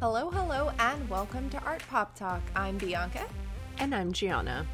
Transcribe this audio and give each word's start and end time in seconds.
Hello, 0.00 0.30
hello, 0.30 0.70
and 0.78 1.10
welcome 1.10 1.50
to 1.50 1.60
Art 1.64 1.82
Pop 1.90 2.14
Talk. 2.14 2.40
I'm 2.54 2.78
Bianca. 2.78 3.26
And 3.78 3.92
I'm 3.92 4.12
Gianna. 4.12 4.64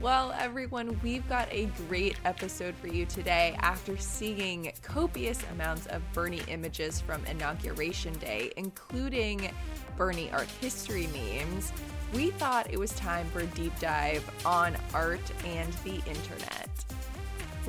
Well, 0.00 0.34
everyone, 0.36 0.98
we've 1.00 1.28
got 1.28 1.46
a 1.52 1.66
great 1.86 2.16
episode 2.24 2.74
for 2.74 2.88
you 2.88 3.06
today. 3.06 3.56
After 3.60 3.96
seeing 3.96 4.72
copious 4.82 5.40
amounts 5.52 5.86
of 5.86 6.02
Bernie 6.12 6.42
images 6.48 7.00
from 7.00 7.24
Inauguration 7.26 8.12
Day, 8.14 8.50
including 8.56 9.48
Bernie 9.96 10.28
art 10.32 10.48
history 10.60 11.06
memes, 11.12 11.72
we 12.12 12.32
thought 12.32 12.66
it 12.68 12.80
was 12.80 12.90
time 12.94 13.28
for 13.30 13.38
a 13.38 13.46
deep 13.46 13.78
dive 13.78 14.28
on 14.44 14.76
art 14.92 15.20
and 15.46 15.72
the 15.84 15.98
internet. 15.98 16.57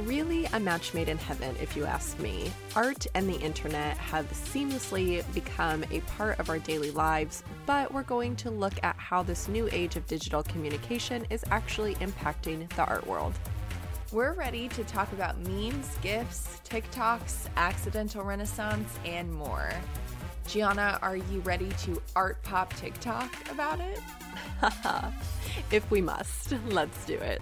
Really, 0.05 0.45
a 0.53 0.59
match 0.59 0.93
made 0.93 1.09
in 1.09 1.17
heaven, 1.17 1.55
if 1.61 1.75
you 1.75 1.83
ask 1.83 2.17
me. 2.19 2.49
Art 2.73 3.05
and 3.15 3.27
the 3.27 3.37
internet 3.41 3.97
have 3.97 4.31
seamlessly 4.31 5.23
become 5.33 5.83
a 5.91 5.99
part 6.01 6.39
of 6.39 6.49
our 6.49 6.57
daily 6.57 6.91
lives, 6.91 7.43
but 7.65 7.93
we're 7.93 8.03
going 8.03 8.37
to 8.37 8.49
look 8.49 8.73
at 8.81 8.95
how 8.95 9.23
this 9.23 9.49
new 9.49 9.67
age 9.73 9.97
of 9.97 10.07
digital 10.07 10.41
communication 10.43 11.25
is 11.29 11.43
actually 11.51 11.95
impacting 11.95 12.69
the 12.75 12.85
art 12.85 13.05
world. 13.05 13.33
We're 14.13 14.33
ready 14.33 14.69
to 14.69 14.85
talk 14.85 15.11
about 15.11 15.37
memes, 15.41 15.97
GIFs, 16.01 16.61
TikToks, 16.63 17.47
accidental 17.57 18.23
renaissance, 18.23 18.97
and 19.03 19.31
more. 19.31 19.73
Gianna, 20.47 20.97
are 21.01 21.17
you 21.17 21.41
ready 21.41 21.69
to 21.83 22.01
art 22.15 22.41
pop 22.43 22.73
TikTok 22.77 23.51
about 23.51 23.81
it? 23.81 23.99
if 25.71 25.91
we 25.91 25.99
must, 25.99 26.53
let's 26.69 27.05
do 27.05 27.15
it. 27.15 27.41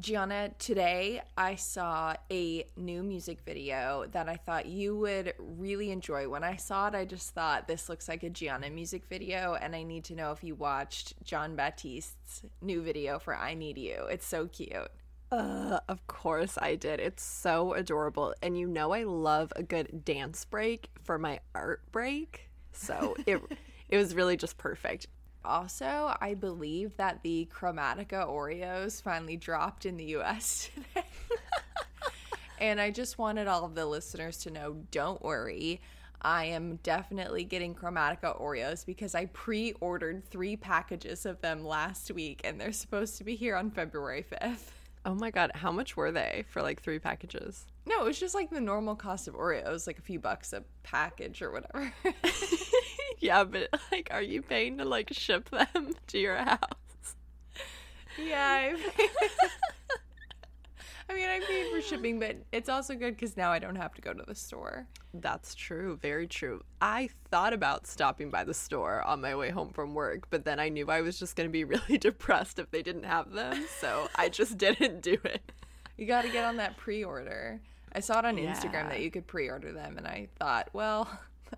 Gianna, 0.00 0.50
today 0.58 1.20
I 1.36 1.56
saw 1.56 2.14
a 2.30 2.64
new 2.74 3.02
music 3.02 3.40
video 3.44 4.06
that 4.12 4.30
I 4.30 4.36
thought 4.36 4.64
you 4.64 4.96
would 4.96 5.34
really 5.38 5.90
enjoy. 5.90 6.26
When 6.26 6.42
I 6.42 6.56
saw 6.56 6.88
it, 6.88 6.94
I 6.94 7.04
just 7.04 7.34
thought 7.34 7.68
this 7.68 7.90
looks 7.90 8.08
like 8.08 8.22
a 8.22 8.30
Gianna 8.30 8.70
music 8.70 9.04
video, 9.10 9.58
and 9.60 9.76
I 9.76 9.82
need 9.82 10.04
to 10.04 10.14
know 10.14 10.32
if 10.32 10.42
you 10.42 10.54
watched 10.54 11.22
Jon 11.22 11.54
Batiste's 11.54 12.42
new 12.62 12.80
video 12.80 13.18
for 13.18 13.36
I 13.36 13.52
Need 13.52 13.76
You. 13.76 14.06
It's 14.10 14.26
so 14.26 14.46
cute. 14.46 14.90
Uh, 15.30 15.80
of 15.86 16.06
course 16.06 16.56
I 16.56 16.76
did. 16.76 16.98
It's 16.98 17.22
so 17.22 17.74
adorable. 17.74 18.34
And 18.40 18.58
you 18.58 18.68
know 18.68 18.92
I 18.92 19.02
love 19.02 19.52
a 19.54 19.62
good 19.62 20.02
dance 20.04 20.46
break 20.46 20.88
for 21.02 21.18
my 21.18 21.40
art 21.54 21.82
break. 21.92 22.48
So 22.72 23.16
it 23.26 23.42
it 23.90 23.98
was 23.98 24.14
really 24.14 24.38
just 24.38 24.56
perfect. 24.56 25.08
Also, 25.44 26.14
I 26.20 26.34
believe 26.34 26.96
that 26.96 27.22
the 27.22 27.48
Chromatica 27.52 28.28
Oreos 28.28 29.02
finally 29.02 29.36
dropped 29.36 29.86
in 29.86 29.96
the 29.96 30.04
US 30.16 30.68
today. 30.94 31.06
and 32.58 32.80
I 32.80 32.90
just 32.90 33.18
wanted 33.18 33.48
all 33.48 33.64
of 33.64 33.74
the 33.74 33.86
listeners 33.86 34.38
to 34.38 34.50
know 34.50 34.76
don't 34.90 35.22
worry. 35.22 35.80
I 36.22 36.44
am 36.46 36.76
definitely 36.82 37.44
getting 37.44 37.74
Chromatica 37.74 38.38
Oreos 38.38 38.84
because 38.84 39.14
I 39.14 39.26
pre 39.26 39.72
ordered 39.80 40.22
three 40.28 40.56
packages 40.56 41.24
of 41.24 41.40
them 41.40 41.64
last 41.64 42.10
week 42.10 42.42
and 42.44 42.60
they're 42.60 42.72
supposed 42.72 43.16
to 43.18 43.24
be 43.24 43.36
here 43.36 43.56
on 43.56 43.70
February 43.70 44.26
5th. 44.30 44.68
Oh 45.06 45.14
my 45.14 45.30
god, 45.30 45.52
how 45.54 45.72
much 45.72 45.96
were 45.96 46.12
they 46.12 46.44
for 46.50 46.60
like 46.60 46.82
three 46.82 46.98
packages? 46.98 47.64
No, 47.86 48.02
it 48.02 48.04
was 48.04 48.20
just 48.20 48.34
like 48.34 48.50
the 48.50 48.60
normal 48.60 48.94
cost 48.94 49.28
of 49.28 49.34
Oreos, 49.34 49.86
like 49.86 49.98
a 49.98 50.02
few 50.02 50.18
bucks 50.20 50.52
a 50.52 50.62
package 50.82 51.40
or 51.40 51.50
whatever. 51.50 51.90
yeah, 53.30 53.44
but 53.44 53.68
like, 53.92 54.08
are 54.10 54.22
you 54.22 54.42
paying 54.42 54.78
to 54.78 54.84
like 54.84 55.12
ship 55.12 55.50
them 55.50 55.92
to 56.08 56.18
your 56.18 56.36
house? 56.36 57.14
Yeah. 58.18 58.74
I 61.08 61.14
mean, 61.14 61.28
I 61.28 61.38
paid 61.38 61.70
for 61.70 61.80
shipping, 61.80 62.18
but 62.18 62.38
it's 62.50 62.68
also 62.68 62.96
good 62.96 63.14
because 63.14 63.36
now 63.36 63.52
I 63.52 63.60
don't 63.60 63.76
have 63.76 63.94
to 63.94 64.02
go 64.02 64.12
to 64.12 64.24
the 64.26 64.34
store. 64.34 64.88
That's 65.14 65.54
true. 65.54 65.96
Very 66.02 66.26
true. 66.26 66.64
I 66.80 67.08
thought 67.30 67.52
about 67.52 67.86
stopping 67.86 68.30
by 68.30 68.42
the 68.42 68.52
store 68.52 69.00
on 69.02 69.20
my 69.20 69.36
way 69.36 69.50
home 69.50 69.70
from 69.70 69.94
work, 69.94 70.28
but 70.30 70.44
then 70.44 70.58
I 70.58 70.68
knew 70.68 70.90
I 70.90 71.00
was 71.00 71.16
just 71.16 71.36
going 71.36 71.48
to 71.48 71.52
be 71.52 71.62
really 71.76 71.98
depressed 71.98 72.58
if 72.58 72.68
they 72.72 72.82
didn't 72.82 73.04
have 73.04 73.30
them. 73.30 73.64
So 73.78 74.08
I 74.16 74.28
just 74.28 74.58
didn't 74.58 75.02
do 75.02 75.18
it. 75.22 75.52
You 75.96 76.06
got 76.06 76.22
to 76.22 76.30
get 76.30 76.44
on 76.44 76.56
that 76.56 76.76
pre 76.76 77.04
order. 77.04 77.60
I 77.92 78.00
saw 78.00 78.18
it 78.18 78.24
on 78.24 78.36
yeah. 78.36 78.52
Instagram 78.52 78.88
that 78.88 79.02
you 79.02 79.10
could 79.12 79.28
pre 79.28 79.48
order 79.48 79.70
them, 79.70 79.98
and 79.98 80.06
I 80.06 80.26
thought, 80.40 80.68
well, 80.72 81.08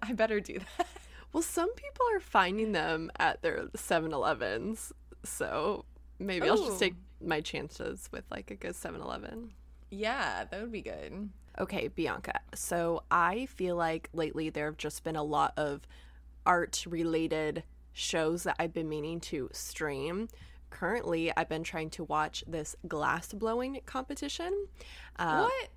I 0.02 0.12
better 0.12 0.38
do 0.38 0.58
that. 0.58 0.86
Well, 1.32 1.42
some 1.42 1.72
people 1.74 2.06
are 2.14 2.20
finding 2.20 2.72
them 2.72 3.10
at 3.18 3.42
their 3.42 3.68
7 3.74 4.12
Elevens. 4.12 4.92
So 5.24 5.84
maybe 6.18 6.46
Ooh. 6.46 6.50
I'll 6.50 6.66
just 6.66 6.78
take 6.78 6.94
my 7.20 7.40
chances 7.40 8.08
with 8.12 8.24
like 8.30 8.50
a 8.50 8.54
good 8.54 8.72
7-Eleven. 8.72 9.52
Yeah, 9.90 10.44
that 10.50 10.60
would 10.60 10.72
be 10.72 10.82
good. 10.82 11.30
Okay, 11.58 11.88
Bianca. 11.88 12.40
So 12.54 13.02
I 13.10 13.46
feel 13.46 13.76
like 13.76 14.08
lately 14.12 14.50
there 14.50 14.66
have 14.66 14.78
just 14.78 15.04
been 15.04 15.16
a 15.16 15.22
lot 15.22 15.52
of 15.56 15.82
art 16.46 16.84
related 16.88 17.62
shows 17.92 18.44
that 18.44 18.56
I've 18.58 18.72
been 18.72 18.88
meaning 18.88 19.20
to 19.20 19.50
stream. 19.52 20.28
Currently, 20.70 21.30
I've 21.36 21.50
been 21.50 21.62
trying 21.62 21.90
to 21.90 22.04
watch 22.04 22.42
this 22.46 22.74
glass 22.88 23.34
blowing 23.34 23.78
competition. 23.84 24.66
Uh, 25.18 25.42
what? 25.42 25.68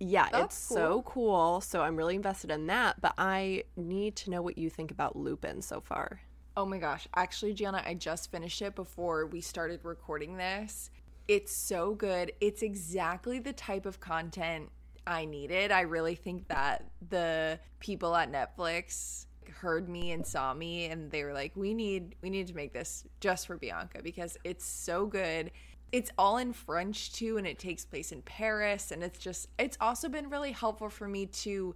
Yeah, 0.00 0.28
That's 0.32 0.56
it's 0.56 0.68
cool. 0.68 0.76
so 0.76 1.02
cool. 1.02 1.60
So 1.60 1.82
I'm 1.82 1.94
really 1.94 2.16
invested 2.16 2.50
in 2.50 2.66
that, 2.68 3.00
but 3.00 3.12
I 3.18 3.64
need 3.76 4.16
to 4.16 4.30
know 4.30 4.40
what 4.40 4.56
you 4.56 4.70
think 4.70 4.90
about 4.90 5.14
Lupin 5.14 5.60
so 5.60 5.80
far. 5.80 6.20
Oh 6.56 6.64
my 6.64 6.78
gosh. 6.78 7.06
Actually, 7.14 7.52
Gianna, 7.52 7.82
I 7.86 7.94
just 7.94 8.30
finished 8.30 8.60
it 8.62 8.74
before 8.74 9.26
we 9.26 9.40
started 9.42 9.80
recording 9.82 10.36
this. 10.38 10.90
It's 11.28 11.52
so 11.54 11.94
good. 11.94 12.32
It's 12.40 12.62
exactly 12.62 13.38
the 13.38 13.52
type 13.52 13.86
of 13.86 14.00
content 14.00 14.70
I 15.06 15.26
needed. 15.26 15.70
I 15.70 15.82
really 15.82 16.14
think 16.14 16.48
that 16.48 16.84
the 17.10 17.60
people 17.78 18.16
at 18.16 18.32
Netflix 18.32 19.26
heard 19.60 19.88
me 19.88 20.12
and 20.12 20.26
saw 20.26 20.54
me 20.54 20.86
and 20.86 21.10
they 21.10 21.24
were 21.24 21.32
like, 21.32 21.52
"We 21.56 21.74
need 21.74 22.14
we 22.22 22.30
need 22.30 22.46
to 22.48 22.54
make 22.54 22.72
this 22.72 23.04
just 23.20 23.46
for 23.46 23.56
Bianca 23.56 24.00
because 24.02 24.36
it's 24.44 24.64
so 24.64 25.06
good." 25.06 25.50
It's 25.92 26.10
all 26.16 26.38
in 26.38 26.52
French 26.52 27.12
too 27.12 27.36
and 27.36 27.46
it 27.46 27.58
takes 27.58 27.84
place 27.84 28.12
in 28.12 28.22
Paris 28.22 28.90
and 28.90 29.02
it's 29.02 29.18
just 29.18 29.48
it's 29.58 29.76
also 29.80 30.08
been 30.08 30.30
really 30.30 30.52
helpful 30.52 30.88
for 30.88 31.08
me 31.08 31.26
to 31.26 31.74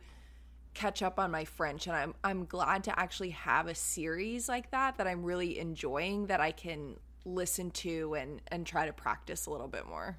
catch 0.75 1.03
up 1.03 1.19
on 1.19 1.31
my 1.31 1.45
French 1.45 1.87
and 1.87 1.97
I'm 1.97 2.15
I'm 2.23 2.45
glad 2.45 2.85
to 2.85 2.99
actually 2.99 3.31
have 3.31 3.67
a 3.67 3.75
series 3.75 4.49
like 4.49 4.71
that 4.73 4.99
that 4.99 5.07
I'm 5.07 5.23
really 5.23 5.59
enjoying 5.59 6.27
that 6.27 6.41
I 6.41 6.53
can 6.53 6.97
listen 7.25 7.71
to 7.71 8.15
and 8.15 8.41
and 8.49 8.67
try 8.67 8.87
to 8.87 8.93
practice 8.93 9.47
a 9.47 9.51
little 9.51 9.69
bit 9.69 9.87
more. 9.87 10.19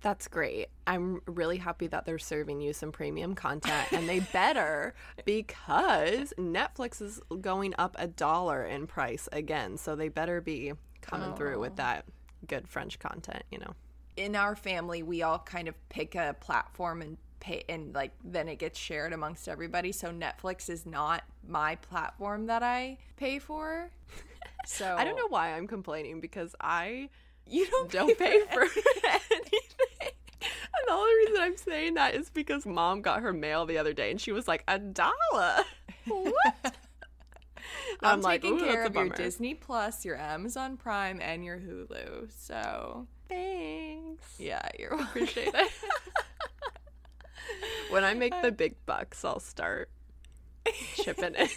That's 0.00 0.28
great. 0.28 0.68
I'm 0.86 1.20
really 1.26 1.56
happy 1.56 1.88
that 1.88 2.06
they're 2.06 2.20
serving 2.20 2.60
you 2.60 2.72
some 2.72 2.92
premium 2.92 3.34
content 3.34 3.88
and 3.92 4.08
they 4.08 4.20
better 4.32 4.94
because 5.24 6.32
Netflix 6.38 7.02
is 7.02 7.20
going 7.40 7.74
up 7.78 7.96
a 7.98 8.06
dollar 8.06 8.64
in 8.64 8.86
price 8.86 9.28
again. 9.32 9.76
So 9.76 9.96
they 9.96 10.08
better 10.08 10.40
be 10.40 10.72
coming 11.00 11.32
oh. 11.32 11.36
through 11.36 11.58
with 11.58 11.72
oh. 11.72 11.76
that 11.76 12.04
good 12.46 12.68
French 12.68 12.98
content, 12.98 13.42
you 13.50 13.58
know. 13.58 13.74
In 14.16 14.34
our 14.34 14.56
family, 14.56 15.02
we 15.02 15.22
all 15.22 15.38
kind 15.38 15.68
of 15.68 15.88
pick 15.88 16.14
a 16.14 16.34
platform 16.40 17.02
and 17.02 17.16
pay 17.40 17.64
and 17.68 17.94
like 17.94 18.12
then 18.24 18.48
it 18.48 18.56
gets 18.56 18.78
shared 18.78 19.12
amongst 19.12 19.48
everybody. 19.48 19.92
So 19.92 20.10
netflix 20.10 20.68
is 20.68 20.86
not 20.86 21.24
my 21.46 21.76
platform 21.76 22.46
that 22.46 22.62
i 22.62 22.98
pay 23.16 23.38
for. 23.38 23.90
So 24.66 24.96
i 24.98 25.04
don't 25.04 25.16
know 25.16 25.28
why 25.28 25.54
i'm 25.54 25.66
complaining 25.66 26.20
because 26.20 26.54
i 26.60 27.08
you 27.46 27.66
don't, 27.66 27.90
don't 27.90 28.18
pay, 28.18 28.40
pay 28.40 28.46
for, 28.52 28.66
for 28.66 28.80
anything. 29.30 30.10
And 30.42 30.84
the 30.86 30.92
only 30.92 31.14
reason 31.14 31.36
i'm 31.40 31.56
saying 31.56 31.94
that 31.94 32.14
is 32.14 32.28
because 32.28 32.66
mom 32.66 33.00
got 33.00 33.22
her 33.22 33.32
mail 33.32 33.64
the 33.64 33.78
other 33.78 33.92
day 33.94 34.10
and 34.10 34.20
she 34.20 34.32
was 34.32 34.48
like 34.48 34.64
a 34.68 34.78
dollar? 34.78 35.14
What 36.06 36.74
I'm, 38.02 38.24
I'm 38.24 38.40
taking 38.40 38.58
care 38.58 38.84
of 38.84 38.94
your 38.94 39.08
Disney 39.08 39.54
Plus, 39.54 40.04
your 40.04 40.16
Amazon 40.16 40.76
Prime, 40.76 41.20
and 41.20 41.44
your 41.44 41.58
Hulu. 41.58 42.30
So 42.36 43.06
thanks. 43.28 44.34
Yeah, 44.38 44.66
you 44.78 44.88
appreciate 44.90 45.54
it 45.54 45.70
when 47.90 48.04
I 48.04 48.14
make 48.14 48.32
the 48.42 48.48
uh, 48.48 48.52
big 48.52 48.74
bucks, 48.86 49.24
I'll 49.24 49.40
start 49.40 49.90
chipping 50.94 51.34
in. 51.34 51.48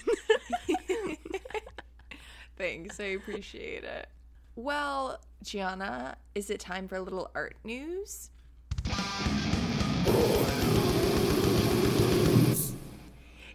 Thanks, 2.57 2.99
I 2.99 3.05
appreciate 3.05 3.83
it. 3.83 4.07
Well, 4.55 5.19
Gianna, 5.43 6.17
is 6.35 6.49
it 6.49 6.59
time 6.59 6.87
for 6.87 6.95
a 6.95 7.01
little 7.01 7.31
art 7.33 7.55
news? 7.63 8.29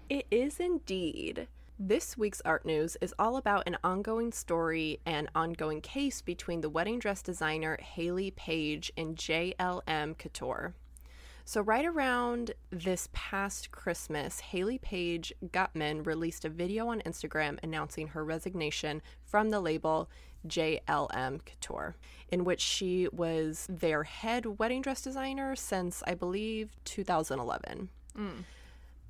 It 0.08 0.26
is 0.31 0.61
indeed. 0.61 1.49
This 1.78 2.17
week's 2.17 2.40
art 2.40 2.64
news 2.64 2.96
is 3.02 3.12
all 3.19 3.37
about 3.37 3.64
an 3.67 3.76
ongoing 3.84 4.32
story 4.32 4.99
and 5.05 5.28
ongoing 5.34 5.82
case 5.82 6.23
between 6.23 6.62
the 6.62 6.70
wedding 6.70 6.99
dress 6.99 7.20
designer 7.20 7.76
Hayley 7.82 8.31
Paige 8.31 8.90
and 8.96 9.14
JLM 9.14 10.17
Couture. 10.17 10.73
So, 11.44 11.61
right 11.61 11.84
around 11.84 12.52
this 12.70 13.11
past 13.12 13.73
Christmas, 13.73 14.40
Hayley 14.40 14.78
Paige 14.78 15.34
Gutman 15.52 16.02
released 16.05 16.46
a 16.46 16.49
video 16.49 16.88
on 16.88 17.02
Instagram 17.02 17.58
announcing 17.62 18.08
her 18.08 18.25
resignation 18.25 19.02
from 19.23 19.50
the 19.50 19.61
label 19.61 20.08
JLM 20.49 21.44
Couture, 21.44 21.94
in 22.31 22.44
which 22.44 22.62
she 22.62 23.06
was 23.12 23.67
their 23.69 24.05
head 24.05 24.58
wedding 24.58 24.81
dress 24.81 25.02
designer 25.02 25.55
since, 25.55 26.02
I 26.06 26.14
believe, 26.14 26.70
2011. 26.87 27.90
Mm. 28.17 28.44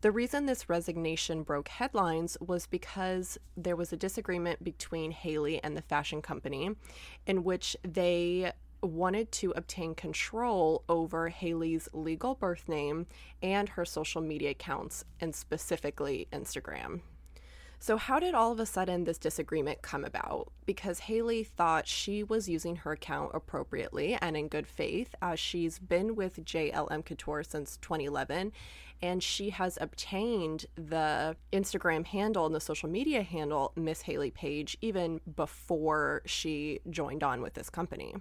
The 0.02 0.12
reason 0.12 0.44
this 0.46 0.68
resignation 0.68 1.42
broke 1.42 1.68
headlines 1.68 2.36
was 2.38 2.66
because 2.66 3.38
there 3.56 3.76
was 3.76 3.92
a 3.92 3.96
disagreement 3.96 4.62
between 4.62 5.10
Hayley 5.10 5.62
and 5.64 5.76
the 5.76 5.82
fashion 5.82 6.20
company 6.20 6.70
in 7.26 7.44
which 7.44 7.76
they 7.82 8.52
wanted 8.82 9.32
to 9.32 9.52
obtain 9.56 9.94
control 9.94 10.84
over 10.88 11.30
Hayley's 11.30 11.88
legal 11.92 12.34
birth 12.34 12.68
name 12.68 13.06
and 13.42 13.70
her 13.70 13.84
social 13.84 14.20
media 14.20 14.50
accounts, 14.50 15.04
and 15.20 15.34
specifically 15.34 16.28
Instagram. 16.32 17.00
So, 17.78 17.98
how 17.98 18.18
did 18.18 18.34
all 18.34 18.52
of 18.52 18.58
a 18.58 18.66
sudden 18.66 19.04
this 19.04 19.18
disagreement 19.18 19.82
come 19.82 20.04
about? 20.04 20.50
Because 20.64 21.00
Hayley 21.00 21.44
thought 21.44 21.86
she 21.86 22.22
was 22.22 22.48
using 22.48 22.76
her 22.76 22.92
account 22.92 23.32
appropriately 23.34 24.14
and 24.14 24.36
in 24.36 24.48
good 24.48 24.66
faith, 24.66 25.14
as 25.20 25.38
she's 25.38 25.78
been 25.78 26.14
with 26.14 26.44
JLM 26.44 27.04
Couture 27.04 27.42
since 27.42 27.76
2011, 27.78 28.52
and 29.02 29.22
she 29.22 29.50
has 29.50 29.78
obtained 29.80 30.66
the 30.74 31.36
Instagram 31.52 32.06
handle 32.06 32.46
and 32.46 32.54
the 32.54 32.60
social 32.60 32.88
media 32.88 33.22
handle 33.22 33.72
Miss 33.76 34.02
Hayley 34.02 34.30
Paige 34.30 34.78
even 34.80 35.20
before 35.36 36.22
she 36.24 36.80
joined 36.88 37.22
on 37.22 37.42
with 37.42 37.54
this 37.54 37.68
company. 37.68 38.14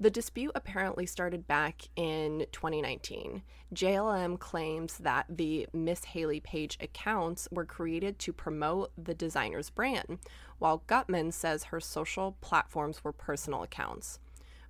The 0.00 0.10
dispute 0.10 0.50
apparently 0.56 1.06
started 1.06 1.46
back 1.46 1.82
in 1.94 2.46
2019. 2.50 3.42
JLM 3.72 4.40
claims 4.40 4.98
that 4.98 5.26
the 5.28 5.68
Miss 5.72 6.04
Hayley 6.04 6.40
Paige 6.40 6.76
accounts 6.80 7.46
were 7.52 7.64
created 7.64 8.18
to 8.18 8.32
promote 8.32 8.90
the 8.98 9.14
designer's 9.14 9.70
brand, 9.70 10.18
while 10.58 10.82
Gutman 10.88 11.30
says 11.30 11.64
her 11.64 11.78
social 11.78 12.36
platforms 12.40 13.04
were 13.04 13.12
personal 13.12 13.62
accounts. 13.62 14.18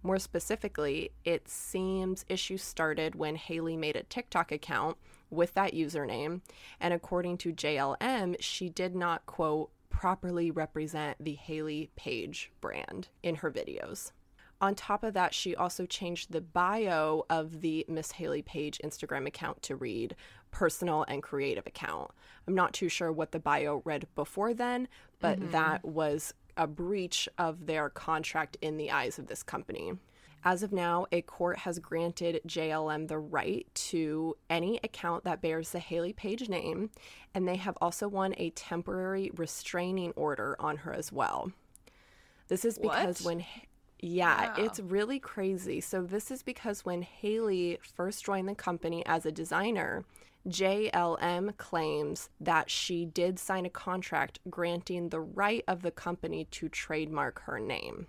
More 0.03 0.19
specifically, 0.19 1.13
it 1.25 1.49
seems 1.49 2.27
issues 2.29 2.63
started 2.63 3.15
when 3.15 3.37
Hayley 3.37 3.79
made 3.79 3.97
a 3.97 4.03
TikTok 4.03 4.53
account 4.53 4.99
with 5.31 5.55
that 5.55 5.73
username, 5.73 6.43
and 6.79 6.93
according 6.93 7.39
to 7.39 7.55
JLM, 7.55 8.37
she 8.41 8.69
did 8.69 8.95
not, 8.95 9.25
quote, 9.25 9.71
properly 9.89 10.51
represent 10.51 11.17
the 11.19 11.35
Hayley 11.35 11.89
Paige 11.97 12.53
brand 12.61 13.09
in 13.23 13.37
her 13.37 13.51
videos. 13.51 14.13
On 14.65 14.75
top 14.75 15.05
of 15.05 15.13
that, 15.13 15.35
she 15.35 15.55
also 15.55 15.85
changed 15.85 16.33
the 16.33 16.41
bio 16.41 17.27
of 17.29 17.61
the 17.61 17.85
Miss 17.87 18.13
Hayley 18.13 18.41
Paige 18.41 18.81
Instagram 18.83 19.27
account 19.27 19.61
to 19.65 19.77
read 19.77 20.17
personal 20.51 21.05
and 21.07 21.23
creative 21.23 21.67
account. 21.67 22.11
I'm 22.49 22.55
not 22.55 22.73
too 22.73 22.89
sure 22.89 23.13
what 23.13 23.33
the 23.33 23.39
bio 23.39 23.83
read 23.85 24.07
before 24.15 24.55
then, 24.55 24.89
but 25.21 25.39
mm-hmm. 25.39 25.51
that 25.51 25.85
was 25.85 26.33
a 26.57 26.67
breach 26.67 27.29
of 27.37 27.67
their 27.67 27.91
contract 27.91 28.57
in 28.63 28.79
the 28.79 28.91
eyes 28.91 29.19
of 29.19 29.27
this 29.27 29.43
company. 29.43 29.93
As 30.45 30.63
of 30.63 30.73
now, 30.73 31.05
a 31.13 31.21
court 31.21 31.59
has 31.59 31.79
granted 31.79 32.41
JLM 32.47 33.09
the 33.09 33.19
right 33.19 33.67
to 33.75 34.35
any 34.49 34.81
account 34.83 35.25
that 35.25 35.43
bears 35.43 35.73
the 35.73 35.79
Hayley 35.79 36.15
Paige 36.15 36.49
name, 36.49 36.89
and 37.35 37.47
they 37.47 37.57
have 37.57 37.77
also 37.83 38.09
won 38.09 38.35
a 38.39 38.49
temporary 38.49 39.31
restraining 39.37 40.13
order 40.13 40.57
on 40.59 40.79
her 40.79 40.95
as 40.95 41.13
well. 41.13 41.53
This 42.49 42.65
is 42.65 42.79
because 42.79 43.21
what? 43.21 43.27
when 43.27 43.45
yeah, 44.01 44.49
wow. 44.49 44.55
it's 44.59 44.81
really 44.81 45.19
crazy. 45.19 45.81
So, 45.81 46.03
this 46.03 46.31
is 46.31 46.43
because 46.43 46.85
when 46.85 47.03
Hayley 47.03 47.79
first 47.95 48.25
joined 48.25 48.49
the 48.49 48.55
company 48.55 49.05
as 49.07 49.25
a 49.25 49.33
designer, 49.33 50.05
JLM 50.49 51.57
claims 51.57 52.29
that 52.39 52.71
she 52.71 53.07
did 53.07 53.39
sign 53.39 53.65
a 53.65 53.71
contract 53.71 54.41
granting 54.51 55.09
the 55.09 55.21
right 55.21 55.65
of 55.67 55.83
the 55.83 55.91
company 55.91 56.45
to 56.51 56.69
trademark 56.69 57.41
her 57.43 57.59
name. 57.59 58.07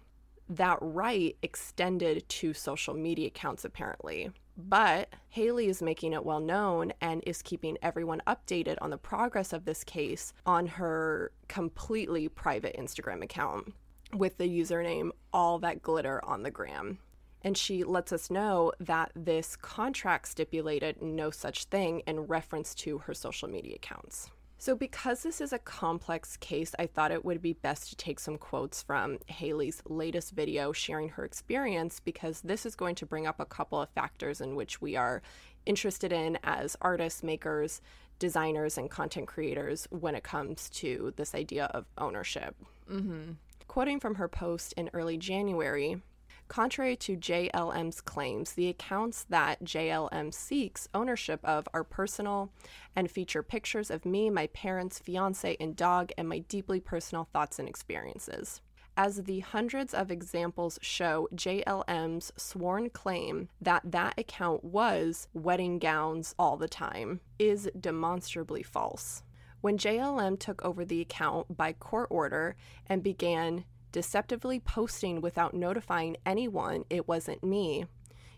That 0.49 0.77
right 0.81 1.35
extended 1.41 2.27
to 2.27 2.53
social 2.53 2.93
media 2.93 3.27
accounts, 3.27 3.63
apparently. 3.63 4.31
But 4.57 5.09
Hayley 5.29 5.67
is 5.67 5.81
making 5.81 6.13
it 6.13 6.25
well 6.25 6.39
known 6.39 6.93
and 7.01 7.23
is 7.25 7.41
keeping 7.41 7.77
everyone 7.81 8.21
updated 8.27 8.77
on 8.81 8.89
the 8.89 8.97
progress 8.97 9.53
of 9.53 9.65
this 9.65 9.83
case 9.83 10.33
on 10.45 10.67
her 10.67 11.31
completely 11.47 12.27
private 12.27 12.75
Instagram 12.77 13.23
account 13.23 13.73
with 14.17 14.37
the 14.37 14.49
username 14.49 15.11
all 15.33 15.59
that 15.59 15.81
glitter 15.81 16.23
on 16.25 16.43
the 16.43 16.51
gram. 16.51 16.99
And 17.41 17.55
she 17.55 17.83
lets 17.83 18.11
us 18.11 18.31
know 18.31 18.71
that 18.79 19.11
this 19.15 19.55
contract 19.55 20.29
stipulated 20.29 21.01
no 21.01 21.29
such 21.29 21.65
thing 21.65 22.01
in 22.07 22.21
reference 22.21 22.73
to 22.75 22.97
her 22.99 23.13
social 23.13 23.47
media 23.47 23.75
accounts. 23.75 24.31
So, 24.57 24.75
because 24.75 25.21
this 25.21 25.41
is 25.41 25.53
a 25.53 25.59
complex 25.59 26.37
case, 26.37 26.73
I 26.79 26.87
thought 26.87 27.11
it 27.11 27.25
would 27.25 27.41
be 27.41 27.53
best 27.53 27.89
to 27.89 27.95
take 27.97 28.19
some 28.19 28.37
quotes 28.37 28.81
from 28.81 29.19
Hayley's 29.27 29.83
latest 29.85 30.31
video 30.31 30.71
sharing 30.71 31.09
her 31.09 31.25
experience 31.25 31.99
because 31.99 32.41
this 32.41 32.65
is 32.65 32.73
going 32.73 32.95
to 32.95 33.05
bring 33.05 33.27
up 33.27 33.39
a 33.39 33.45
couple 33.45 33.79
of 33.79 33.89
factors 33.89 34.41
in 34.41 34.55
which 34.55 34.81
we 34.81 34.95
are 34.95 35.21
interested 35.65 36.13
in 36.13 36.39
as 36.43 36.77
artists, 36.81 37.21
makers, 37.21 37.81
designers, 38.17 38.77
and 38.77 38.89
content 38.89 39.27
creators 39.27 39.87
when 39.91 40.15
it 40.15 40.23
comes 40.23 40.69
to 40.69 41.13
this 41.17 41.35
idea 41.35 41.65
of 41.65 41.85
ownership. 41.97 42.55
Mm-hmm. 42.89 43.33
Quoting 43.67 43.99
from 43.99 44.15
her 44.15 44.27
post 44.27 44.73
in 44.73 44.89
early 44.93 45.17
January, 45.17 46.01
Contrary 46.47 46.95
to 46.95 47.17
JLM's 47.17 48.01
claims, 48.01 48.53
the 48.53 48.69
accounts 48.69 49.25
that 49.29 49.63
JLM 49.63 50.31
seeks 50.31 50.87
ownership 50.93 51.39
of 51.43 51.67
are 51.73 51.83
personal 51.83 52.51
and 52.95 53.09
feature 53.09 53.41
pictures 53.41 53.89
of 53.89 54.05
me, 54.05 54.29
my 54.29 54.47
parents, 54.47 54.99
fiance, 54.99 55.57
and 55.59 55.75
dog, 55.75 56.11
and 56.17 56.29
my 56.29 56.39
deeply 56.39 56.79
personal 56.79 57.27
thoughts 57.33 57.57
and 57.57 57.67
experiences. 57.67 58.61
As 58.95 59.23
the 59.23 59.41
hundreds 59.41 59.93
of 59.93 60.09
examples 60.09 60.79
show, 60.81 61.27
JLM's 61.35 62.31
sworn 62.37 62.89
claim 62.91 63.49
that 63.59 63.81
that 63.91 64.17
account 64.17 64.63
was 64.63 65.27
wedding 65.33 65.79
gowns 65.79 66.33
all 66.39 66.55
the 66.55 66.69
time 66.69 67.19
is 67.37 67.69
demonstrably 67.77 68.63
false. 68.63 69.23
When 69.65 69.79
JLM 69.79 70.37
took 70.37 70.63
over 70.63 70.85
the 70.85 71.01
account 71.01 71.57
by 71.57 71.73
court 71.73 72.09
order 72.11 72.55
and 72.85 73.01
began 73.01 73.65
deceptively 73.91 74.59
posting 74.59 75.21
without 75.21 75.55
notifying 75.55 76.17
anyone 76.23 76.85
it 76.87 77.07
wasn't 77.07 77.43
me, 77.43 77.87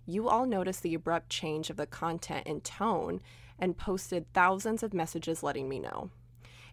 you 0.06 0.30
all 0.30 0.46
noticed 0.46 0.84
the 0.84 0.94
abrupt 0.94 1.30
change 1.30 1.70
of 1.70 1.76
the 1.76 1.86
content 1.86 2.48
and 2.48 2.64
tone 2.64 3.20
and 3.60 3.78
posted 3.78 4.32
thousands 4.32 4.84
of 4.84 4.94
messages 4.94 5.44
letting 5.44 5.68
me 5.68 5.80
know. 5.80 6.12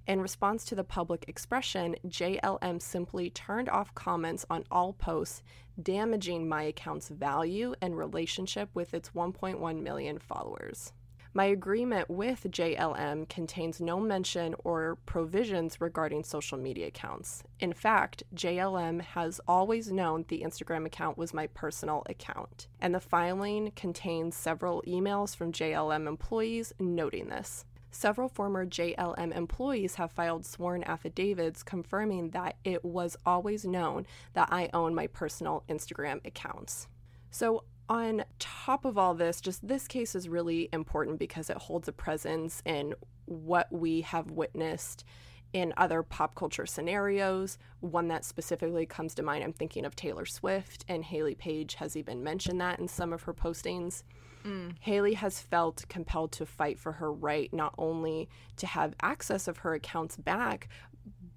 In 0.06 0.20
response 0.20 0.64
to 0.66 0.76
the 0.76 0.84
public 0.84 1.24
expression, 1.26 1.96
JLM 2.06 2.80
simply 2.80 3.30
turned 3.30 3.68
off 3.68 3.92
comments 3.96 4.46
on 4.48 4.66
all 4.70 4.92
posts, 4.92 5.42
damaging 5.82 6.48
my 6.48 6.62
account's 6.62 7.08
value 7.08 7.74
and 7.80 7.98
relationship 7.98 8.68
with 8.72 8.94
its 8.94 9.10
1.1 9.10 9.82
million 9.82 10.20
followers. 10.20 10.92
My 11.36 11.46
agreement 11.46 12.08
with 12.08 12.46
JLM 12.48 13.28
contains 13.28 13.80
no 13.80 13.98
mention 13.98 14.54
or 14.62 14.98
provisions 15.04 15.80
regarding 15.80 16.22
social 16.22 16.56
media 16.56 16.86
accounts. 16.86 17.42
In 17.58 17.72
fact, 17.72 18.22
JLM 18.36 19.00
has 19.00 19.40
always 19.48 19.90
known 19.90 20.24
the 20.28 20.42
Instagram 20.46 20.86
account 20.86 21.18
was 21.18 21.34
my 21.34 21.48
personal 21.48 22.04
account, 22.08 22.68
and 22.80 22.94
the 22.94 23.00
filing 23.00 23.72
contains 23.74 24.36
several 24.36 24.80
emails 24.86 25.34
from 25.34 25.50
JLM 25.50 26.06
employees 26.06 26.72
noting 26.78 27.30
this. 27.30 27.64
Several 27.90 28.28
former 28.28 28.64
JLM 28.64 29.36
employees 29.36 29.96
have 29.96 30.12
filed 30.12 30.46
sworn 30.46 30.84
affidavits 30.84 31.64
confirming 31.64 32.30
that 32.30 32.58
it 32.62 32.84
was 32.84 33.16
always 33.26 33.64
known 33.64 34.06
that 34.34 34.50
I 34.52 34.70
own 34.72 34.94
my 34.94 35.08
personal 35.08 35.64
Instagram 35.68 36.24
accounts. 36.24 36.86
So 37.32 37.64
on 37.88 38.24
top 38.38 38.84
of 38.84 38.96
all 38.96 39.14
this, 39.14 39.40
just 39.40 39.66
this 39.66 39.86
case 39.86 40.14
is 40.14 40.28
really 40.28 40.68
important 40.72 41.18
because 41.18 41.50
it 41.50 41.56
holds 41.56 41.88
a 41.88 41.92
presence 41.92 42.62
in 42.64 42.94
what 43.26 43.70
we 43.70 44.02
have 44.02 44.30
witnessed 44.30 45.04
in 45.52 45.72
other 45.76 46.02
pop 46.02 46.34
culture 46.34 46.66
scenarios. 46.66 47.58
One 47.80 48.08
that 48.08 48.24
specifically 48.24 48.86
comes 48.86 49.14
to 49.14 49.22
mind, 49.22 49.44
I'm 49.44 49.52
thinking 49.52 49.84
of 49.84 49.94
Taylor 49.94 50.26
Swift, 50.26 50.84
and 50.88 51.04
Hayley 51.04 51.34
Paige 51.34 51.76
has 51.76 51.96
even 51.96 52.24
mentioned 52.24 52.60
that 52.60 52.80
in 52.80 52.88
some 52.88 53.12
of 53.12 53.22
her 53.22 53.32
postings. 53.34 54.02
Mm. 54.44 54.74
Hayley 54.80 55.14
has 55.14 55.40
felt 55.40 55.84
compelled 55.88 56.32
to 56.32 56.44
fight 56.44 56.78
for 56.78 56.92
her 56.92 57.10
right 57.12 57.52
not 57.52 57.74
only 57.78 58.28
to 58.56 58.66
have 58.66 58.94
access 59.00 59.48
of 59.48 59.58
her 59.58 59.74
accounts 59.74 60.16
back, 60.16 60.68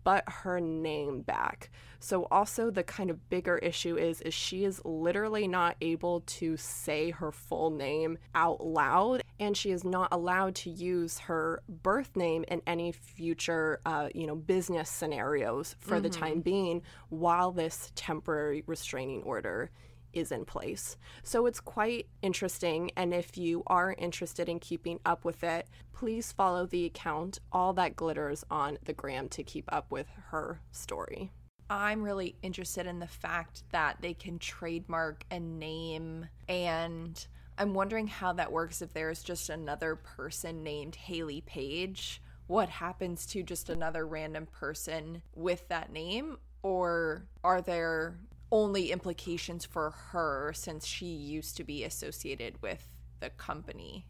but 0.08 0.24
her 0.30 0.62
name 0.62 1.20
back. 1.20 1.70
So 2.00 2.30
also 2.32 2.72
the 2.72 2.82
kind 2.82 3.10
of 3.10 3.30
bigger 3.30 3.58
issue 3.58 3.98
is 3.98 4.22
is 4.22 4.34
she 4.34 4.64
is 4.64 4.80
literally 4.86 5.50
not 5.50 5.76
able 5.82 6.22
to 6.28 6.56
say 6.56 7.12
her 7.12 7.30
full 7.34 7.72
name 7.72 8.18
out 8.34 8.66
loud 8.66 9.22
and 9.38 9.58
she 9.58 9.72
is 9.72 9.84
not 9.84 10.08
allowed 10.14 10.56
to 10.56 10.70
use 10.70 11.20
her 11.20 11.62
birth 11.68 12.16
name 12.16 12.46
in 12.48 12.62
any 12.66 12.94
future 12.94 13.82
uh, 13.86 14.08
you 14.16 14.26
know 14.26 14.36
business 14.38 14.90
scenarios 14.90 15.76
for 15.78 15.96
mm-hmm. 15.96 16.04
the 16.04 16.10
time 16.10 16.40
being 16.40 16.84
while 17.10 17.52
this 17.52 17.92
temporary 17.94 18.64
restraining 18.66 19.22
order 19.24 19.72
is 20.14 20.32
in 20.32 20.46
place. 20.46 20.98
So 21.24 21.46
it's 21.46 21.60
quite 21.60 22.08
interesting. 22.22 22.92
And 22.96 23.14
if 23.14 23.38
you 23.38 23.64
are 23.68 23.96
interested 23.98 24.50
in 24.50 24.60
keeping 24.60 25.00
up 25.06 25.26
with 25.26 25.44
it, 25.44 25.68
please 25.94 26.32
follow 26.32 26.66
the 26.66 26.86
account 26.86 27.40
All 27.52 27.74
That 27.74 27.96
Glitters 27.96 28.44
on 28.50 28.78
the 28.86 28.94
gram 28.94 29.30
to 29.30 29.44
keep 29.44 29.66
up 29.72 29.92
with 29.92 30.08
her 30.30 30.62
story. 30.72 31.32
I'm 31.70 32.02
really 32.02 32.36
interested 32.42 32.88
in 32.88 33.00
the 33.00 33.08
fact 33.08 33.64
that 33.72 33.98
they 34.02 34.14
can 34.14 34.40
trademark 34.40 35.26
a 35.30 35.40
name 35.40 36.28
and 36.48 37.28
I'm 37.58 37.74
wondering 37.74 38.08
how 38.08 38.34
that 38.34 38.52
works 38.52 38.82
if 38.82 38.94
there's 38.94 39.24
just 39.24 39.50
another 39.50 39.96
person 39.96 40.64
named 40.64 40.96
Hayley 40.96 41.42
Paige. 41.42 42.22
What 42.46 42.70
happens 42.70 43.26
to 43.28 43.42
just 43.42 43.70
another 43.70 44.06
random 44.06 44.46
person 44.46 45.24
with 45.36 45.68
that 45.70 45.92
name? 45.92 46.38
Or 46.62 47.26
are 47.44 47.62
there 47.62 48.20
only 48.51 48.92
implications 48.92 49.66
for 49.66 49.92
her 50.12 50.51
since 50.54 50.86
she 50.86 51.06
used 51.06 51.58
to 51.58 51.63
be 51.63 51.84
associated 51.84 52.62
with 52.62 52.88
the 53.20 53.30
company? 53.32 54.06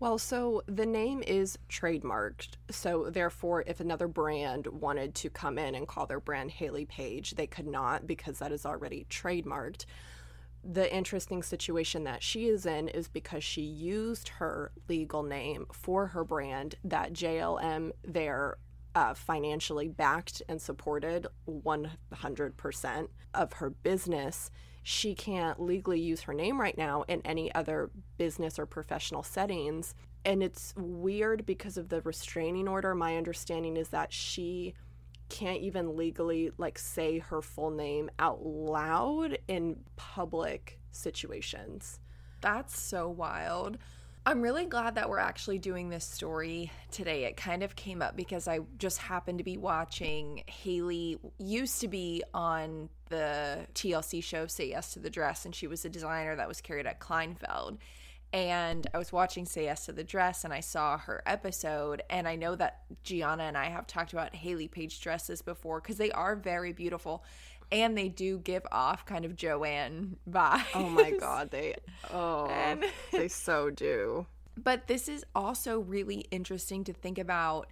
Well, 0.00 0.18
so 0.18 0.62
the 0.66 0.86
name 0.86 1.24
is 1.26 1.58
trademarked. 1.68 2.50
So, 2.70 3.10
therefore, 3.10 3.64
if 3.66 3.80
another 3.80 4.06
brand 4.06 4.68
wanted 4.68 5.16
to 5.16 5.30
come 5.30 5.58
in 5.58 5.74
and 5.74 5.88
call 5.88 6.06
their 6.06 6.20
brand 6.20 6.52
Hayley 6.52 6.84
Paige, 6.84 7.32
they 7.32 7.48
could 7.48 7.66
not 7.66 8.06
because 8.06 8.38
that 8.38 8.52
is 8.52 8.64
already 8.64 9.06
trademarked. 9.10 9.86
The 10.62 10.92
interesting 10.94 11.42
situation 11.42 12.04
that 12.04 12.22
she 12.22 12.46
is 12.46 12.64
in 12.64 12.88
is 12.88 13.08
because 13.08 13.42
she 13.42 13.62
used 13.62 14.28
her 14.28 14.70
legal 14.88 15.24
name 15.24 15.66
for 15.72 16.08
her 16.08 16.22
brand 16.22 16.76
that 16.84 17.12
JLM 17.12 17.90
there 18.04 18.58
uh, 18.94 19.14
financially 19.14 19.88
backed 19.88 20.42
and 20.48 20.60
supported 20.60 21.26
100% 21.48 23.08
of 23.34 23.52
her 23.54 23.70
business 23.70 24.50
she 24.88 25.14
can't 25.14 25.60
legally 25.60 26.00
use 26.00 26.22
her 26.22 26.32
name 26.32 26.58
right 26.58 26.78
now 26.78 27.02
in 27.08 27.20
any 27.22 27.54
other 27.54 27.90
business 28.16 28.58
or 28.58 28.64
professional 28.64 29.22
settings. 29.22 29.94
And 30.24 30.42
it's 30.42 30.72
weird 30.78 31.44
because 31.44 31.76
of 31.76 31.90
the 31.90 32.00
restraining 32.00 32.66
order. 32.66 32.94
My 32.94 33.18
understanding 33.18 33.76
is 33.76 33.90
that 33.90 34.14
she 34.14 34.72
can't 35.28 35.60
even 35.60 35.94
legally 35.94 36.52
like 36.56 36.78
say 36.78 37.18
her 37.18 37.42
full 37.42 37.70
name 37.70 38.08
out 38.18 38.42
loud 38.46 39.36
in 39.46 39.80
public 39.96 40.80
situations. 40.90 42.00
That's 42.40 42.80
so 42.80 43.10
wild. 43.10 43.76
I'm 44.28 44.42
really 44.42 44.66
glad 44.66 44.96
that 44.96 45.08
we're 45.08 45.20
actually 45.20 45.58
doing 45.58 45.88
this 45.88 46.04
story 46.04 46.70
today. 46.90 47.24
It 47.24 47.38
kind 47.38 47.62
of 47.62 47.74
came 47.74 48.02
up 48.02 48.14
because 48.14 48.46
I 48.46 48.60
just 48.76 48.98
happened 48.98 49.38
to 49.38 49.44
be 49.44 49.56
watching 49.56 50.44
Hayley 50.46 51.18
used 51.38 51.80
to 51.80 51.88
be 51.88 52.22
on 52.34 52.90
the 53.08 53.66
TLC 53.74 54.22
show 54.22 54.46
Say 54.46 54.68
Yes 54.68 54.92
to 54.92 54.98
the 54.98 55.08
Dress 55.08 55.46
and 55.46 55.54
she 55.54 55.66
was 55.66 55.86
a 55.86 55.88
designer 55.88 56.36
that 56.36 56.46
was 56.46 56.60
carried 56.60 56.86
at 56.86 57.00
Kleinfeld. 57.00 57.78
And 58.34 58.86
I 58.92 58.98
was 58.98 59.14
watching 59.14 59.46
Say 59.46 59.64
Yes 59.64 59.86
to 59.86 59.92
the 59.92 60.04
Dress 60.04 60.44
and 60.44 60.52
I 60.52 60.60
saw 60.60 60.98
her 60.98 61.22
episode. 61.24 62.02
And 62.10 62.28
I 62.28 62.36
know 62.36 62.54
that 62.54 62.82
Gianna 63.04 63.44
and 63.44 63.56
I 63.56 63.70
have 63.70 63.86
talked 63.86 64.12
about 64.12 64.34
Hayley 64.34 64.68
Paige 64.68 65.00
dresses 65.00 65.40
before 65.40 65.80
because 65.80 65.96
they 65.96 66.10
are 66.10 66.36
very 66.36 66.74
beautiful 66.74 67.24
and 67.70 67.96
they 67.96 68.08
do 68.08 68.38
give 68.38 68.66
off 68.72 69.04
kind 69.06 69.24
of 69.24 69.36
Joanne 69.36 70.16
oh 70.26 70.30
vibes. 70.30 70.64
Oh 70.74 70.88
my 70.88 71.10
god, 71.12 71.50
they 71.50 71.74
oh 72.12 72.46
and, 72.46 72.84
they 73.12 73.28
so 73.28 73.70
do. 73.70 74.26
But 74.56 74.86
this 74.88 75.08
is 75.08 75.24
also 75.34 75.78
really 75.80 76.26
interesting 76.30 76.84
to 76.84 76.92
think 76.92 77.18
about. 77.18 77.68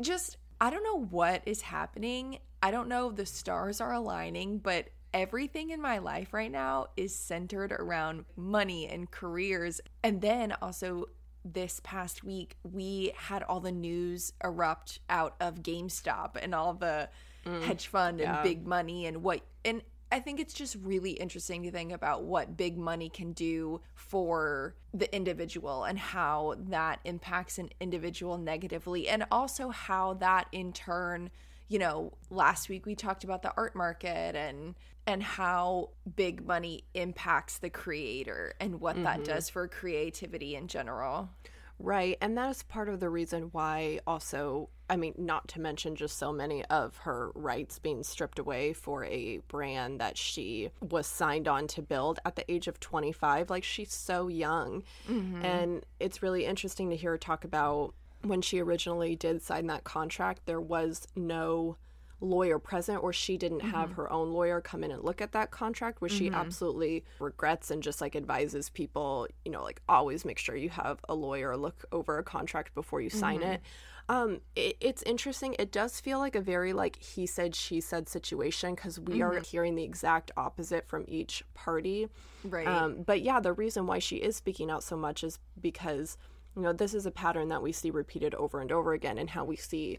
Just 0.00 0.36
I 0.60 0.70
don't 0.70 0.84
know 0.84 1.00
what 1.00 1.42
is 1.46 1.62
happening. 1.62 2.38
I 2.62 2.70
don't 2.70 2.88
know 2.88 3.10
the 3.10 3.26
stars 3.26 3.80
are 3.80 3.92
aligning, 3.92 4.58
but 4.58 4.88
everything 5.12 5.70
in 5.70 5.80
my 5.80 5.98
life 5.98 6.32
right 6.32 6.50
now 6.50 6.86
is 6.96 7.14
centered 7.14 7.72
around 7.72 8.24
money 8.36 8.88
and 8.88 9.10
careers. 9.10 9.80
And 10.02 10.20
then 10.20 10.54
also 10.60 11.06
this 11.44 11.80
past 11.84 12.24
week, 12.24 12.56
we 12.62 13.12
had 13.16 13.42
all 13.42 13.60
the 13.60 13.72
news 13.72 14.32
erupt 14.42 15.00
out 15.08 15.34
of 15.40 15.62
GameStop 15.62 16.36
and 16.40 16.54
all 16.54 16.74
the 16.74 17.08
mm, 17.46 17.62
hedge 17.62 17.86
fund 17.86 18.20
and 18.20 18.34
yeah. 18.34 18.42
big 18.42 18.66
money 18.66 19.06
and 19.06 19.22
what 19.22 19.40
and 19.64 19.82
I 20.12 20.20
think 20.20 20.38
it's 20.38 20.54
just 20.54 20.76
really 20.82 21.12
interesting 21.12 21.64
to 21.64 21.72
think 21.72 21.92
about 21.92 22.22
what 22.22 22.56
big 22.56 22.78
money 22.78 23.08
can 23.08 23.32
do 23.32 23.80
for 23.94 24.76
the 24.94 25.12
individual 25.14 25.82
and 25.82 25.98
how 25.98 26.54
that 26.68 27.00
impacts 27.04 27.58
an 27.58 27.70
individual 27.80 28.38
negatively 28.38 29.08
and 29.08 29.26
also 29.32 29.70
how 29.70 30.14
that 30.14 30.46
in 30.52 30.72
turn 30.72 31.30
you 31.68 31.78
know 31.78 32.12
last 32.30 32.68
week 32.68 32.86
we 32.86 32.94
talked 32.94 33.24
about 33.24 33.42
the 33.42 33.52
art 33.56 33.74
market 33.74 34.36
and 34.36 34.74
and 35.08 35.22
how 35.22 35.90
big 36.16 36.46
money 36.46 36.84
impacts 36.94 37.58
the 37.58 37.70
creator 37.70 38.54
and 38.60 38.80
what 38.80 38.94
mm-hmm. 38.94 39.04
that 39.04 39.24
does 39.24 39.48
for 39.48 39.66
creativity 39.66 40.54
in 40.54 40.68
general 40.68 41.28
Right. 41.78 42.16
And 42.20 42.36
that 42.38 42.50
is 42.50 42.62
part 42.62 42.88
of 42.88 43.00
the 43.00 43.10
reason 43.10 43.50
why, 43.52 44.00
also, 44.06 44.70
I 44.88 44.96
mean, 44.96 45.14
not 45.18 45.48
to 45.48 45.60
mention 45.60 45.94
just 45.94 46.18
so 46.18 46.32
many 46.32 46.64
of 46.66 46.96
her 46.98 47.30
rights 47.34 47.78
being 47.78 48.02
stripped 48.02 48.38
away 48.38 48.72
for 48.72 49.04
a 49.04 49.38
brand 49.48 50.00
that 50.00 50.16
she 50.16 50.70
was 50.80 51.06
signed 51.06 51.48
on 51.48 51.66
to 51.68 51.82
build 51.82 52.18
at 52.24 52.36
the 52.36 52.50
age 52.50 52.66
of 52.66 52.80
25. 52.80 53.50
Like, 53.50 53.64
she's 53.64 53.92
so 53.92 54.28
young. 54.28 54.84
Mm-hmm. 55.08 55.44
And 55.44 55.86
it's 56.00 56.22
really 56.22 56.46
interesting 56.46 56.90
to 56.90 56.96
hear 56.96 57.12
her 57.12 57.18
talk 57.18 57.44
about 57.44 57.94
when 58.22 58.42
she 58.42 58.60
originally 58.60 59.14
did 59.14 59.42
sign 59.42 59.66
that 59.66 59.84
contract, 59.84 60.46
there 60.46 60.60
was 60.60 61.06
no 61.14 61.76
lawyer 62.20 62.58
present 62.58 63.02
or 63.02 63.12
she 63.12 63.36
didn't 63.36 63.58
mm-hmm. 63.58 63.70
have 63.70 63.92
her 63.92 64.10
own 64.10 64.32
lawyer 64.32 64.60
come 64.60 64.82
in 64.82 64.90
and 64.90 65.02
look 65.02 65.20
at 65.20 65.32
that 65.32 65.50
contract 65.50 66.00
which 66.00 66.14
mm-hmm. 66.14 66.26
she 66.26 66.30
absolutely 66.30 67.04
regrets 67.20 67.70
and 67.70 67.82
just 67.82 68.00
like 68.00 68.16
advises 68.16 68.70
people 68.70 69.26
you 69.44 69.50
know 69.50 69.62
like 69.62 69.82
always 69.88 70.24
make 70.24 70.38
sure 70.38 70.56
you 70.56 70.70
have 70.70 70.98
a 71.08 71.14
lawyer 71.14 71.56
look 71.56 71.84
over 71.92 72.18
a 72.18 72.22
contract 72.22 72.74
before 72.74 73.00
you 73.00 73.10
sign 73.10 73.40
mm-hmm. 73.40 73.52
it 73.52 73.62
um 74.08 74.40
it, 74.54 74.76
it's 74.80 75.02
interesting 75.02 75.54
it 75.58 75.70
does 75.70 76.00
feel 76.00 76.18
like 76.18 76.34
a 76.34 76.40
very 76.40 76.72
like 76.72 77.02
he 77.02 77.26
said 77.26 77.54
she 77.54 77.80
said 77.80 78.08
situation 78.08 78.74
because 78.74 78.98
we 78.98 79.20
are 79.20 79.32
mm-hmm. 79.32 79.42
hearing 79.42 79.74
the 79.74 79.84
exact 79.84 80.30
opposite 80.38 80.86
from 80.86 81.04
each 81.08 81.44
party 81.52 82.08
right 82.44 82.66
um 82.66 83.02
but 83.04 83.20
yeah 83.20 83.40
the 83.40 83.52
reason 83.52 83.86
why 83.86 83.98
she 83.98 84.16
is 84.16 84.36
speaking 84.36 84.70
out 84.70 84.82
so 84.82 84.96
much 84.96 85.22
is 85.22 85.38
because 85.60 86.16
you 86.56 86.62
know 86.62 86.72
this 86.72 86.94
is 86.94 87.04
a 87.04 87.10
pattern 87.10 87.48
that 87.48 87.62
we 87.62 87.72
see 87.72 87.90
repeated 87.90 88.34
over 88.36 88.62
and 88.62 88.72
over 88.72 88.94
again 88.94 89.18
and 89.18 89.30
how 89.30 89.44
we 89.44 89.56
see 89.56 89.98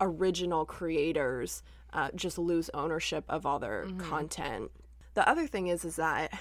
original 0.00 0.64
creators 0.64 1.62
uh, 1.92 2.10
just 2.14 2.38
lose 2.38 2.70
ownership 2.74 3.24
of 3.28 3.46
all 3.46 3.58
their 3.58 3.84
mm-hmm. 3.84 3.98
content. 3.98 4.70
The 5.14 5.28
other 5.28 5.46
thing 5.46 5.68
is 5.68 5.84
is 5.84 5.96
that 5.96 6.32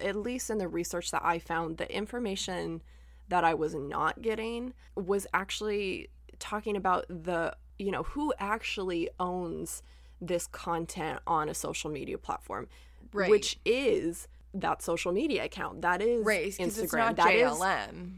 at 0.00 0.16
least 0.16 0.50
in 0.50 0.58
the 0.58 0.68
research 0.68 1.10
that 1.10 1.24
I 1.24 1.38
found, 1.38 1.78
the 1.78 1.92
information 1.94 2.82
that 3.28 3.44
I 3.44 3.54
was 3.54 3.74
not 3.74 4.22
getting 4.22 4.74
was 4.96 5.26
actually 5.32 6.08
talking 6.38 6.76
about 6.76 7.06
the 7.08 7.56
you 7.78 7.90
know 7.90 8.02
who 8.02 8.32
actually 8.38 9.08
owns 9.20 9.82
this 10.20 10.46
content 10.48 11.20
on 11.26 11.48
a 11.48 11.54
social 11.54 11.90
media 11.90 12.18
platform, 12.18 12.68
right. 13.12 13.30
which 13.30 13.58
is 13.64 14.26
that 14.54 14.82
social 14.82 15.12
media 15.12 15.44
account. 15.44 15.82
That 15.82 16.02
is 16.02 16.24
right, 16.24 16.50
Instagram. 16.50 16.84
It's 16.84 16.92
not 16.92 17.16
JLM. 17.16 17.88
Is, 17.90 18.10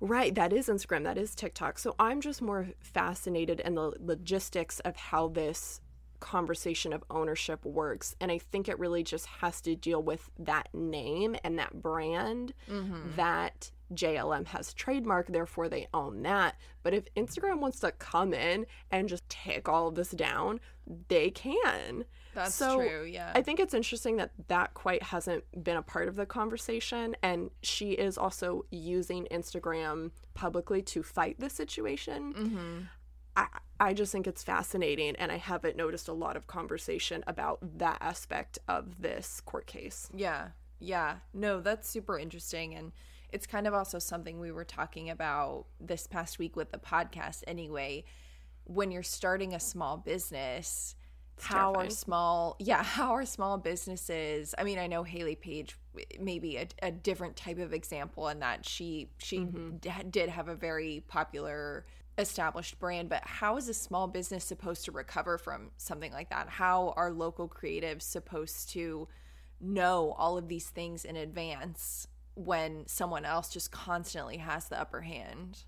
Right, 0.00 0.34
that 0.34 0.52
is 0.52 0.68
Instagram, 0.68 1.04
that 1.04 1.18
is 1.18 1.34
TikTok. 1.34 1.78
So 1.78 1.94
I'm 1.98 2.20
just 2.20 2.42
more 2.42 2.68
fascinated 2.80 3.60
in 3.60 3.74
the 3.74 3.92
logistics 4.00 4.80
of 4.80 4.96
how 4.96 5.28
this 5.28 5.80
conversation 6.20 6.92
of 6.92 7.04
ownership 7.10 7.64
works. 7.64 8.16
And 8.20 8.32
I 8.32 8.38
think 8.38 8.68
it 8.68 8.78
really 8.78 9.02
just 9.02 9.26
has 9.26 9.60
to 9.62 9.76
deal 9.76 10.02
with 10.02 10.30
that 10.38 10.68
name 10.72 11.36
and 11.44 11.58
that 11.58 11.82
brand 11.82 12.54
mm-hmm. 12.68 13.14
that 13.16 13.70
JLM 13.92 14.46
has 14.46 14.72
trademark, 14.72 15.28
therefore 15.28 15.68
they 15.68 15.86
own 15.92 16.22
that. 16.22 16.56
But 16.82 16.94
if 16.94 17.12
Instagram 17.14 17.60
wants 17.60 17.80
to 17.80 17.92
come 17.92 18.32
in 18.32 18.66
and 18.90 19.08
just 19.08 19.28
take 19.28 19.68
all 19.68 19.88
of 19.88 19.94
this 19.94 20.10
down, 20.10 20.60
they 21.08 21.30
can. 21.30 22.04
That's 22.34 22.54
so 22.54 22.76
true, 22.76 23.04
yeah. 23.04 23.32
I 23.34 23.42
think 23.42 23.60
it's 23.60 23.74
interesting 23.74 24.16
that 24.16 24.32
that 24.48 24.74
quite 24.74 25.02
hasn't 25.02 25.44
been 25.62 25.76
a 25.76 25.82
part 25.82 26.08
of 26.08 26.16
the 26.16 26.26
conversation. 26.26 27.16
And 27.22 27.50
she 27.62 27.92
is 27.92 28.18
also 28.18 28.66
using 28.70 29.26
Instagram 29.30 30.10
publicly 30.34 30.82
to 30.82 31.02
fight 31.02 31.38
the 31.38 31.48
situation. 31.48 32.34
Mm-hmm. 32.34 32.78
I, 33.36 33.46
I 33.80 33.94
just 33.94 34.12
think 34.12 34.26
it's 34.26 34.42
fascinating, 34.42 35.16
and 35.16 35.32
I 35.32 35.36
haven't 35.38 35.76
noticed 35.76 36.08
a 36.08 36.12
lot 36.12 36.36
of 36.36 36.46
conversation 36.46 37.24
about 37.26 37.58
that 37.78 37.98
aspect 38.00 38.58
of 38.68 39.02
this 39.02 39.40
court 39.40 39.66
case. 39.66 40.08
Yeah, 40.14 40.48
yeah. 40.78 41.16
No, 41.32 41.60
that's 41.60 41.88
super 41.88 42.18
interesting. 42.18 42.74
And 42.74 42.92
it's 43.32 43.46
kind 43.46 43.66
of 43.66 43.74
also 43.74 43.98
something 43.98 44.38
we 44.38 44.52
were 44.52 44.64
talking 44.64 45.10
about 45.10 45.66
this 45.80 46.06
past 46.06 46.38
week 46.38 46.54
with 46.54 46.70
the 46.70 46.78
podcast, 46.78 47.42
anyway. 47.48 48.04
When 48.66 48.92
you're 48.92 49.02
starting 49.02 49.52
a 49.52 49.60
small 49.60 49.96
business, 49.96 50.94
it's 51.36 51.46
how 51.46 51.72
terrifying. 51.72 51.86
are 51.86 51.90
small 51.90 52.56
yeah 52.58 52.82
how 52.82 53.12
are 53.12 53.24
small 53.24 53.58
businesses 53.58 54.54
i 54.58 54.64
mean 54.64 54.78
i 54.78 54.86
know 54.86 55.02
hayley 55.02 55.34
paige 55.34 55.76
maybe 56.20 56.56
a, 56.56 56.66
a 56.82 56.90
different 56.90 57.36
type 57.36 57.58
of 57.58 57.72
example 57.72 58.28
in 58.28 58.40
that 58.40 58.64
she 58.64 59.10
she 59.18 59.38
mm-hmm. 59.38 59.76
d- 59.76 59.90
did 60.10 60.28
have 60.28 60.48
a 60.48 60.54
very 60.54 61.04
popular 61.08 61.84
established 62.16 62.78
brand 62.78 63.08
but 63.08 63.22
how 63.24 63.56
is 63.56 63.68
a 63.68 63.74
small 63.74 64.06
business 64.06 64.44
supposed 64.44 64.84
to 64.84 64.92
recover 64.92 65.36
from 65.36 65.70
something 65.76 66.12
like 66.12 66.30
that 66.30 66.48
how 66.48 66.92
are 66.96 67.10
local 67.10 67.48
creatives 67.48 68.02
supposed 68.02 68.70
to 68.70 69.08
know 69.60 70.14
all 70.18 70.38
of 70.38 70.48
these 70.48 70.66
things 70.66 71.04
in 71.04 71.16
advance 71.16 72.06
when 72.34 72.86
someone 72.86 73.24
else 73.24 73.48
just 73.48 73.72
constantly 73.72 74.36
has 74.36 74.68
the 74.68 74.80
upper 74.80 75.00
hand 75.00 75.64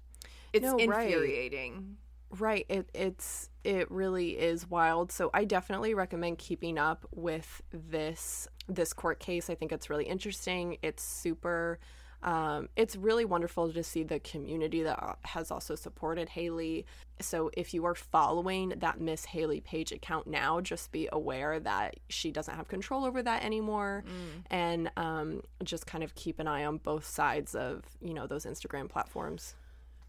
it's 0.53 0.65
no, 0.65 0.77
infuriating 0.77 1.73
right. 1.75 1.83
Right. 2.31 2.67
It 2.69 2.89
it's 2.93 3.51
it 3.67 3.91
really 3.91 4.31
is 4.39 4.71
wild. 4.71 5.11
So 5.11 5.31
I 5.35 5.45
definitely 5.45 5.95
recommend 5.95 6.39
keeping 6.39 6.79
up 6.79 7.05
with 7.15 7.63
this 7.91 8.49
this 8.69 8.93
court 8.93 9.19
case. 9.21 9.51
I 9.51 9.55
think 9.57 9.73
it's 9.73 9.91
really 9.91 10.07
interesting. 10.07 10.79
It's 10.83 11.03
super 11.03 11.79
Um, 12.23 12.69
it's 12.77 12.97
really 12.97 13.25
wonderful 13.25 13.73
to 13.73 13.83
see 13.83 14.03
the 14.03 14.19
community 14.21 14.83
that 14.83 14.99
uh, 15.03 15.15
has 15.23 15.51
also 15.51 15.75
supported 15.77 16.29
Hayley. 16.31 16.87
So 17.21 17.51
if 17.53 17.75
you 17.75 17.85
are 17.85 17.95
following 17.95 18.71
that 18.79 19.01
Miss 19.01 19.27
Hayley 19.27 19.61
Paige 19.61 19.93
account 19.93 20.27
now, 20.27 20.61
just 20.61 20.91
be 20.93 21.09
aware 21.13 21.61
that 21.61 21.97
she 22.09 22.33
doesn't 22.33 22.57
have 22.57 22.69
control 22.69 23.05
over 23.05 23.23
that 23.23 23.45
anymore, 23.45 24.03
mm. 24.07 24.45
and 24.51 24.91
um, 24.97 25.43
just 25.63 25.87
kind 25.87 26.03
of 26.03 26.15
keep 26.15 26.41
an 26.41 26.49
eye 26.49 26.65
on 26.65 26.79
both 26.79 27.05
sides 27.05 27.55
of 27.55 27.85
you 28.01 28.15
know 28.15 28.27
those 28.27 28.47
Instagram 28.47 28.89
platforms. 28.89 29.55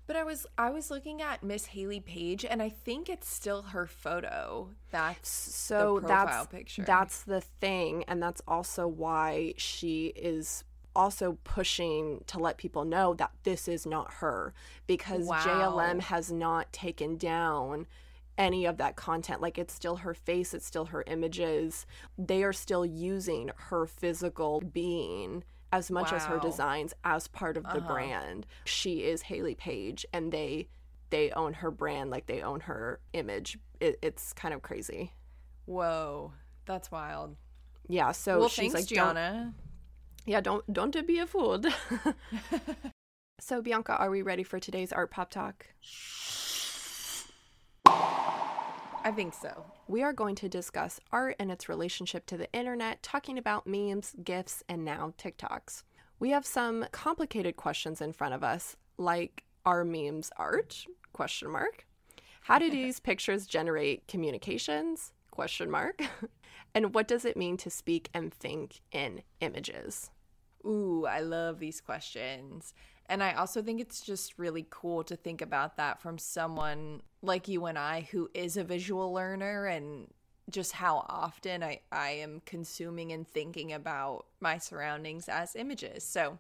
But 0.08 0.16
I 0.16 0.24
was 0.24 0.48
I 0.58 0.70
was 0.70 0.90
looking 0.90 1.22
at 1.22 1.44
Miss 1.44 1.68
Hayley 1.68 2.00
Paige, 2.00 2.46
and 2.46 2.62
I 2.62 2.70
think 2.70 3.10
it's 3.10 3.30
still 3.30 3.62
her 3.62 3.86
photo. 3.86 4.70
That's 4.90 5.30
so 5.30 6.02
that's 6.06 6.48
picture. 6.48 6.84
that's 6.84 7.24
the 7.24 7.42
thing, 7.42 8.06
and 8.08 8.24
that's 8.24 8.42
also 8.48 8.88
why 8.88 9.54
she 9.58 10.08
is 10.16 10.64
also 10.96 11.38
pushing 11.44 12.24
to 12.26 12.40
let 12.40 12.58
people 12.58 12.84
know 12.84 13.14
that 13.14 13.32
this 13.44 13.68
is 13.68 13.86
not 13.86 14.14
her 14.16 14.54
because 14.88 15.26
wow. 15.26 15.38
JLM 15.38 16.02
has 16.02 16.32
not 16.32 16.74
taken 16.74 17.18
down 17.18 17.86
any 18.38 18.66
of 18.66 18.78
that 18.78 18.96
content. 18.96 19.42
Like 19.42 19.58
it's 19.58 19.74
still 19.74 19.98
her 19.98 20.14
face, 20.14 20.54
it's 20.54 20.66
still 20.66 20.86
her 20.86 21.04
images. 21.08 21.86
They 22.18 22.44
are 22.44 22.54
still 22.54 22.86
using 22.86 23.52
her 23.56 23.86
physical 23.86 24.62
being 24.62 25.44
as 25.72 25.92
much 25.92 26.12
wow. 26.12 26.18
as 26.18 26.26
her 26.26 26.40
designs 26.40 26.94
as 27.04 27.28
part 27.28 27.58
of 27.58 27.64
the 27.64 27.78
uh-huh. 27.78 27.94
brand. 27.94 28.46
She 28.66 29.04
is 29.04 29.24
Hayley 29.24 29.56
Paige 29.56 30.06
and 30.14 30.32
they 30.32 30.70
they 31.10 31.32
own 31.32 31.54
her 31.54 31.72
brand 31.72 32.10
like 32.10 32.26
they 32.28 32.42
own 32.42 32.62
her 32.62 33.00
image. 33.14 33.58
It, 33.80 33.98
it's 34.02 34.34
kind 34.34 34.54
of 34.54 34.62
crazy. 34.62 35.14
Whoa, 35.66 36.34
that's 36.66 36.92
wild. 36.92 37.36
Yeah, 37.88 38.12
so 38.12 38.40
well, 38.40 38.50
she's 38.50 38.74
thanks, 38.74 38.90
like 38.92 38.98
Gianna. 38.98 39.54
Yeah, 40.26 40.42
don't 40.42 40.72
don't 40.72 41.08
be 41.08 41.20
a 41.20 41.28
fool. 41.28 41.62
so 43.40 43.62
Bianca, 43.62 43.96
are 43.96 44.10
we 44.10 44.22
ready 44.22 44.44
for 44.44 44.60
today's 44.60 44.92
art 44.92 45.12
pop 45.12 45.30
talk? 45.30 45.66
I 49.08 49.12
think 49.12 49.34
so. 49.34 49.64
We 49.88 50.04
are 50.04 50.12
going 50.12 50.36
to 50.36 50.50
discuss 50.50 51.00
art 51.14 51.38
and 51.40 51.50
its 51.50 51.70
relationship 51.70 52.26
to 52.26 52.36
the 52.36 52.52
internet, 52.52 53.02
talking 53.02 53.38
about 53.38 53.66
memes, 53.66 54.14
GIFs, 54.22 54.64
and 54.68 54.84
now 54.84 55.14
TikToks. 55.18 55.84
We 56.20 56.32
have 56.32 56.46
some 56.46 56.86
complicated 56.92 57.56
questions 57.56 58.02
in 58.02 58.12
front 58.12 58.34
of 58.34 58.44
us, 58.44 58.76
like 58.98 59.46
are 59.66 59.86
memes 59.86 60.30
art? 60.36 60.86
Question 61.14 61.50
mark. 61.50 61.88
How 62.42 62.60
do 62.60 62.70
these 62.70 63.00
pictures 63.00 63.48
generate 63.48 64.06
communications? 64.10 65.14
Question 65.32 65.72
mark. 65.72 66.02
and 66.76 66.94
what 66.94 67.08
does 67.08 67.24
it 67.24 67.38
mean 67.38 67.56
to 67.56 67.70
speak 67.70 68.10
and 68.14 68.34
think 68.34 68.82
in 68.92 69.22
images? 69.40 70.12
Ooh, 70.66 71.06
I 71.06 71.22
love 71.22 71.60
these 71.60 71.80
questions. 71.80 72.74
And 73.10 73.24
I 73.24 73.34
also 73.34 73.62
think 73.62 73.80
it's 73.80 74.02
just 74.02 74.38
really 74.38 74.68
cool 74.70 75.04
to 75.06 75.16
think 75.16 75.42
about 75.42 75.78
that 75.78 76.02
from 76.02 76.18
someone 76.18 77.02
like 77.22 77.48
you 77.48 77.66
and 77.66 77.78
I 77.78 78.08
who 78.12 78.30
is 78.34 78.58
a 78.58 78.64
visual 78.64 79.14
learner 79.14 79.66
and 79.66 80.08
just 80.50 80.74
how 80.74 81.06
often 81.10 81.64
I, 81.64 81.82
I 81.92 82.10
am 82.10 82.42
consuming 82.46 83.12
and 83.12 83.28
thinking 83.28 83.74
about 83.74 84.26
my 84.40 84.58
surroundings 84.58 85.28
as 85.30 85.56
images. 85.56 86.04
So 86.04 86.40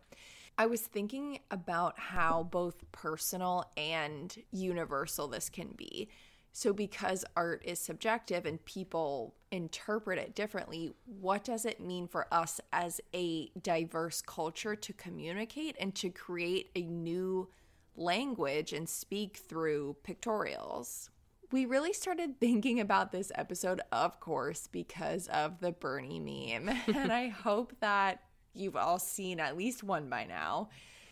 I 0.57 0.65
was 0.65 0.81
thinking 0.81 1.39
about 1.51 1.99
how 1.99 2.43
both 2.43 2.89
personal 2.91 3.65
and 3.77 4.35
universal 4.51 5.27
this 5.27 5.49
can 5.49 5.69
be. 5.75 6.09
So, 6.57 6.73
because 6.73 7.23
art 7.35 7.61
is 7.63 7.77
subjective 7.77 8.47
and 8.47 8.65
people 8.65 9.35
interpret 9.51 10.17
it 10.17 10.33
differently, 10.33 10.91
what 11.05 11.43
does 11.43 11.65
it 11.65 11.79
mean 11.79 12.07
for 12.07 12.25
us 12.33 12.59
as 12.73 12.99
a 13.13 13.51
diverse 13.61 14.23
culture 14.23 14.75
to 14.75 14.91
communicate 14.91 15.75
and 15.79 15.93
to 15.93 16.09
create 16.09 16.71
a 16.75 16.81
new 16.81 17.47
language 17.95 18.73
and 18.73 18.89
speak 18.89 19.37
through 19.37 19.97
pictorials? 20.03 21.09
We 21.51 21.67
really 21.67 21.93
started 21.93 22.37
thinking 22.39 22.79
about 22.79 23.11
this 23.11 23.31
episode, 23.35 23.81
of 23.91 24.19
course, 24.19 24.67
because 24.71 25.27
of 25.27 25.59
the 25.59 25.73
Bernie 25.73 26.19
meme. 26.19 26.75
and 26.87 27.13
I 27.13 27.27
hope 27.27 27.75
that 27.81 28.23
you've 28.55 28.75
all 28.75 28.97
seen 28.97 29.39
at 29.39 29.57
least 29.57 29.83
one 29.83 30.09
by 30.09 30.25
now. 30.25 30.69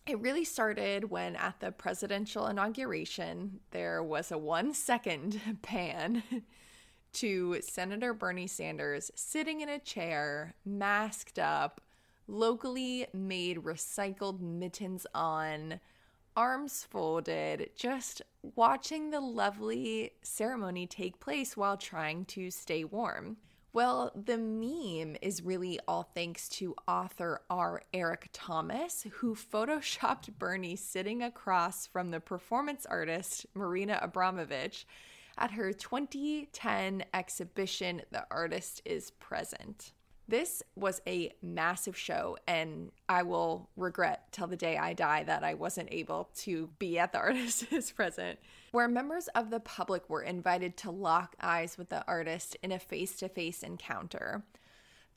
It 0.08 0.20
really 0.20 0.44
started 0.46 1.10
when, 1.10 1.36
at 1.36 1.60
the 1.60 1.72
presidential 1.72 2.46
inauguration, 2.46 3.60
there 3.72 4.04
was 4.04 4.32
a 4.32 4.38
one 4.38 4.76
second 4.76 5.42
pan 5.64 6.22
to 7.14 7.60
Senator 7.62 8.14
Bernie 8.14 8.46
Sanders 8.46 9.10
sitting 9.16 9.62
in 9.62 9.70
a 9.70 9.80
chair, 9.80 10.54
masked 10.64 11.40
up, 11.40 11.82
locally 12.28 13.08
made 13.14 13.58
recycled 13.58 14.42
mittens 14.42 15.08
on, 15.16 15.80
arms 16.38 16.84
folded, 16.84 17.72
just 17.76 18.22
watching 18.56 19.10
the 19.10 19.22
lovely 19.22 20.12
ceremony 20.22 20.86
take 20.86 21.20
place 21.20 21.58
while 21.58 21.78
trying 21.78 22.26
to 22.26 22.52
stay 22.52 22.84
warm. 22.84 23.38
Well, 23.76 24.14
the 24.16 24.38
meme 24.38 25.18
is 25.22 25.44
really 25.44 25.82
all 25.86 26.04
thanks 26.04 26.48
to 26.48 26.76
author 26.88 27.42
R. 27.50 27.82
Eric 27.94 28.30
Thomas, 28.32 29.06
who 29.16 29.36
photoshopped 29.36 30.40
Bernie 30.40 30.78
sitting 30.78 31.22
across 31.22 31.86
from 31.86 32.10
the 32.10 32.22
performance 32.22 32.86
artist 32.86 33.46
Marina 33.54 34.00
Abramović 34.02 34.86
at 35.38 35.52
her 35.52 35.74
2010 35.74 37.04
exhibition, 37.14 38.02
The 38.14 38.26
Artist 38.32 38.82
is 38.86 39.12
Present. 39.12 39.92
This 40.28 40.64
was 40.76 41.02
a 41.06 41.32
massive 41.44 41.96
show, 41.96 42.38
and 42.48 42.92
I 43.08 43.22
will 43.22 43.70
regret 43.78 44.32
till 44.32 44.48
the 44.48 44.58
day 44.58 44.76
I 44.76 44.94
die 44.94 45.24
that 45.24 45.44
I 45.44 45.54
wasn't 45.54 45.90
able 45.92 46.30
to 46.38 46.70
be 46.80 46.98
at 46.98 47.12
the 47.12 47.20
artist 47.20 47.72
is 47.72 47.92
present, 47.92 48.40
where 48.72 48.88
members 48.88 49.28
of 49.30 49.52
the 49.52 49.60
public 49.60 50.10
were 50.10 50.24
invited 50.24 50.78
to 50.78 50.92
lock 50.92 51.36
eyes 51.40 51.78
with 51.78 51.90
the 51.90 52.04
artist 52.08 52.58
in 52.64 52.72
a 52.72 52.80
face 52.80 53.18
to 53.18 53.30
face 53.30 53.62
encounter. 53.62 54.44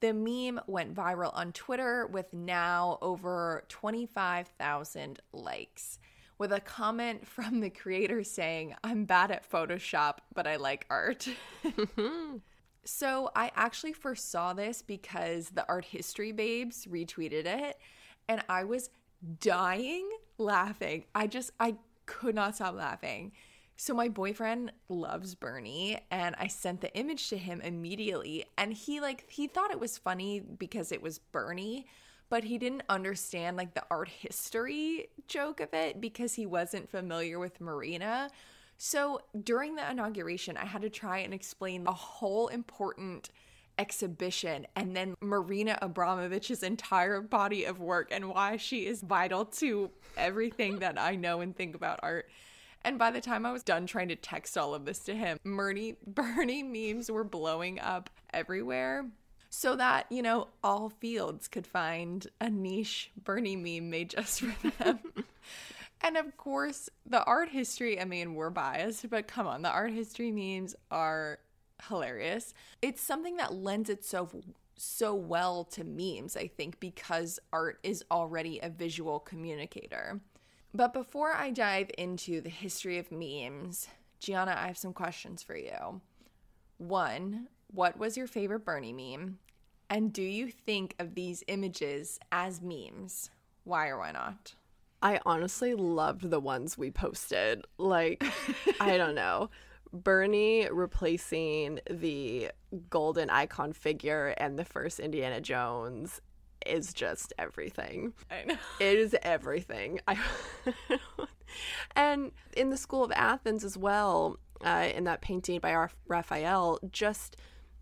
The 0.00 0.12
meme 0.12 0.60
went 0.66 0.94
viral 0.94 1.34
on 1.34 1.52
Twitter 1.52 2.06
with 2.06 2.32
now 2.32 2.98
over 3.00 3.64
25,000 3.68 5.20
likes, 5.32 5.98
with 6.36 6.52
a 6.52 6.60
comment 6.60 7.26
from 7.26 7.60
the 7.60 7.70
creator 7.70 8.22
saying, 8.22 8.74
I'm 8.84 9.06
bad 9.06 9.30
at 9.30 9.50
Photoshop, 9.50 10.18
but 10.34 10.46
I 10.46 10.56
like 10.56 10.86
art. 10.90 11.28
Mm-hmm. 11.64 12.36
So 12.84 13.30
I 13.34 13.50
actually 13.54 13.92
first 13.92 14.30
saw 14.30 14.52
this 14.52 14.82
because 14.82 15.50
the 15.50 15.66
art 15.68 15.84
history 15.84 16.32
babes 16.32 16.86
retweeted 16.86 17.46
it 17.46 17.78
and 18.28 18.42
I 18.48 18.64
was 18.64 18.90
dying 19.40 20.08
laughing. 20.38 21.04
I 21.14 21.26
just 21.26 21.50
I 21.58 21.76
could 22.06 22.34
not 22.34 22.54
stop 22.54 22.74
laughing. 22.74 23.32
So 23.76 23.94
my 23.94 24.08
boyfriend 24.08 24.72
loves 24.88 25.34
Bernie 25.34 25.98
and 26.10 26.34
I 26.38 26.48
sent 26.48 26.80
the 26.80 26.92
image 26.96 27.28
to 27.28 27.38
him 27.38 27.60
immediately 27.60 28.44
and 28.56 28.72
he 28.72 29.00
like 29.00 29.28
he 29.28 29.46
thought 29.46 29.70
it 29.70 29.80
was 29.80 29.98
funny 29.98 30.40
because 30.40 30.90
it 30.90 31.02
was 31.02 31.18
Bernie, 31.18 31.86
but 32.28 32.44
he 32.44 32.58
didn't 32.58 32.82
understand 32.88 33.56
like 33.56 33.74
the 33.74 33.84
art 33.90 34.08
history 34.08 35.08
joke 35.28 35.60
of 35.60 35.72
it 35.74 36.00
because 36.00 36.34
he 36.34 36.46
wasn't 36.46 36.88
familiar 36.88 37.38
with 37.38 37.60
Marina. 37.60 38.30
So 38.78 39.20
during 39.42 39.74
the 39.74 39.90
inauguration, 39.90 40.56
I 40.56 40.64
had 40.64 40.82
to 40.82 40.90
try 40.90 41.18
and 41.18 41.34
explain 41.34 41.86
a 41.86 41.92
whole 41.92 42.46
important 42.46 43.30
exhibition 43.76 44.66
and 44.74 44.96
then 44.96 45.14
Marina 45.20 45.78
Abramović's 45.82 46.62
entire 46.62 47.20
body 47.20 47.64
of 47.64 47.80
work 47.80 48.08
and 48.10 48.28
why 48.28 48.56
she 48.56 48.86
is 48.86 49.02
vital 49.02 49.44
to 49.44 49.90
everything 50.16 50.78
that 50.78 50.98
I 50.98 51.16
know 51.16 51.40
and 51.40 51.56
think 51.56 51.74
about 51.74 52.00
art. 52.02 52.28
And 52.82 52.98
by 52.98 53.10
the 53.10 53.20
time 53.20 53.44
I 53.44 53.52
was 53.52 53.64
done 53.64 53.86
trying 53.86 54.08
to 54.08 54.16
text 54.16 54.56
all 54.56 54.74
of 54.74 54.84
this 54.84 55.00
to 55.00 55.14
him, 55.14 55.38
Bernie, 55.44 55.96
Bernie 56.06 56.62
memes 56.62 57.10
were 57.10 57.24
blowing 57.24 57.80
up 57.80 58.10
everywhere 58.32 59.06
so 59.50 59.74
that, 59.76 60.06
you 60.10 60.22
know, 60.22 60.48
all 60.62 60.88
fields 60.88 61.48
could 61.48 61.66
find 61.66 62.26
a 62.40 62.48
niche 62.48 63.10
Bernie 63.24 63.56
meme 63.56 63.90
made 63.90 64.10
just 64.10 64.40
for 64.40 64.70
them. 64.84 65.00
And 66.00 66.16
of 66.16 66.36
course, 66.36 66.88
the 67.06 67.24
art 67.24 67.50
history, 67.50 68.00
I 68.00 68.04
mean, 68.04 68.34
we're 68.34 68.50
biased, 68.50 69.08
but 69.10 69.26
come 69.26 69.46
on, 69.46 69.62
the 69.62 69.70
art 69.70 69.92
history 69.92 70.30
memes 70.30 70.74
are 70.90 71.38
hilarious. 71.88 72.54
It's 72.82 73.02
something 73.02 73.36
that 73.36 73.54
lends 73.54 73.90
itself 73.90 74.34
so 74.76 75.14
well 75.14 75.64
to 75.64 75.84
memes, 75.84 76.36
I 76.36 76.46
think, 76.46 76.78
because 76.80 77.40
art 77.52 77.78
is 77.82 78.04
already 78.10 78.60
a 78.60 78.68
visual 78.68 79.18
communicator. 79.18 80.20
But 80.72 80.92
before 80.92 81.34
I 81.34 81.50
dive 81.50 81.90
into 81.98 82.40
the 82.40 82.48
history 82.48 82.98
of 82.98 83.10
memes, 83.10 83.88
Gianna, 84.20 84.56
I 84.56 84.66
have 84.66 84.78
some 84.78 84.92
questions 84.92 85.42
for 85.42 85.56
you. 85.56 86.00
One, 86.78 87.48
what 87.72 87.98
was 87.98 88.16
your 88.16 88.26
favorite 88.26 88.64
Bernie 88.64 88.92
meme? 88.92 89.38
And 89.90 90.12
do 90.12 90.22
you 90.22 90.50
think 90.50 90.94
of 90.98 91.14
these 91.14 91.42
images 91.48 92.20
as 92.30 92.60
memes? 92.60 93.30
Why 93.64 93.88
or 93.88 93.98
why 93.98 94.12
not? 94.12 94.54
I 95.02 95.20
honestly 95.24 95.74
loved 95.74 96.30
the 96.30 96.40
ones 96.40 96.76
we 96.76 96.90
posted. 96.90 97.64
Like, 97.78 98.24
I 98.80 98.96
don't 98.96 99.14
know. 99.14 99.50
Bernie 99.92 100.68
replacing 100.70 101.80
the 101.90 102.50
golden 102.90 103.30
icon 103.30 103.72
figure 103.72 104.34
and 104.38 104.58
the 104.58 104.64
first 104.64 105.00
Indiana 105.00 105.40
Jones 105.40 106.20
is 106.66 106.92
just 106.92 107.32
everything. 107.38 108.12
I 108.30 108.44
know. 108.44 108.56
It 108.80 108.98
is 108.98 109.16
everything. 109.22 110.00
I 110.06 110.18
and 111.96 112.32
in 112.56 112.70
the 112.70 112.76
School 112.76 113.04
of 113.04 113.12
Athens 113.12 113.64
as 113.64 113.78
well, 113.78 114.38
uh, 114.64 114.88
in 114.94 115.04
that 115.04 115.20
painting 115.20 115.60
by 115.60 115.88
Raphael, 116.06 116.80
just 116.90 117.36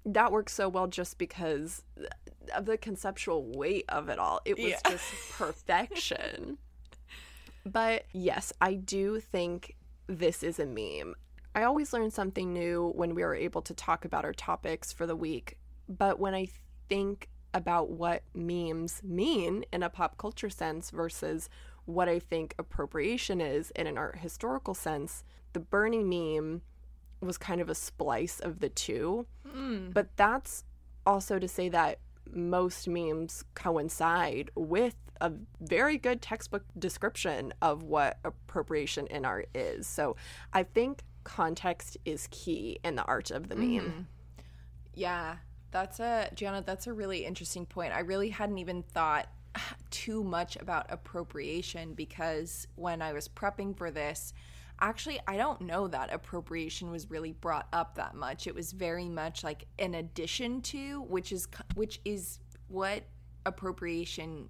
that 0.04 0.30
works 0.30 0.52
so 0.52 0.68
well 0.68 0.86
just 0.86 1.18
because 1.18 1.82
of 2.54 2.66
the 2.66 2.78
conceptual 2.78 3.50
weight 3.56 3.84
of 3.88 4.08
it 4.08 4.18
all. 4.18 4.40
It 4.44 4.56
was 4.56 4.68
yeah. 4.68 4.80
just 4.88 5.04
perfection. 5.32 6.58
but 7.66 8.04
yes, 8.12 8.52
I 8.60 8.74
do 8.74 9.18
think 9.18 9.74
this 10.06 10.42
is 10.42 10.60
a 10.60 10.66
meme. 10.66 11.14
I 11.54 11.64
always 11.64 11.92
learn 11.92 12.10
something 12.10 12.52
new 12.52 12.92
when 12.94 13.14
we 13.14 13.22
are 13.22 13.34
able 13.34 13.62
to 13.62 13.74
talk 13.74 14.04
about 14.04 14.24
our 14.24 14.32
topics 14.32 14.92
for 14.92 15.06
the 15.06 15.16
week. 15.16 15.58
But 15.88 16.20
when 16.20 16.34
I 16.34 16.48
think 16.88 17.28
about 17.52 17.90
what 17.90 18.22
memes 18.34 19.02
mean 19.02 19.64
in 19.72 19.82
a 19.82 19.90
pop 19.90 20.16
culture 20.16 20.50
sense 20.50 20.90
versus 20.90 21.48
what 21.86 22.08
I 22.08 22.18
think 22.18 22.54
appropriation 22.58 23.40
is 23.40 23.70
in 23.72 23.86
an 23.86 23.98
art 23.98 24.18
historical 24.18 24.74
sense, 24.74 25.24
the 25.52 25.60
Bernie 25.60 26.04
meme 26.04 26.62
was 27.20 27.38
kind 27.38 27.60
of 27.60 27.68
a 27.68 27.74
splice 27.74 28.38
of 28.38 28.60
the 28.60 28.68
two. 28.68 29.26
Mm. 29.48 29.92
But 29.92 30.16
that's 30.16 30.64
also 31.04 31.38
to 31.38 31.48
say 31.48 31.68
that 31.70 31.98
most 32.32 32.88
memes 32.88 33.44
coincide 33.54 34.50
with 34.54 34.94
a 35.20 35.32
very 35.60 35.96
good 35.96 36.20
textbook 36.20 36.64
description 36.78 37.52
of 37.62 37.82
what 37.82 38.18
appropriation 38.24 39.06
in 39.08 39.24
art 39.24 39.48
is. 39.54 39.86
So 39.86 40.16
I 40.52 40.62
think 40.62 41.02
context 41.24 41.96
is 42.04 42.28
key 42.30 42.78
in 42.84 42.96
the 42.96 43.04
art 43.04 43.30
of 43.30 43.48
the 43.48 43.56
meme. 43.56 43.66
Mm. 43.68 44.04
Yeah, 44.94 45.36
that's 45.70 46.00
a 46.00 46.30
Gianna, 46.34 46.62
that's 46.64 46.86
a 46.86 46.92
really 46.92 47.24
interesting 47.24 47.66
point. 47.66 47.92
I 47.92 48.00
really 48.00 48.30
hadn't 48.30 48.58
even 48.58 48.82
thought 48.82 49.28
too 49.90 50.22
much 50.22 50.56
about 50.56 50.86
appropriation 50.90 51.94
because 51.94 52.66
when 52.76 53.02
I 53.02 53.12
was 53.12 53.28
prepping 53.28 53.76
for 53.76 53.90
this, 53.90 54.32
actually 54.80 55.20
I 55.26 55.36
don't 55.36 55.60
know 55.62 55.88
that 55.88 56.12
appropriation 56.12 56.90
was 56.90 57.10
really 57.10 57.32
brought 57.32 57.68
up 57.72 57.94
that 57.96 58.14
much. 58.14 58.46
It 58.46 58.54
was 58.54 58.72
very 58.72 59.08
much 59.08 59.44
like 59.44 59.66
an 59.78 59.94
addition 59.94 60.60
to, 60.62 61.02
which 61.02 61.32
is 61.32 61.48
which 61.74 62.00
is 62.04 62.38
what 62.68 63.04
appropriation 63.44 64.48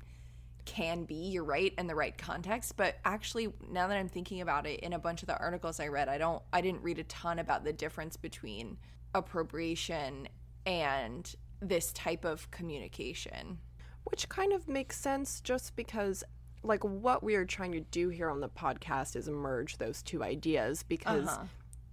can 0.64 1.04
be. 1.04 1.14
You're 1.14 1.44
right 1.44 1.72
in 1.78 1.86
the 1.86 1.94
right 1.94 2.16
context, 2.16 2.76
but 2.76 2.96
actually 3.04 3.52
now 3.70 3.86
that 3.88 3.96
I'm 3.96 4.08
thinking 4.08 4.40
about 4.40 4.66
it 4.66 4.80
in 4.80 4.92
a 4.92 4.98
bunch 4.98 5.22
of 5.22 5.28
the 5.28 5.38
articles 5.38 5.80
I 5.80 5.88
read, 5.88 6.08
I 6.08 6.18
don't 6.18 6.42
I 6.52 6.60
didn't 6.60 6.82
read 6.82 6.98
a 6.98 7.04
ton 7.04 7.38
about 7.38 7.64
the 7.64 7.72
difference 7.72 8.16
between 8.16 8.76
appropriation 9.14 10.28
and 10.66 11.34
this 11.60 11.92
type 11.92 12.24
of 12.24 12.50
communication. 12.50 13.58
Which 14.04 14.28
kind 14.28 14.52
of 14.52 14.68
makes 14.68 14.98
sense 14.98 15.40
just 15.40 15.74
because 15.74 16.22
like 16.66 16.84
what 16.84 17.22
we 17.22 17.34
are 17.34 17.44
trying 17.44 17.72
to 17.72 17.80
do 17.80 18.08
here 18.08 18.30
on 18.30 18.40
the 18.40 18.48
podcast 18.48 19.16
is 19.16 19.28
merge 19.28 19.78
those 19.78 20.02
two 20.02 20.22
ideas 20.22 20.82
because 20.82 21.28
uh-huh. 21.28 21.44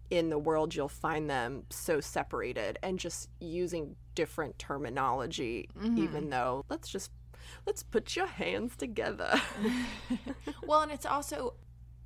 in 0.09 0.29
the 0.29 0.37
world 0.37 0.75
you'll 0.75 0.87
find 0.87 1.29
them 1.29 1.63
so 1.69 1.99
separated 1.99 2.79
and 2.83 2.99
just 2.99 3.29
using 3.39 3.95
different 4.15 4.57
terminology 4.59 5.69
mm-hmm. 5.77 5.97
even 5.97 6.29
though 6.29 6.65
let's 6.69 6.89
just 6.89 7.11
let's 7.65 7.83
put 7.83 8.15
your 8.15 8.27
hands 8.27 8.75
together. 8.75 9.39
well, 10.67 10.81
and 10.81 10.91
it's 10.91 11.05
also 11.05 11.53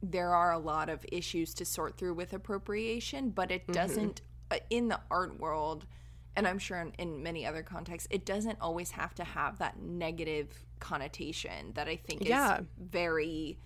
there 0.02 0.34
are 0.34 0.52
a 0.52 0.60
lot 0.60 0.90
of 0.90 1.06
issues 1.12 1.54
to 1.56 1.66
sort 1.66 1.98
through 1.98 2.14
with 2.14 2.34
appropriation, 2.34 3.30
but 3.30 3.52
it 3.52 3.64
mm-hmm. 3.64 3.74
doesn't 3.74 4.22
mm-hmm. 4.50 4.66
in 4.70 4.88
the 4.88 5.00
art 5.10 5.40
world 5.40 5.86
and 6.38 6.48
I'm 6.48 6.60
sure 6.60 6.80
in, 6.80 6.94
in, 7.00 7.24
many 7.24 7.46
other 7.46 7.64
contexts, 7.64 8.08
it 8.12 8.26
doesn't 8.26 8.60
always 8.62 8.92
have 8.92 9.14
to 9.16 9.24
have 9.24 9.58
that 9.58 9.82
negative 9.82 10.48
connotation 10.80 11.74
that 11.74 11.88
I 11.88 11.96
think 11.96 12.30
yeah. 12.30 12.60
is 12.60 12.66
very 12.80 13.58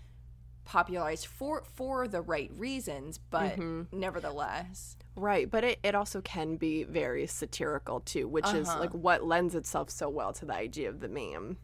popularized 0.64 1.26
for 1.26 1.64
for 1.76 2.08
the 2.08 2.22
right 2.22 2.50
reasons, 2.56 3.18
but 3.18 3.58
mm-hmm. 3.58 3.84
nevertheless. 3.92 4.96
Right, 5.16 5.52
but 5.52 5.66
it, 5.66 5.80
it 5.84 5.94
also 5.94 6.22
can 6.22 6.56
be 6.56 6.84
very 6.86 7.28
satirical 7.28 8.00
too, 8.00 8.28
which 8.28 8.46
uh-huh. 8.46 8.58
is 8.58 8.68
like 8.70 8.92
what 8.92 9.26
lends 9.26 9.54
itself 9.54 9.90
so 9.90 10.08
well 10.10 10.32
to 10.34 10.46
the 10.46 10.56
idea 10.56 10.88
of 10.88 11.02
the 11.02 11.10
meme. 11.10 11.58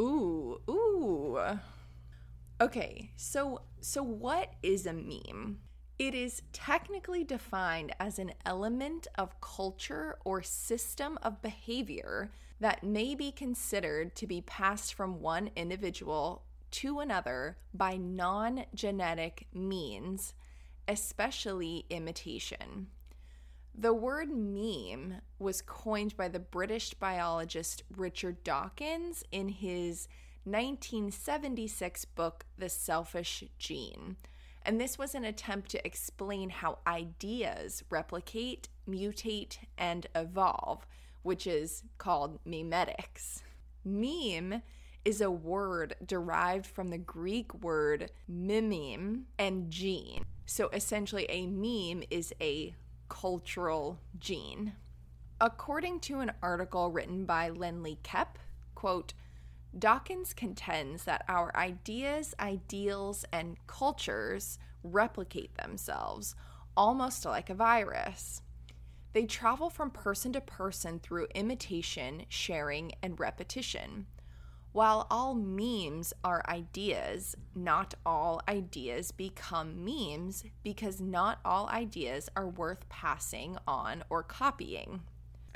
Ooh, 0.00 0.60
ooh. 0.68 1.38
Okay, 2.60 3.10
so 3.16 3.60
so 3.80 4.02
what 4.02 4.54
is 4.62 4.86
a 4.86 4.94
meme? 4.94 5.58
It 5.98 6.12
is 6.12 6.42
technically 6.52 7.22
defined 7.22 7.94
as 8.00 8.18
an 8.18 8.32
element 8.44 9.06
of 9.14 9.40
culture 9.40 10.18
or 10.24 10.42
system 10.42 11.18
of 11.22 11.40
behavior 11.40 12.32
that 12.58 12.82
may 12.82 13.14
be 13.14 13.30
considered 13.30 14.16
to 14.16 14.26
be 14.26 14.40
passed 14.40 14.92
from 14.92 15.20
one 15.20 15.50
individual 15.54 16.42
to 16.72 16.98
another 16.98 17.58
by 17.72 17.96
non 17.96 18.64
genetic 18.74 19.46
means, 19.54 20.34
especially 20.88 21.86
imitation. 21.90 22.88
The 23.72 23.94
word 23.94 24.30
meme 24.30 25.20
was 25.38 25.62
coined 25.62 26.16
by 26.16 26.26
the 26.26 26.40
British 26.40 26.94
biologist 26.94 27.84
Richard 27.96 28.42
Dawkins 28.42 29.22
in 29.30 29.48
his 29.48 30.08
1976 30.42 32.04
book, 32.04 32.46
The 32.58 32.68
Selfish 32.68 33.44
Gene 33.58 34.16
and 34.64 34.80
this 34.80 34.98
was 34.98 35.14
an 35.14 35.24
attempt 35.24 35.70
to 35.70 35.86
explain 35.86 36.50
how 36.50 36.78
ideas 36.86 37.84
replicate, 37.90 38.68
mutate, 38.88 39.58
and 39.76 40.06
evolve, 40.14 40.86
which 41.22 41.46
is 41.46 41.82
called 41.98 42.38
memetics. 42.44 43.42
Meme 43.84 44.62
is 45.04 45.20
a 45.20 45.30
word 45.30 45.94
derived 46.04 46.66
from 46.66 46.88
the 46.88 46.98
Greek 46.98 47.52
word 47.62 48.10
mimeme 48.30 49.24
and 49.38 49.70
gene. 49.70 50.24
So 50.46 50.68
essentially, 50.68 51.26
a 51.28 51.46
meme 51.46 52.04
is 52.10 52.32
a 52.40 52.74
cultural 53.08 54.00
gene. 54.18 54.72
According 55.40 56.00
to 56.00 56.20
an 56.20 56.32
article 56.42 56.90
written 56.90 57.26
by 57.26 57.50
Lindley 57.50 57.98
Kep, 58.02 58.38
quote, 58.74 59.12
Dawkins 59.76 60.34
contends 60.34 61.04
that 61.04 61.24
our 61.28 61.54
ideas, 61.56 62.34
ideals, 62.38 63.24
and 63.32 63.56
cultures 63.66 64.58
replicate 64.84 65.56
themselves, 65.56 66.36
almost 66.76 67.24
like 67.24 67.50
a 67.50 67.54
virus. 67.54 68.42
They 69.14 69.26
travel 69.26 69.70
from 69.70 69.90
person 69.90 70.32
to 70.32 70.40
person 70.40 71.00
through 71.00 71.28
imitation, 71.34 72.26
sharing, 72.28 72.92
and 73.02 73.18
repetition. 73.18 74.06
While 74.72 75.06
all 75.08 75.34
memes 75.34 76.12
are 76.24 76.44
ideas, 76.48 77.36
not 77.54 77.94
all 78.04 78.40
ideas 78.48 79.12
become 79.12 79.84
memes 79.84 80.44
because 80.64 81.00
not 81.00 81.38
all 81.44 81.68
ideas 81.68 82.28
are 82.34 82.48
worth 82.48 82.88
passing 82.88 83.56
on 83.68 84.02
or 84.10 84.24
copying. 84.24 85.02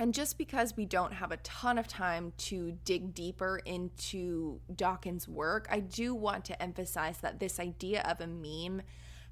And 0.01 0.15
just 0.15 0.39
because 0.39 0.77
we 0.77 0.85
don't 0.85 1.13
have 1.13 1.33
a 1.33 1.39
ton 1.39 1.77
of 1.77 1.89
time 1.89 2.33
to 2.39 2.79
dig 2.85 3.15
deeper 3.15 3.61
into 3.65 4.61
Dawkins' 4.75 5.27
work, 5.27 5.67
I 5.71 5.81
do 5.81 6.15
want 6.15 6.45
to 6.47 6.63
emphasize 6.63 7.19
that 7.19 7.41
this 7.41 7.59
idea 7.59 8.03
of 8.03 8.21
a 8.21 8.29
meme 8.29 8.83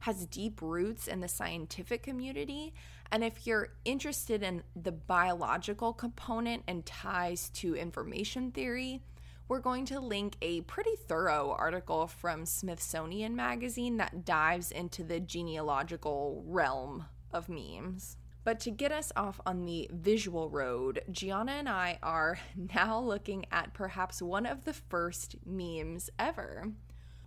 has 0.01 0.27
deep 0.27 0.61
roots 0.61 1.07
in 1.07 1.21
the 1.21 1.29
scientific 1.29 2.03
community. 2.03 2.75
And 3.13 3.23
if 3.23 3.47
you're 3.47 3.69
interested 3.85 4.43
in 4.43 4.65
the 4.75 4.91
biological 4.91 5.93
component 5.93 6.65
and 6.67 6.85
ties 6.85 7.49
to 7.51 7.77
information 7.77 8.51
theory, 8.51 9.03
we're 9.49 9.61
going 9.61 9.85
to 9.87 10.01
link 10.01 10.35
a 10.43 10.63
pretty 10.63 10.97
thorough 11.07 11.55
article 11.57 12.09
from 12.09 12.45
Smithsonian 12.45 13.37
Magazine 13.37 13.99
that 13.99 14.25
dives 14.25 14.73
into 14.73 15.05
the 15.05 15.21
genealogical 15.21 16.43
realm 16.45 17.05
of 17.33 17.49
memes. 17.49 18.17
But 18.47 18.61
to 18.61 18.71
get 18.71 18.93
us 18.93 19.11
off 19.17 19.41
on 19.45 19.65
the 19.65 19.91
visual 19.93 20.49
road, 20.49 21.03
Gianna 21.11 21.51
and 21.51 21.69
I 21.69 21.99
are 22.01 22.39
now 22.75 23.01
looking 23.01 23.45
at 23.51 23.75
perhaps 23.75 24.23
one 24.23 24.47
of 24.47 24.65
the 24.65 24.73
first 24.73 25.35
memes 25.45 26.11
ever. 26.17 26.71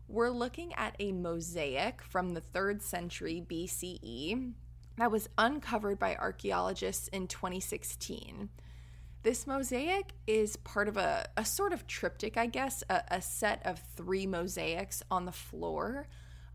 We're 0.07 0.29
looking 0.29 0.73
at 0.75 0.95
a 0.97 1.11
mosaic 1.11 2.01
from 2.01 2.29
the 2.29 2.39
3rd 2.39 2.81
century 2.81 3.43
BCE 3.45 4.53
that 4.97 5.11
was 5.11 5.27
uncovered 5.37 5.99
by 5.99 6.15
archaeologists 6.15 7.09
in 7.09 7.27
2016. 7.27 8.47
This 9.21 9.45
mosaic 9.45 10.13
is 10.25 10.55
part 10.55 10.87
of 10.87 10.95
a, 10.95 11.27
a 11.35 11.43
sort 11.43 11.73
of 11.73 11.85
triptych, 11.85 12.37
I 12.37 12.45
guess, 12.45 12.81
a, 12.89 13.03
a 13.11 13.21
set 13.21 13.61
of 13.65 13.81
three 13.97 14.25
mosaics 14.25 15.03
on 15.11 15.25
the 15.25 15.33
floor 15.33 16.07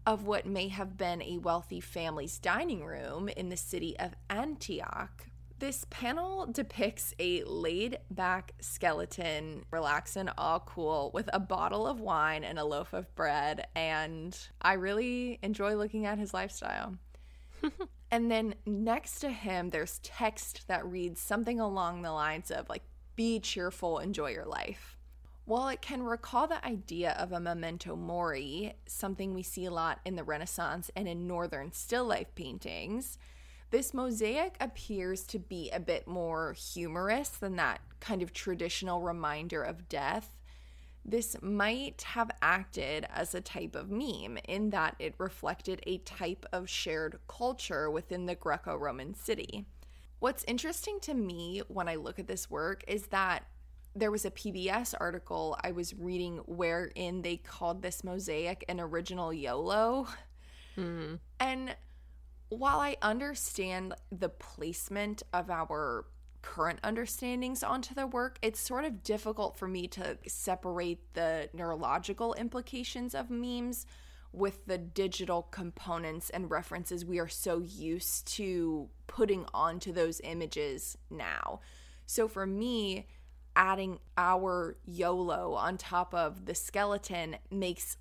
of 0.07 0.27
what 0.27 0.47
may 0.47 0.69
have 0.69 0.97
been 0.97 1.23
a 1.23 1.39
wealthy 1.39 1.81
family's 1.81 2.39
dining 2.39 2.85
room 2.85 3.29
in 3.29 3.49
the 3.49 3.57
city 3.57 3.99
of 3.99 4.15
Antioch. 4.29 5.27
This 5.61 5.87
panel 5.89 6.47
depicts 6.47 7.15
a 7.19 7.43
laid 7.45 7.99
back 8.11 8.53
skeleton, 8.61 9.65
relaxing, 9.71 10.29
all 10.37 10.61
cool, 10.61 11.11
with 11.15 11.31
a 11.33 11.41
bottle 11.41 11.87
of 11.87 12.01
wine 12.01 12.45
and 12.45 12.59
a 12.59 12.65
loaf 12.65 12.93
of 12.93 13.15
bread. 13.15 13.67
And 13.75 14.37
I 14.61 14.75
really 14.75 15.39
enjoy 15.43 15.77
looking 15.77 16.07
at 16.07 16.19
his 16.19 16.35
lifestyle. 16.35 16.97
and 18.11 18.31
then 18.31 18.57
next 18.67 19.21
to 19.21 19.31
him, 19.31 19.71
there's 19.71 20.01
text 20.03 20.67
that 20.69 20.85
reads 20.85 21.21
something 21.21 21.61
along 21.61 22.03
the 22.03 22.13
lines 22.13 22.51
of, 22.51 22.69
like, 22.69 22.83
be 23.17 23.39
cheerful, 23.39 24.01
enjoy 24.01 24.31
your 24.31 24.47
life. 24.47 24.94
While 25.47 25.69
it 25.69 25.83
can 25.83 26.03
recall 26.03 26.47
the 26.47 26.65
idea 26.65 27.13
of 27.19 27.33
a 27.33 27.41
memento 27.41 27.97
mori, 27.97 28.77
something 28.87 29.35
we 29.35 29.43
see 29.43 29.67
a 29.67 29.71
lot 29.71 30.01
in 30.07 30.17
the 30.17 30.25
Renaissance 30.25 30.91
and 30.97 31.07
in 31.07 31.27
Northern 31.27 31.71
still 31.71 32.07
life 32.07 32.35
paintings, 32.35 33.19
this 33.71 33.93
mosaic 33.93 34.57
appears 34.59 35.25
to 35.25 35.39
be 35.39 35.71
a 35.71 35.81
bit 35.81 36.09
more 36.09 36.55
humorous 36.55 37.29
than 37.29 37.57
that 37.57 37.81
kind 38.01 38.23
of 38.23 38.33
traditional 38.33 39.03
reminder 39.03 39.63
of 39.63 39.89
death. 39.89 40.39
This 41.05 41.37
might 41.43 42.01
have 42.03 42.31
acted 42.41 43.07
as 43.13 43.35
a 43.35 43.43
type 43.43 43.77
of 43.77 43.91
meme 43.91 44.39
in 44.49 44.71
that 44.71 44.97
it 44.99 45.15
reflected 45.19 45.83
a 45.87 45.99
type 45.99 46.47
of 46.53 46.71
shared 46.71 47.19
culture 47.29 47.91
within 47.91 48.25
the 48.25 48.35
Greco 48.35 48.77
Roman 48.77 49.13
city. 49.13 49.67
What's 50.21 50.45
interesting 50.45 51.01
to 51.01 51.13
me 51.13 51.61
when 51.69 51.87
I 51.87 51.97
look 51.97 52.19
at 52.19 52.29
this 52.29 52.49
work 52.49 52.83
is 52.89 53.09
that 53.09 53.45
there 53.97 54.11
was 54.11 54.25
a 54.25 54.31
PBS 54.31 54.95
article 54.99 55.57
I 55.63 55.73
was 55.73 55.95
reading 55.95 56.41
wherein 56.47 57.23
they 57.23 57.37
called 57.37 57.83
this 57.83 58.03
mosaic 58.03 58.65
an 58.69 58.81
original 58.81 59.33
YOLO. 59.33 60.09
Mm. 60.77 61.21
And 61.39 61.77
while 62.49 62.81
I 62.81 62.97
understand 63.03 63.95
the 64.11 64.29
placement 64.29 65.23
of 65.33 65.51
our 65.51 66.07
current 66.43 66.79
understandings 66.83 67.63
onto 67.63 67.95
the 67.95 68.07
work, 68.07 68.39
it's 68.43 68.61
sort 68.61 68.85
of 68.85 69.03
difficult 69.03 69.57
for 69.57 69.67
me 69.67 69.89
to 69.89 70.19
separate 70.27 71.15
the 71.15 71.49
neurological 71.55 72.35
implications 72.35 73.15
of 73.15 73.31
memes 73.31 73.87
with 74.33 74.67
the 74.67 74.77
digital 74.77 75.43
components 75.43 76.29
and 76.31 76.51
references 76.51 77.05
we 77.05 77.21
are 77.21 77.29
so 77.29 77.61
used 77.61 78.27
to 78.27 78.89
putting 79.07 79.47
onto 79.55 79.93
those 79.93 80.21
images 80.25 80.99
now. 81.09 81.61
So 82.07 82.29
for 82.29 82.45
me, 82.45 83.07
adding 83.57 83.99
our 84.17 84.77
YOLO 84.85 85.55
on 85.55 85.77
top 85.77 86.15
of 86.15 86.47
the 86.47 86.55
skeleton 86.55 87.37
makes 87.51 87.97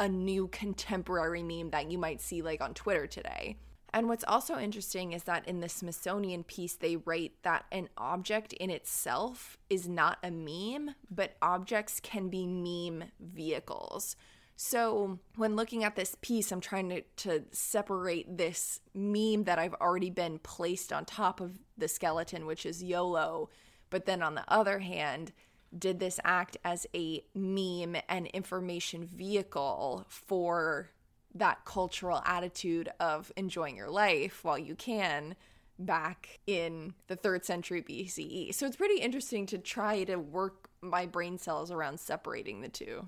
a 0.00 0.08
new 0.08 0.48
contemporary 0.48 1.42
meme 1.42 1.70
that 1.70 1.90
you 1.90 1.98
might 1.98 2.20
see 2.20 2.42
like 2.42 2.60
on 2.60 2.74
Twitter 2.74 3.06
today. 3.06 3.56
And 3.92 4.08
what's 4.08 4.24
also 4.26 4.58
interesting 4.58 5.12
is 5.12 5.22
that 5.24 5.46
in 5.46 5.60
the 5.60 5.68
Smithsonian 5.68 6.42
piece, 6.42 6.74
they 6.74 6.96
write 6.96 7.34
that 7.44 7.64
an 7.70 7.88
object 7.96 8.52
in 8.54 8.68
itself 8.68 9.56
is 9.70 9.88
not 9.88 10.18
a 10.20 10.32
meme, 10.32 10.96
but 11.12 11.36
objects 11.40 12.00
can 12.00 12.28
be 12.28 12.44
meme 12.44 13.04
vehicles. 13.20 14.16
So, 14.56 15.20
when 15.36 15.54
looking 15.54 15.84
at 15.84 15.94
this 15.94 16.16
piece, 16.20 16.50
I'm 16.50 16.60
trying 16.60 16.88
to, 16.88 17.02
to 17.18 17.44
separate 17.52 18.36
this 18.36 18.80
meme 18.94 19.44
that 19.44 19.60
I've 19.60 19.74
already 19.74 20.10
been 20.10 20.40
placed 20.40 20.92
on 20.92 21.04
top 21.04 21.40
of 21.40 21.58
the 21.78 21.88
skeleton, 21.88 22.46
which 22.46 22.66
is 22.66 22.82
YOLO, 22.82 23.48
but 23.94 24.06
then 24.06 24.24
on 24.24 24.34
the 24.34 24.42
other 24.48 24.80
hand, 24.80 25.32
did 25.78 26.00
this 26.00 26.18
act 26.24 26.56
as 26.64 26.84
a 26.96 27.22
meme 27.32 27.94
and 28.08 28.26
information 28.26 29.06
vehicle 29.06 30.04
for 30.08 30.90
that 31.32 31.64
cultural 31.64 32.20
attitude 32.26 32.88
of 32.98 33.30
enjoying 33.36 33.76
your 33.76 33.88
life 33.88 34.42
while 34.42 34.58
you 34.58 34.74
can 34.74 35.36
back 35.78 36.40
in 36.48 36.94
the 37.06 37.14
third 37.14 37.44
century 37.44 37.82
BCE? 37.82 38.52
So 38.52 38.66
it's 38.66 38.74
pretty 38.74 39.00
interesting 39.00 39.46
to 39.46 39.58
try 39.58 40.02
to 40.02 40.16
work 40.16 40.70
my 40.80 41.06
brain 41.06 41.38
cells 41.38 41.70
around 41.70 42.00
separating 42.00 42.62
the 42.62 42.68
two. 42.68 43.06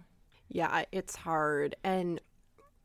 Yeah, 0.49 0.85
it's 0.93 1.17
hard. 1.17 1.75
And 1.83 2.21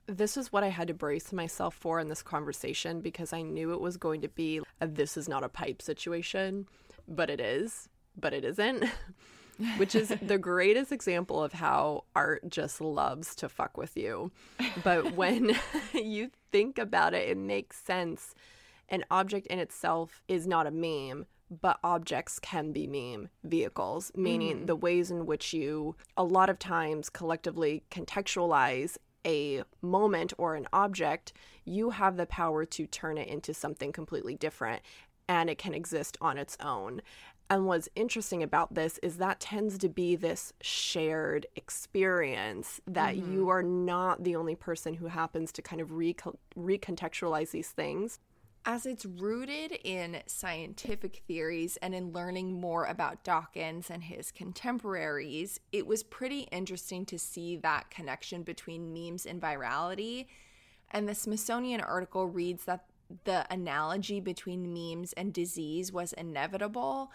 this 0.08 0.38
is 0.38 0.52
what 0.52 0.64
I 0.64 0.70
had 0.70 0.88
to 0.88 0.96
brace 0.96 1.32
myself 1.32 1.76
for 1.76 2.00
in 2.00 2.10
this 2.10 2.24
conversation 2.24 3.02
because 3.02 3.32
I 3.32 3.44
knew 3.44 3.74
it 3.74 3.80
was 3.80 3.98
going 3.98 4.22
to 4.22 4.28
be 4.28 4.60
a 4.80 4.88
this 4.88 5.18
is 5.18 5.30
not 5.30 5.44
a 5.44 5.50
pipe 5.50 5.84
situation, 5.84 6.68
but 7.08 7.30
it 7.30 7.40
is 7.40 7.88
but 8.20 8.34
it 8.34 8.44
isn't. 8.44 8.86
Which 9.78 9.96
is 9.96 10.10
the 10.22 10.38
greatest 10.38 10.92
example 10.92 11.44
of 11.44 11.54
how 11.54 12.06
art 12.16 12.50
just 12.50 12.82
loves 12.82 13.36
to 13.36 13.50
fuck 13.50 13.78
with 13.78 13.96
you. 13.96 14.32
But 14.84 15.14
when 15.16 15.56
you 15.94 16.32
think 16.52 16.78
about 16.78 17.14
it, 17.14 17.30
it 17.30 17.38
makes 17.38 17.78
sense. 17.78 18.34
An 18.90 19.04
object 19.12 19.48
in 19.48 19.60
itself 19.60 20.22
is 20.28 20.48
not 20.48 20.68
a 20.68 20.72
meme, 20.72 21.26
but 21.62 21.80
objects 21.84 22.40
can 22.40 22.72
be 22.72 22.88
meme 22.88 23.30
vehicles, 23.44 24.12
meaning 24.16 24.62
mm. 24.62 24.68
the 24.68 24.76
ways 24.76 25.12
in 25.12 25.26
which 25.26 25.54
you, 25.54 25.96
a 26.18 26.24
lot 26.24 26.50
of 26.50 26.58
times, 26.58 27.10
collectively 27.10 27.84
contextualize 27.92 28.98
a 29.26 29.64
moment 29.82 30.34
or 30.38 30.56
an 30.56 30.68
object, 30.74 31.34
you 31.64 31.92
have 31.92 32.18
the 32.18 32.26
power 32.26 32.66
to 32.66 32.88
turn 32.88 33.18
it 33.18 33.28
into 33.28 33.54
something 33.54 33.92
completely 33.92 34.36
different 34.36 34.82
and 35.28 35.50
it 35.50 35.58
can 35.58 35.74
exist 35.74 36.18
on 36.20 36.38
its 36.38 36.58
own. 36.60 37.02
And 37.52 37.66
what's 37.66 37.90
interesting 37.98 38.42
about 38.44 38.76
this 38.76 38.98
is 39.00 39.18
that 39.18 39.42
tends 39.42 39.78
to 39.80 39.90
be 39.90 40.16
this 40.16 40.54
shared 40.62 41.48
experience 41.58 42.80
that 42.88 43.18
mm-hmm. 43.18 43.34
you 43.34 43.50
are 43.50 43.62
not 43.62 44.24
the 44.24 44.38
only 44.38 44.56
person 44.56 44.94
who 44.94 45.08
happens 45.08 45.52
to 45.52 45.62
kind 45.62 45.82
of 45.82 45.92
re- 45.92 46.16
recontextualize 46.58 47.52
these 47.52 47.68
things. 47.68 48.20
As 48.64 48.86
it's 48.86 49.06
rooted 49.06 49.74
in 49.84 50.22
scientific 50.28 51.24
theories 51.28 51.76
and 51.82 51.94
in 51.94 52.14
learning 52.14 52.54
more 52.54 52.86
about 52.86 53.26
Dawkins 53.26 53.90
and 53.90 54.04
his 54.04 54.32
contemporaries, 54.32 55.60
it 55.74 55.86
was 55.86 56.04
pretty 56.04 56.48
interesting 56.54 57.06
to 57.08 57.20
see 57.20 57.58
that 57.58 57.90
connection 57.90 58.44
between 58.44 58.94
memes 58.94 59.26
and 59.26 59.42
virality. 59.42 60.28
And 60.90 61.06
the 61.06 61.16
Smithsonian 61.16 61.82
article 61.82 62.28
reads 62.28 62.64
that 62.64 62.86
the 63.26 63.46
analogy 63.52 64.22
between 64.22 64.74
memes 64.74 65.12
and 65.14 65.34
disease 65.34 65.92
was 65.92 66.14
inevitable 66.14 67.12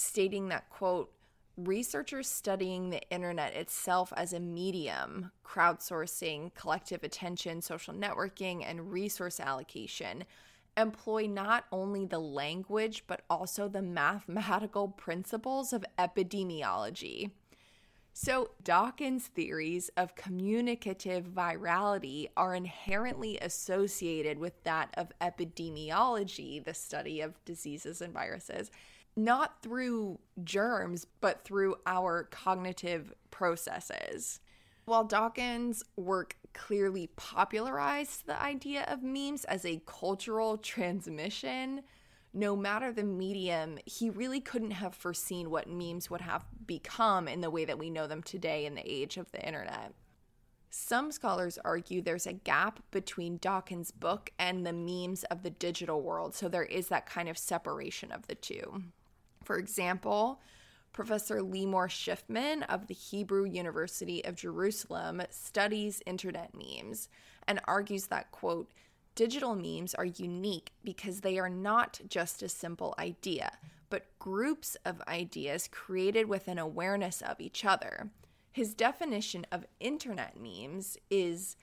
stating 0.00 0.48
that, 0.48 0.68
quote, 0.70 1.12
researchers 1.56 2.28
studying 2.28 2.90
the 2.90 3.02
internet 3.10 3.54
itself 3.54 4.12
as 4.16 4.32
a 4.32 4.40
medium, 4.40 5.30
crowdsourcing, 5.44 6.54
collective 6.54 7.04
attention, 7.04 7.60
social 7.60 7.92
networking, 7.92 8.64
and 8.64 8.90
resource 8.90 9.38
allocation 9.38 10.24
employ 10.76 11.26
not 11.26 11.64
only 11.72 12.06
the 12.06 12.18
language 12.18 13.04
but 13.06 13.22
also 13.28 13.68
the 13.68 13.82
mathematical 13.82 14.88
principles 14.88 15.72
of 15.72 15.84
epidemiology. 15.98 17.30
So, 18.12 18.50
Dawkins' 18.62 19.28
theories 19.28 19.88
of 19.96 20.16
communicative 20.16 21.26
virality 21.26 22.28
are 22.36 22.54
inherently 22.54 23.38
associated 23.38 24.38
with 24.38 24.62
that 24.64 24.92
of 24.96 25.12
epidemiology, 25.20 26.62
the 26.62 26.74
study 26.74 27.20
of 27.20 27.42
diseases 27.44 28.00
and 28.00 28.12
viruses, 28.12 28.70
not 29.16 29.62
through 29.62 30.18
germs, 30.44 31.06
but 31.20 31.44
through 31.44 31.76
our 31.86 32.24
cognitive 32.24 33.12
processes. 33.30 34.40
While 34.84 35.04
Dawkins' 35.04 35.84
work 35.96 36.36
clearly 36.52 37.08
popularized 37.16 38.26
the 38.26 38.40
idea 38.40 38.84
of 38.88 39.02
memes 39.02 39.44
as 39.44 39.64
a 39.64 39.82
cultural 39.86 40.56
transmission, 40.58 41.82
no 42.32 42.56
matter 42.56 42.92
the 42.92 43.04
medium, 43.04 43.78
he 43.86 44.10
really 44.10 44.40
couldn't 44.40 44.72
have 44.72 44.94
foreseen 44.94 45.50
what 45.50 45.68
memes 45.68 46.10
would 46.10 46.20
have 46.20 46.44
become 46.66 47.28
in 47.28 47.40
the 47.40 47.50
way 47.50 47.64
that 47.64 47.78
we 47.78 47.90
know 47.90 48.06
them 48.06 48.22
today 48.22 48.66
in 48.66 48.74
the 48.74 48.88
age 48.90 49.16
of 49.16 49.30
the 49.32 49.44
internet. 49.44 49.92
Some 50.70 51.10
scholars 51.10 51.58
argue 51.64 52.00
there's 52.00 52.28
a 52.28 52.32
gap 52.32 52.80
between 52.92 53.38
Dawkins' 53.38 53.90
book 53.90 54.30
and 54.38 54.64
the 54.64 54.72
memes 54.72 55.24
of 55.24 55.42
the 55.42 55.50
digital 55.50 56.00
world, 56.00 56.34
so 56.34 56.48
there 56.48 56.64
is 56.64 56.88
that 56.88 57.06
kind 57.06 57.28
of 57.28 57.36
separation 57.36 58.12
of 58.12 58.28
the 58.28 58.36
two. 58.36 58.84
For 59.44 59.56
example, 59.56 60.40
Professor 60.92 61.40
Limor 61.40 61.88
Shifman 61.88 62.62
of 62.68 62.86
the 62.86 62.94
Hebrew 62.94 63.44
University 63.44 64.24
of 64.24 64.34
Jerusalem 64.34 65.22
studies 65.30 66.02
internet 66.04 66.52
memes 66.54 67.08
and 67.46 67.60
argues 67.64 68.08
that, 68.08 68.32
quote, 68.32 68.70
digital 69.14 69.54
memes 69.54 69.94
are 69.94 70.04
unique 70.04 70.72
because 70.84 71.20
they 71.20 71.38
are 71.38 71.48
not 71.48 72.00
just 72.08 72.42
a 72.42 72.48
simple 72.48 72.94
idea, 72.98 73.52
but 73.88 74.18
groups 74.18 74.76
of 74.84 75.02
ideas 75.08 75.68
created 75.70 76.28
with 76.28 76.48
an 76.48 76.58
awareness 76.58 77.22
of 77.22 77.40
each 77.40 77.64
other. 77.64 78.10
His 78.52 78.74
definition 78.74 79.46
of 79.52 79.66
internet 79.78 80.36
memes 80.40 80.98
is 81.08 81.56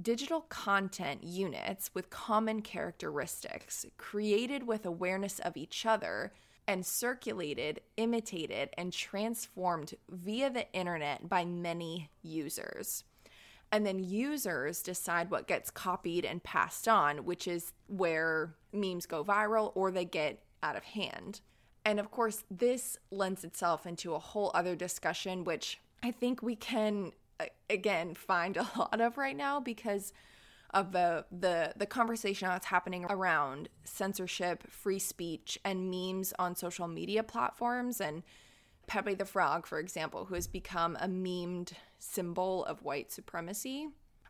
digital 0.00 0.42
content 0.42 1.24
units 1.24 1.90
with 1.94 2.10
common 2.10 2.60
characteristics 2.60 3.86
created 3.96 4.66
with 4.66 4.84
awareness 4.84 5.38
of 5.38 5.56
each 5.56 5.86
other 5.86 6.32
and 6.68 6.84
circulated, 6.84 7.80
imitated, 7.96 8.70
and 8.76 8.92
transformed 8.92 9.94
via 10.10 10.50
the 10.50 10.70
internet 10.72 11.28
by 11.28 11.44
many 11.44 12.10
users. 12.22 13.04
And 13.72 13.84
then 13.84 14.02
users 14.02 14.82
decide 14.82 15.30
what 15.30 15.48
gets 15.48 15.70
copied 15.70 16.24
and 16.24 16.42
passed 16.42 16.86
on, 16.86 17.24
which 17.24 17.48
is 17.48 17.72
where 17.88 18.54
memes 18.72 19.06
go 19.06 19.24
viral 19.24 19.72
or 19.74 19.90
they 19.90 20.04
get 20.04 20.42
out 20.62 20.76
of 20.76 20.84
hand. 20.84 21.40
And 21.84 22.00
of 22.00 22.10
course, 22.10 22.44
this 22.50 22.98
lends 23.10 23.44
itself 23.44 23.86
into 23.86 24.14
a 24.14 24.18
whole 24.18 24.50
other 24.54 24.74
discussion, 24.74 25.44
which 25.44 25.80
I 26.02 26.10
think 26.10 26.42
we 26.42 26.56
can, 26.56 27.12
again, 27.70 28.14
find 28.14 28.56
a 28.56 28.68
lot 28.76 29.00
of 29.00 29.18
right 29.18 29.36
now 29.36 29.60
because 29.60 30.12
of 30.76 30.92
the 30.92 31.24
the 31.32 31.72
the 31.74 31.86
conversation 31.86 32.48
that's 32.48 32.66
happening 32.66 33.06
around 33.08 33.70
censorship, 33.84 34.70
free 34.70 34.98
speech, 34.98 35.58
and 35.64 35.90
memes 35.90 36.34
on 36.38 36.54
social 36.54 36.86
media 36.86 37.22
platforms. 37.22 38.00
And 38.00 38.22
Pepe 38.86 39.14
the 39.14 39.24
Frog, 39.24 39.66
for 39.66 39.78
example, 39.80 40.26
who 40.26 40.34
has 40.34 40.46
become 40.46 40.96
a 41.00 41.08
memed 41.08 41.72
symbol 41.98 42.64
of 42.66 42.82
white 42.82 43.10
supremacy. 43.10 43.88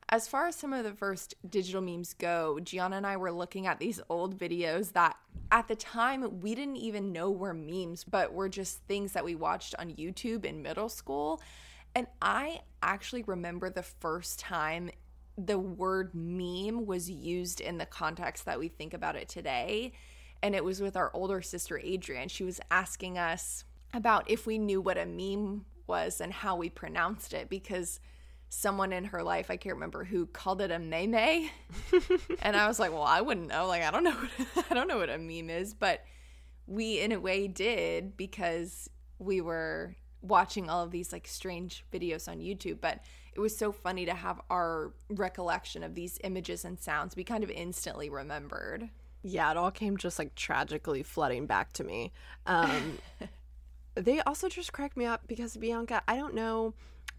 As 0.08 0.28
far 0.28 0.46
as 0.46 0.54
some 0.54 0.72
of 0.72 0.84
the 0.84 0.92
first 0.92 1.34
digital 1.50 1.82
memes 1.82 2.14
go, 2.14 2.60
Gianna 2.60 2.98
and 2.98 3.06
I 3.06 3.16
were 3.16 3.32
looking 3.32 3.66
at 3.66 3.80
these 3.80 4.00
old 4.08 4.38
videos 4.38 4.92
that 4.92 5.16
at 5.50 5.66
the 5.66 5.74
time 5.74 6.40
we 6.40 6.54
didn't 6.54 6.76
even 6.76 7.12
know 7.12 7.28
were 7.28 7.52
memes, 7.52 8.04
but 8.04 8.32
were 8.32 8.48
just 8.48 8.78
things 8.86 9.12
that 9.12 9.24
we 9.24 9.34
watched 9.34 9.74
on 9.80 9.90
YouTube 9.90 10.44
in 10.44 10.62
middle 10.62 10.88
school. 10.88 11.42
And 11.96 12.06
I 12.22 12.60
actually 12.84 13.24
remember 13.24 13.68
the 13.68 13.82
first 13.82 14.38
time 14.38 14.90
the 15.38 15.58
word 15.58 16.14
meme 16.14 16.86
was 16.86 17.10
used 17.10 17.60
in 17.60 17.78
the 17.78 17.86
context 17.86 18.44
that 18.46 18.58
we 18.58 18.68
think 18.68 18.94
about 18.94 19.16
it 19.16 19.28
today. 19.28 19.92
And 20.42 20.54
it 20.54 20.64
was 20.64 20.80
with 20.80 20.96
our 20.96 21.10
older 21.14 21.42
sister, 21.42 21.78
Adrienne. 21.78 22.28
She 22.28 22.44
was 22.44 22.60
asking 22.70 23.18
us 23.18 23.64
about 23.92 24.30
if 24.30 24.46
we 24.46 24.58
knew 24.58 24.80
what 24.80 24.98
a 24.98 25.06
meme 25.06 25.64
was 25.86 26.20
and 26.20 26.32
how 26.32 26.56
we 26.56 26.68
pronounced 26.68 27.32
it 27.32 27.48
because 27.48 28.00
someone 28.48 28.92
in 28.92 29.04
her 29.04 29.22
life, 29.22 29.50
I 29.50 29.56
can't 29.56 29.74
remember 29.74 30.04
who, 30.04 30.26
called 30.26 30.60
it 30.60 30.70
a 30.70 30.78
meme. 30.78 31.14
and 32.42 32.56
I 32.56 32.66
was 32.68 32.78
like, 32.78 32.92
well, 32.92 33.02
I 33.02 33.20
wouldn't 33.20 33.48
know. 33.48 33.66
Like, 33.66 33.82
I 33.82 33.90
don't 33.90 34.04
know. 34.04 34.12
What, 34.12 34.66
I 34.70 34.74
don't 34.74 34.88
know 34.88 34.98
what 34.98 35.10
a 35.10 35.18
meme 35.18 35.50
is. 35.50 35.74
But 35.74 36.04
we, 36.66 37.00
in 37.00 37.12
a 37.12 37.20
way, 37.20 37.48
did 37.48 38.16
because 38.16 38.88
we 39.18 39.40
were 39.40 39.96
watching 40.22 40.68
all 40.68 40.82
of 40.82 40.90
these 40.90 41.12
like 41.12 41.26
strange 41.26 41.84
videos 41.92 42.28
on 42.28 42.38
YouTube. 42.38 42.80
But 42.80 43.00
it 43.36 43.40
was 43.40 43.54
so 43.54 43.70
funny 43.70 44.06
to 44.06 44.14
have 44.14 44.40
our 44.48 44.92
recollection 45.10 45.82
of 45.82 45.94
these 45.94 46.18
images 46.24 46.64
and 46.64 46.80
sounds 46.80 47.14
We 47.14 47.22
kind 47.22 47.44
of 47.44 47.50
instantly 47.50 48.08
remembered. 48.08 48.88
Yeah, 49.22 49.50
it 49.50 49.58
all 49.58 49.70
came 49.70 49.98
just 49.98 50.18
like 50.18 50.34
tragically 50.34 51.02
flooding 51.02 51.46
back 51.46 51.74
to 51.74 51.84
me. 51.84 52.12
Um, 52.46 52.98
they 53.94 54.20
also 54.20 54.48
just 54.48 54.72
cracked 54.72 54.96
me 54.96 55.04
up 55.04 55.28
because 55.28 55.54
Bianca, 55.56 56.02
I 56.08 56.16
don't 56.16 56.34
know 56.34 56.72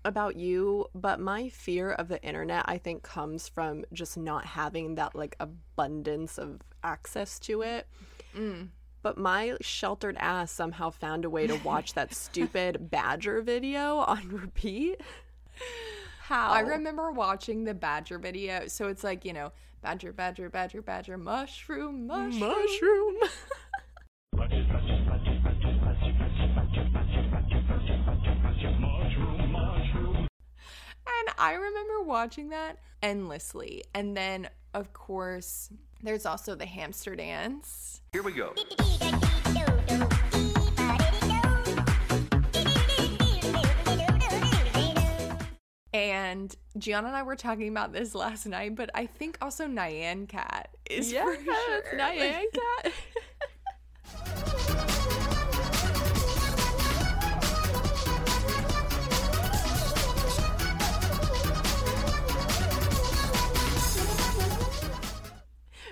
about 0.04 0.38
you, 0.38 0.88
but 0.96 1.20
my 1.20 1.50
fear 1.50 1.92
of 1.92 2.08
the 2.08 2.22
internet, 2.24 2.66
I 2.66 2.80
think, 2.80 3.04
comes 3.04 3.48
from 3.48 3.86
just 3.94 4.18
not 4.18 4.46
having 4.46 4.96
that 4.96 5.16
like 5.16 5.36
abundance 5.40 6.40
of 6.40 6.62
access 6.84 7.38
to 7.40 7.62
it. 7.62 7.88
Mm. 8.36 8.70
But 9.04 9.20
my 9.20 9.56
sheltered 9.62 10.18
ass 10.20 10.52
somehow 10.52 10.90
found 10.90 11.26
a 11.26 11.30
way 11.30 11.46
to 11.46 11.56
watch 11.64 11.94
that 11.94 12.12
stupid 12.16 12.90
badger 12.90 13.42
video 13.44 13.98
on 13.98 14.30
repeat. 14.30 15.00
How? 16.28 16.50
I 16.50 16.60
remember 16.60 17.10
watching 17.10 17.64
the 17.64 17.74
badger 17.74 18.20
video. 18.20 18.68
So 18.68 18.90
it's 18.90 19.02
like, 19.02 19.24
you 19.24 19.32
know, 19.32 19.54
badger, 19.82 20.12
badger, 20.12 20.50
badger, 20.50 20.82
badger, 20.82 21.18
mushroom, 21.18 22.06
mushroom. 22.06 22.42
Mushroom. 22.42 23.16
And 31.08 31.30
I 31.38 31.54
remember 31.54 32.02
watching 32.02 32.50
that 32.50 32.80
endlessly. 33.02 33.86
And 33.94 34.18
then, 34.18 34.50
of 34.74 34.92
course, 34.92 35.70
there's 36.04 36.26
also 36.26 36.56
the 36.56 36.66
hamster 36.66 37.16
dance. 37.16 38.02
Here 38.12 38.22
we 38.22 38.34
go. 38.34 38.54
And 45.98 46.56
Gianna 46.78 47.08
and 47.08 47.18
I 47.18 47.24
were 47.24 47.36
talking 47.36 47.70
about 47.70 47.92
this 47.92 48.14
last 48.14 48.46
night, 48.46 48.76
but 48.76 48.92
I 48.94 49.08
think 49.08 49.36
also 49.42 49.66
Nyan 49.66 50.30
Cat 50.30 50.70
is 50.88 51.12
yeah, 51.12 51.24
for 51.24 51.36
sure. 51.44 51.84
Nyan 51.96 52.44
Cat. 52.84 52.94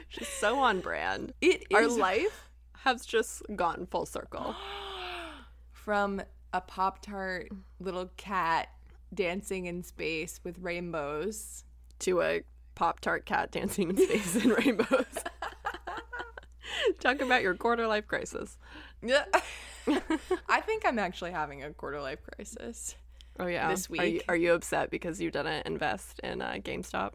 She's 0.09 0.27
so 0.27 0.59
on 0.59 0.81
brand. 0.81 1.33
It 1.41 1.63
Our 1.73 1.87
life 1.87 2.47
has 2.83 3.07
just 3.07 3.41
gone 3.55 3.87
full 3.89 4.05
circle. 4.05 4.55
From 5.71 6.21
a 6.53 6.61
Pop 6.61 7.01
Tart 7.01 7.49
little 7.79 8.11
cat 8.17 8.67
dancing 9.15 9.65
in 9.65 9.83
space 9.83 10.39
with 10.43 10.59
rainbows 10.59 11.63
to 11.99 12.21
a 12.21 12.43
Pop 12.75 12.99
Tart 12.99 13.25
cat 13.25 13.51
dancing 13.51 13.89
in 13.91 13.97
space 13.97 14.35
in 14.35 14.49
rainbows. 14.49 15.05
Talk 16.99 17.21
about 17.21 17.41
your 17.41 17.55
quarter 17.55 17.87
life 17.87 18.07
crisis. 18.07 18.57
Yeah. 19.01 19.25
I 20.49 20.61
think 20.61 20.85
I'm 20.85 20.99
actually 20.99 21.31
having 21.31 21.63
a 21.63 21.71
quarter 21.71 22.01
life 22.01 22.19
crisis. 22.23 22.95
Oh 23.39 23.47
yeah. 23.47 23.69
This 23.69 23.89
week. 23.89 24.01
Are 24.01 24.05
you, 24.05 24.21
are 24.29 24.35
you 24.35 24.53
upset 24.53 24.91
because 24.91 25.21
you 25.21 25.31
didn't 25.31 25.65
invest 25.65 26.19
in 26.19 26.41
uh, 26.41 26.55
GameStop? 26.55 27.13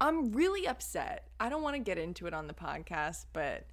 I'm 0.00 0.32
really 0.32 0.66
upset. 0.66 1.28
I 1.38 1.48
don't 1.48 1.62
want 1.62 1.76
to 1.76 1.82
get 1.82 1.98
into 1.98 2.26
it 2.26 2.34
on 2.34 2.46
the 2.46 2.54
podcast, 2.54 3.26
but 3.32 3.66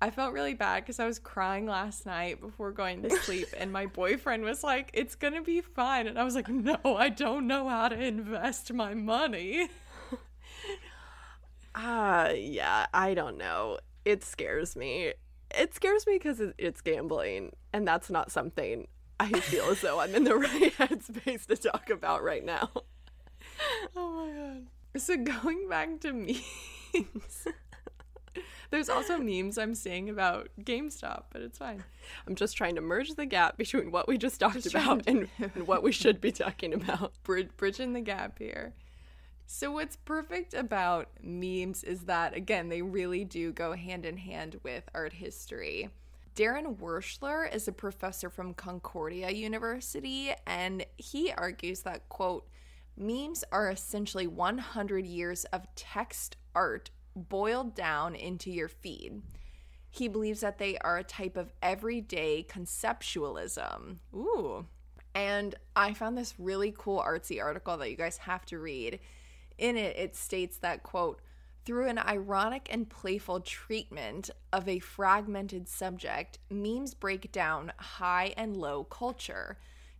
I 0.00 0.10
felt 0.10 0.32
really 0.32 0.54
bad 0.54 0.84
because 0.84 1.00
I 1.00 1.06
was 1.06 1.18
crying 1.18 1.66
last 1.66 2.06
night 2.06 2.40
before 2.40 2.70
going 2.70 3.02
to 3.02 3.10
sleep, 3.10 3.48
and 3.56 3.72
my 3.72 3.86
boyfriend 3.86 4.44
was 4.44 4.62
like, 4.62 4.90
It's 4.94 5.14
gonna 5.14 5.42
be 5.42 5.60
fine. 5.60 6.06
And 6.06 6.18
I 6.18 6.24
was 6.24 6.34
like, 6.34 6.48
No, 6.48 6.78
I 6.84 7.08
don't 7.08 7.46
know 7.46 7.68
how 7.68 7.88
to 7.88 8.00
invest 8.00 8.72
my 8.72 8.94
money. 8.94 9.68
Ah, 11.74 12.26
uh, 12.28 12.32
yeah, 12.32 12.86
I 12.94 13.14
don't 13.14 13.36
know. 13.36 13.78
It 14.04 14.22
scares 14.22 14.76
me. 14.76 15.14
It 15.50 15.74
scares 15.74 16.06
me 16.06 16.14
because 16.14 16.40
it's 16.58 16.80
gambling, 16.80 17.52
and 17.72 17.86
that's 17.86 18.10
not 18.10 18.30
something 18.30 18.86
I 19.20 19.32
feel 19.40 19.64
as 19.64 19.80
though 19.80 20.00
I'm 20.00 20.14
in 20.14 20.24
the 20.24 20.36
right 20.36 20.72
headspace 20.76 21.46
to 21.46 21.56
talk 21.56 21.90
about 21.90 22.22
right 22.22 22.44
now. 22.44 22.70
Oh 23.96 24.26
my 24.26 24.32
god. 24.32 24.66
So 24.96 25.16
going 25.16 25.68
back 25.68 26.00
to 26.00 26.12
memes, 26.12 27.48
there's 28.70 28.88
also 28.88 29.18
memes 29.18 29.56
I'm 29.56 29.74
seeing 29.74 30.10
about 30.10 30.48
GameStop, 30.60 31.24
but 31.32 31.42
it's 31.42 31.58
fine. 31.58 31.84
I'm 32.26 32.34
just 32.34 32.56
trying 32.56 32.74
to 32.74 32.80
merge 32.80 33.14
the 33.14 33.26
gap 33.26 33.56
between 33.56 33.90
what 33.90 34.06
we 34.08 34.18
just 34.18 34.40
talked 34.40 34.62
just 34.62 34.74
about 34.74 35.04
and, 35.06 35.28
and, 35.38 35.66
what 35.66 35.82
we 35.82 35.92
should 35.92 36.20
be 36.20 36.32
talking 36.32 36.74
about. 36.74 37.12
Brid- 37.24 37.56
bridging 37.56 37.92
the 37.94 38.00
gap 38.00 38.38
here. 38.38 38.74
So, 39.46 39.72
what's 39.72 39.96
perfect 39.96 40.52
about 40.52 41.08
memes 41.22 41.82
is 41.82 42.02
that, 42.02 42.36
again, 42.36 42.68
they 42.68 42.82
really 42.82 43.24
do 43.24 43.50
go 43.52 43.72
hand 43.72 44.04
in 44.04 44.18
hand 44.18 44.60
with 44.62 44.84
art 44.94 45.14
history. 45.14 45.88
Darren 46.36 46.76
Wershler 46.76 47.52
is 47.52 47.66
a 47.66 47.72
professor 47.72 48.28
from 48.28 48.52
Concordia 48.52 49.30
University, 49.30 50.32
and 50.46 50.84
he 50.98 51.32
argues 51.32 51.80
that, 51.80 52.08
quote, 52.10 52.46
Memes 52.98 53.42
are 53.50 53.70
essentially 53.70 54.26
100 54.26 55.06
years 55.06 55.44
of 55.46 55.66
text 55.74 56.36
art 56.54 56.90
boiled 57.18 57.74
down 57.74 58.14
into 58.14 58.50
your 58.50 58.68
feed. 58.68 59.22
He 59.90 60.08
believes 60.08 60.40
that 60.40 60.58
they 60.58 60.78
are 60.78 60.98
a 60.98 61.04
type 61.04 61.36
of 61.36 61.52
everyday 61.62 62.46
conceptualism. 62.48 63.98
Ooh. 64.14 64.66
And 65.14 65.54
I 65.74 65.94
found 65.94 66.16
this 66.16 66.38
really 66.38 66.74
cool 66.76 67.00
artsy 67.00 67.42
article 67.42 67.76
that 67.78 67.90
you 67.90 67.96
guys 67.96 68.18
have 68.18 68.44
to 68.46 68.58
read. 68.58 69.00
In 69.56 69.76
it, 69.76 69.96
it 69.96 70.14
states 70.14 70.58
that, 70.58 70.82
quote, 70.82 71.20
through 71.64 71.88
an 71.88 71.98
ironic 71.98 72.68
and 72.70 72.88
playful 72.88 73.40
treatment 73.40 74.30
of 74.52 74.68
a 74.68 74.78
fragmented 74.78 75.68
subject, 75.68 76.38
memes 76.48 76.94
break 76.94 77.32
down 77.32 77.72
high 77.78 78.32
and 78.36 78.56
low 78.56 78.84
culture 78.84 79.58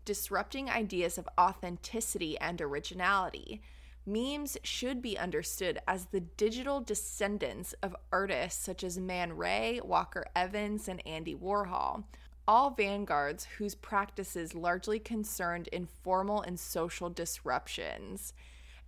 disrupting 0.09 0.71
ideas 0.71 1.19
of 1.19 1.29
authenticity 1.39 2.39
and 2.39 2.63
originality. 2.63 3.61
Memes 4.09 4.57
should 4.63 5.03
be 5.03 5.19
understood 5.19 5.79
as 5.87 6.07
the 6.07 6.21
digital 6.21 6.81
descendants 6.81 7.75
of 7.83 7.95
artists 8.11 8.65
such 8.65 8.83
as 8.83 8.99
Man 8.99 9.37
Ray, 9.37 9.81
Walker 9.85 10.25
Evans, 10.35 10.89
and 10.89 11.07
Andy 11.07 11.35
Warhol, 11.35 12.05
all 12.47 12.71
vanguards 12.71 13.45
whose 13.59 13.75
practices 13.75 14.55
largely 14.55 14.99
concerned 14.99 15.69
informal 15.69 16.41
and 16.41 16.59
social 16.59 17.11
disruptions. 17.11 18.33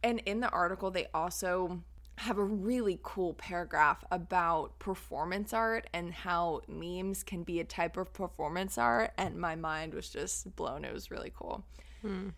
And 0.03 0.21
in 0.21 0.41
the 0.41 0.49
article, 0.49 0.91
they 0.91 1.07
also 1.13 1.83
have 2.17 2.39
a 2.39 2.45
really 2.45 2.99
cool 3.03 3.35
paragraph 3.35 4.03
about 4.11 4.79
performance 4.79 5.53
art 5.53 5.87
and 5.93 6.13
how 6.13 6.63
memes 6.67 7.23
can 7.23 7.43
be 7.43 7.61
a 7.61 7.65
type 7.65 7.99
of 7.99 8.13
performance 8.15 8.79
art. 8.79 9.13
And 9.19 9.37
my 9.37 9.55
mind 9.55 9.93
was 9.93 10.09
just 10.09 10.57
blown. 10.57 10.85
It 10.87 10.95
was 10.95 11.11
really 11.11 11.33
cool. 11.35 11.63
Hmm. 12.01 12.31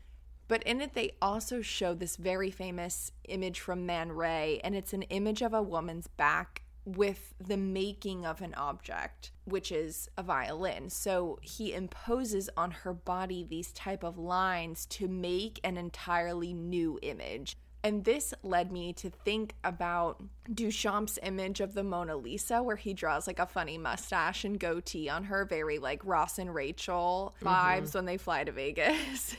But 0.49 0.63
in 0.65 0.81
it, 0.81 0.95
they 0.95 1.13
also 1.23 1.63
show 1.63 1.95
this 1.95 2.17
very 2.17 2.51
famous 2.51 3.13
image 3.29 3.61
from 3.61 3.87
Man 3.87 4.13
Ray, 4.13 4.61
and 4.63 4.75
it's 4.75 4.93
an 4.93 5.03
image 5.03 5.43
of 5.43 5.55
a 5.55 5.63
woman's 5.63 6.07
back 6.07 6.63
with 6.85 7.35
the 7.39 7.57
making 7.57 8.27
of 8.27 8.43
an 8.43 8.55
object, 8.55 9.31
which 9.45 9.71
is 9.71 10.09
a 10.17 10.23
violin. 10.23 10.91
So 10.91 11.39
he 11.43 11.73
imposes 11.73 12.51
on 12.57 12.71
her 12.71 12.93
body 12.93 13.45
these 13.45 13.73
type 13.73 14.03
of 14.03 14.19
lines 14.19 14.85
to 14.87 15.07
make 15.07 15.61
an 15.63 15.77
entirely 15.77 16.53
new 16.53 16.99
image 17.03 17.57
And 17.85 18.05
this 18.05 18.33
led 18.45 18.71
me 18.71 18.93
to 18.95 19.11
think 19.11 19.57
about 19.65 20.23
Duchamp's 20.49 21.19
image 21.23 21.61
of 21.61 21.75
the 21.75 21.83
Mona 21.83 22.17
Lisa, 22.17 22.63
where 22.63 22.77
he 22.77 22.95
draws 22.95 23.27
like 23.27 23.41
a 23.41 23.47
funny 23.47 23.77
mustache 23.77 24.45
and 24.45 24.59
goatee 24.59 25.09
on 25.09 25.25
her, 25.25 25.45
very 25.45 25.81
like 25.81 26.01
Ross 26.05 26.39
and 26.39 26.55
Rachel 26.55 27.35
vibes 27.43 27.89
mm-hmm. 27.89 27.99
when 27.99 28.05
they 28.05 28.19
fly 28.19 28.45
to 28.45 28.53
Vegas. 28.53 29.35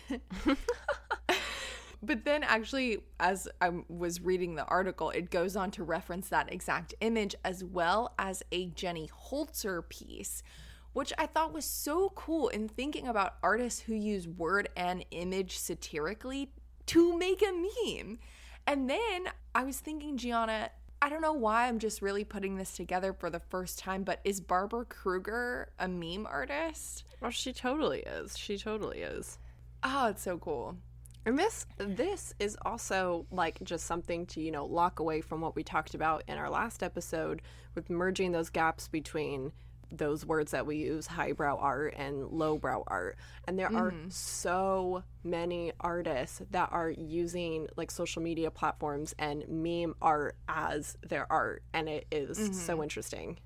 but 2.03 2.25
then, 2.25 2.43
actually, 2.43 2.99
as 3.17 3.47
I 3.61 3.71
was 3.87 4.19
reading 4.19 4.55
the 4.55 4.65
article, 4.65 5.09
it 5.11 5.29
goes 5.29 5.55
on 5.55 5.71
to 5.71 5.83
reference 5.85 6.27
that 6.27 6.51
exact 6.51 6.93
image 6.99 7.35
as 7.45 7.63
well 7.63 8.13
as 8.19 8.43
a 8.51 8.67
Jenny 8.67 9.09
Holzer 9.29 9.87
piece, 9.87 10.43
which 10.91 11.13
I 11.17 11.27
thought 11.27 11.53
was 11.53 11.63
so 11.63 12.11
cool 12.13 12.49
in 12.49 12.67
thinking 12.67 13.07
about 13.07 13.35
artists 13.41 13.79
who 13.79 13.93
use 13.93 14.27
word 14.27 14.67
and 14.75 15.05
image 15.11 15.57
satirically 15.57 16.49
to 16.87 17.17
make 17.17 17.41
a 17.41 17.51
meme. 17.51 18.19
And 18.65 18.89
then 18.89 19.27
I 19.53 19.63
was 19.63 19.79
thinking, 19.79 20.17
Gianna, 20.17 20.69
I 21.01 21.09
don't 21.09 21.21
know 21.21 21.33
why 21.33 21.67
I'm 21.67 21.79
just 21.79 22.01
really 22.01 22.23
putting 22.23 22.55
this 22.55 22.75
together 22.75 23.11
for 23.11 23.29
the 23.29 23.41
first 23.41 23.77
time, 23.77 24.03
but 24.03 24.21
is 24.23 24.39
Barbara 24.39 24.85
Kruger 24.85 25.69
a 25.77 25.87
meme 25.87 26.25
artist? 26.25 27.03
Oh, 27.21 27.29
she 27.29 27.51
totally 27.51 27.99
is. 28.01 28.37
She 28.37 28.57
totally 28.57 28.99
is. 28.99 29.37
Oh, 29.83 30.07
it's 30.07 30.21
so 30.21 30.37
cool. 30.37 30.77
And 31.25 31.37
this 31.37 31.65
this 31.77 32.33
is 32.39 32.57
also 32.65 33.25
like 33.31 33.61
just 33.63 33.85
something 33.85 34.25
to, 34.27 34.41
you 34.41 34.51
know, 34.51 34.65
lock 34.65 34.99
away 34.99 35.21
from 35.21 35.41
what 35.41 35.55
we 35.55 35.63
talked 35.63 35.93
about 35.93 36.23
in 36.27 36.37
our 36.37 36.49
last 36.49 36.83
episode 36.83 37.41
with 37.75 37.89
merging 37.89 38.31
those 38.31 38.49
gaps 38.49 38.87
between 38.87 39.51
those 39.91 40.25
words 40.25 40.51
that 40.51 40.65
we 40.65 40.77
use 40.77 41.07
highbrow 41.07 41.57
art 41.57 41.93
and 41.97 42.29
lowbrow 42.29 42.83
art 42.87 43.17
and 43.47 43.57
there 43.57 43.67
mm-hmm. 43.67 43.77
are 43.77 43.93
so 44.09 45.03
many 45.23 45.71
artists 45.79 46.41
that 46.51 46.69
are 46.71 46.89
using 46.89 47.67
like 47.75 47.91
social 47.91 48.21
media 48.21 48.49
platforms 48.49 49.13
and 49.19 49.47
meme 49.47 49.95
art 50.01 50.35
as 50.47 50.97
their 51.07 51.31
art 51.31 51.63
and 51.73 51.87
it 51.87 52.05
is 52.11 52.37
mm-hmm. 52.37 52.53
so 52.53 52.81
interesting 52.81 53.37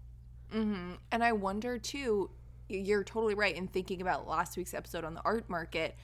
mm-hmm. 0.54 0.94
and 1.12 1.24
i 1.24 1.32
wonder 1.32 1.78
too 1.78 2.30
you're 2.70 3.04
totally 3.04 3.34
right 3.34 3.56
in 3.56 3.68
thinking 3.68 4.02
about 4.02 4.28
last 4.28 4.58
week's 4.58 4.74
episode 4.74 5.04
on 5.04 5.14
the 5.14 5.22
art 5.24 5.50
market 5.50 5.96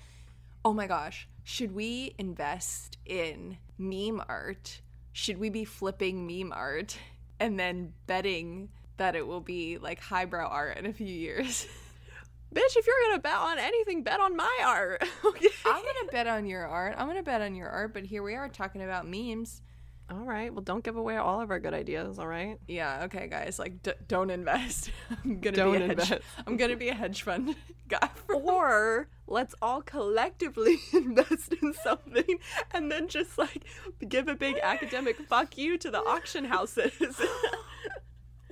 oh 0.66 0.74
my 0.74 0.88
gosh 0.88 1.28
should 1.44 1.74
we 1.74 2.14
invest 2.18 2.98
in 3.06 3.58
meme 3.78 4.22
art 4.28 4.82
should 5.12 5.38
we 5.38 5.50
be 5.50 5.64
flipping 5.64 6.26
meme 6.26 6.52
art 6.54 6.98
and 7.40 7.60
then 7.60 7.94
betting 8.08 8.70
that 9.04 9.18
it 9.18 9.28
will 9.28 9.42
be 9.42 9.78
like 9.80 10.00
highbrow 10.00 10.48
art 10.48 10.78
in 10.78 10.86
a 10.86 10.94
few 10.94 11.06
years. 11.06 11.68
Bitch, 12.56 12.78
if 12.78 12.88
you're 12.88 12.96
gonna 13.10 13.22
bet 13.22 13.36
on 13.36 13.60
anything, 13.60 14.02
bet 14.02 14.22
on 14.22 14.34
my 14.34 14.60
art. 14.66 15.04
okay. 15.26 15.50
I'm 15.66 15.84
gonna 15.84 16.10
bet 16.10 16.26
on 16.26 16.46
your 16.46 16.66
art. 16.66 16.96
I'm 16.98 17.08
gonna 17.08 17.22
bet 17.22 17.42
on 17.42 17.54
your 17.54 17.68
art, 17.68 17.94
but 17.94 18.06
here 18.06 18.24
we 18.24 18.36
are 18.36 18.48
talking 18.48 18.82
about 18.82 19.06
memes. 19.06 19.62
All 20.10 20.20
right. 20.20 20.54
Well, 20.54 20.62
don't 20.62 20.86
give 20.86 20.96
away 20.96 21.18
all 21.18 21.42
of 21.42 21.52
our 21.52 21.60
good 21.60 21.74
ideas. 21.74 22.18
All 22.18 22.28
right. 22.28 22.60
Yeah. 22.66 23.04
Okay, 23.06 23.28
guys. 23.28 23.60
Like, 23.60 23.84
d- 23.84 23.92
don't 24.08 24.30
invest. 24.30 24.90
I'm 25.26 25.42
gonna 25.42 25.58
don't 25.58 25.74
be 25.74 25.82
a 25.82 25.86
invest. 25.86 26.10
Hedge, 26.10 26.22
I'm 26.48 26.56
gonna 26.56 26.78
be 26.78 26.88
a 26.88 26.94
hedge 26.94 27.24
fund 27.24 27.58
guy. 27.90 28.10
or 28.34 29.10
let's 29.28 29.54
all 29.62 29.82
collectively 29.82 30.78
invest 30.94 31.54
in 31.62 31.74
something, 31.74 32.38
and 32.72 32.90
then 32.90 33.10
just 33.10 33.38
like 33.38 33.66
give 34.08 34.30
a 34.30 34.36
big 34.36 34.60
academic 34.64 35.18
fuck 35.28 35.58
you 35.58 35.78
to 35.80 35.92
the 35.92 36.00
auction 36.00 36.46
houses. 36.46 36.94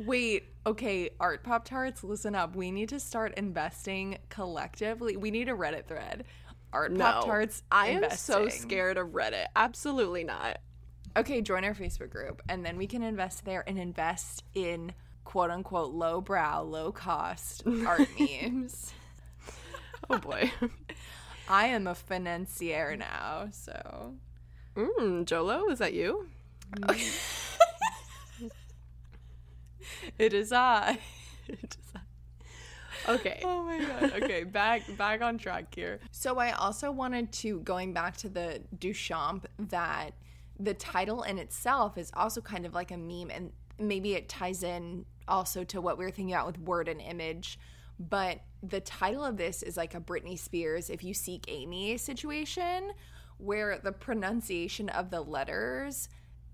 Wait, 0.05 0.45
okay, 0.65 1.09
Art 1.19 1.43
Pop 1.43 1.65
Tarts, 1.65 2.03
listen 2.03 2.35
up. 2.35 2.55
We 2.55 2.71
need 2.71 2.89
to 2.89 2.99
start 2.99 3.33
investing 3.37 4.17
collectively. 4.29 5.17
We 5.17 5.31
need 5.31 5.49
a 5.49 5.53
Reddit 5.53 5.85
thread. 5.85 6.25
Art 6.73 6.91
no, 6.91 7.05
Pop 7.05 7.25
Tarts. 7.25 7.63
I 7.71 7.87
am 7.89 8.09
so 8.11 8.47
scared 8.47 8.97
of 8.97 9.09
Reddit. 9.09 9.45
Absolutely 9.55 10.23
not. 10.23 10.59
Okay, 11.17 11.41
join 11.41 11.65
our 11.65 11.73
Facebook 11.73 12.09
group 12.09 12.41
and 12.47 12.65
then 12.65 12.77
we 12.77 12.87
can 12.87 13.03
invest 13.03 13.43
there 13.43 13.63
and 13.67 13.77
invest 13.77 14.43
in 14.55 14.93
quote 15.25 15.51
unquote 15.51 15.93
low 15.93 16.21
brow, 16.21 16.61
low 16.61 16.91
cost 16.91 17.63
art 17.85 18.07
memes. 18.19 18.93
Oh 20.09 20.17
boy. 20.17 20.51
I 21.49 21.67
am 21.67 21.85
a 21.85 21.95
financier 21.95 22.95
now, 22.95 23.49
so. 23.51 24.13
Mm, 24.75 25.25
Jolo, 25.25 25.69
is 25.69 25.79
that 25.79 25.93
you? 25.93 26.29
it 30.17 30.33
is 30.33 30.51
I. 30.51 30.99
it 31.47 31.77
is 31.79 31.91
I. 31.95 31.99
Okay. 33.07 33.41
Oh 33.43 33.63
my 33.63 33.79
god. 33.79 34.23
Okay, 34.23 34.43
back 34.45 34.83
back 34.97 35.21
on 35.21 35.37
track 35.37 35.73
here. 35.73 35.99
So 36.11 36.37
I 36.37 36.51
also 36.51 36.91
wanted 36.91 37.31
to 37.33 37.59
going 37.61 37.93
back 37.93 38.17
to 38.17 38.29
the 38.29 38.61
Duchamp 38.77 39.45
that 39.57 40.11
the 40.59 40.73
title 40.73 41.23
in 41.23 41.39
itself 41.39 41.97
is 41.97 42.11
also 42.13 42.41
kind 42.41 42.65
of 42.65 42.73
like 42.73 42.91
a 42.91 42.97
meme 42.97 43.31
and 43.31 43.51
maybe 43.79 44.13
it 44.13 44.29
ties 44.29 44.61
in 44.61 45.05
also 45.27 45.63
to 45.63 45.81
what 45.81 45.97
we 45.97 46.05
were 46.05 46.11
thinking 46.11 46.33
about 46.33 46.45
with 46.45 46.59
word 46.59 46.87
and 46.87 47.01
image. 47.01 47.57
But 47.99 48.41
the 48.61 48.79
title 48.79 49.23
of 49.23 49.37
this 49.37 49.63
is 49.63 49.77
like 49.77 49.95
a 49.95 49.99
Britney 49.99 50.37
Spears 50.37 50.89
if 50.89 51.03
you 51.03 51.13
seek 51.13 51.45
Amy 51.47 51.97
situation 51.97 52.91
where 53.37 53.79
the 53.79 53.91
pronunciation 53.91 54.89
of 54.89 55.09
the 55.09 55.21
letters 55.21 56.09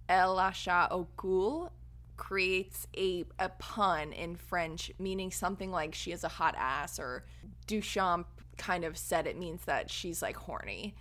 El 0.08 0.38
Asha 0.38 0.90
Okul 0.90 1.70
creates 2.18 2.88
a, 2.98 3.26
a 3.40 3.50
pun 3.50 4.12
in 4.12 4.36
French, 4.36 4.92
meaning 5.00 5.32
something 5.32 5.72
like 5.72 5.96
she 5.96 6.12
is 6.12 6.24
a 6.24 6.28
hot 6.28 6.56
ass, 6.58 7.00
or 7.00 7.26
Duchamp 7.68 8.26
kind 8.58 8.84
of 8.84 8.98
said 8.98 9.28
it 9.28 9.38
means 9.38 9.64
that 9.66 9.90
she's 9.90 10.22
like 10.22 10.36
horny. 10.36 10.96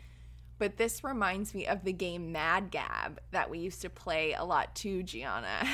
But 0.58 0.76
this 0.76 1.04
reminds 1.04 1.54
me 1.54 1.66
of 1.66 1.84
the 1.84 1.92
game 1.92 2.32
Mad 2.32 2.70
Gab 2.70 3.20
that 3.30 3.50
we 3.50 3.58
used 3.58 3.82
to 3.82 3.90
play 3.90 4.32
a 4.32 4.44
lot 4.44 4.74
too, 4.74 5.02
Gianna. 5.02 5.66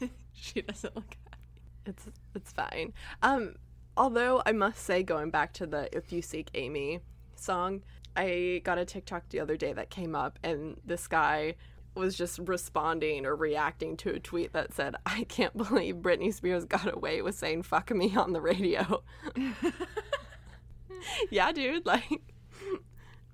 she 0.32 0.62
doesn't 0.62 0.94
look 0.94 1.16
happy. 1.30 1.42
It's 1.86 2.06
it's 2.34 2.52
fine. 2.52 2.92
Um, 3.22 3.54
although 3.96 4.42
I 4.44 4.52
must 4.52 4.82
say, 4.82 5.02
going 5.02 5.30
back 5.30 5.52
to 5.54 5.66
the 5.66 5.94
"If 5.96 6.12
You 6.12 6.20
Seek 6.20 6.50
Amy" 6.54 7.00
song, 7.34 7.82
I 8.14 8.60
got 8.62 8.78
a 8.78 8.84
TikTok 8.84 9.30
the 9.30 9.40
other 9.40 9.56
day 9.56 9.72
that 9.72 9.90
came 9.90 10.14
up, 10.14 10.38
and 10.42 10.78
this 10.84 11.08
guy 11.08 11.54
was 11.94 12.16
just 12.16 12.38
responding 12.38 13.26
or 13.26 13.36
reacting 13.36 13.96
to 13.98 14.10
a 14.14 14.18
tweet 14.18 14.52
that 14.52 14.72
said, 14.72 14.96
I 15.04 15.24
can't 15.24 15.56
believe 15.56 15.96
Britney 15.96 16.32
Spears 16.32 16.64
got 16.64 16.92
away 16.92 17.22
with 17.22 17.34
saying 17.34 17.62
fuck 17.64 17.90
me 17.90 18.14
on 18.16 18.32
the 18.32 18.40
radio. 18.40 19.02
yeah, 21.30 21.52
dude, 21.52 21.86
like 21.86 22.22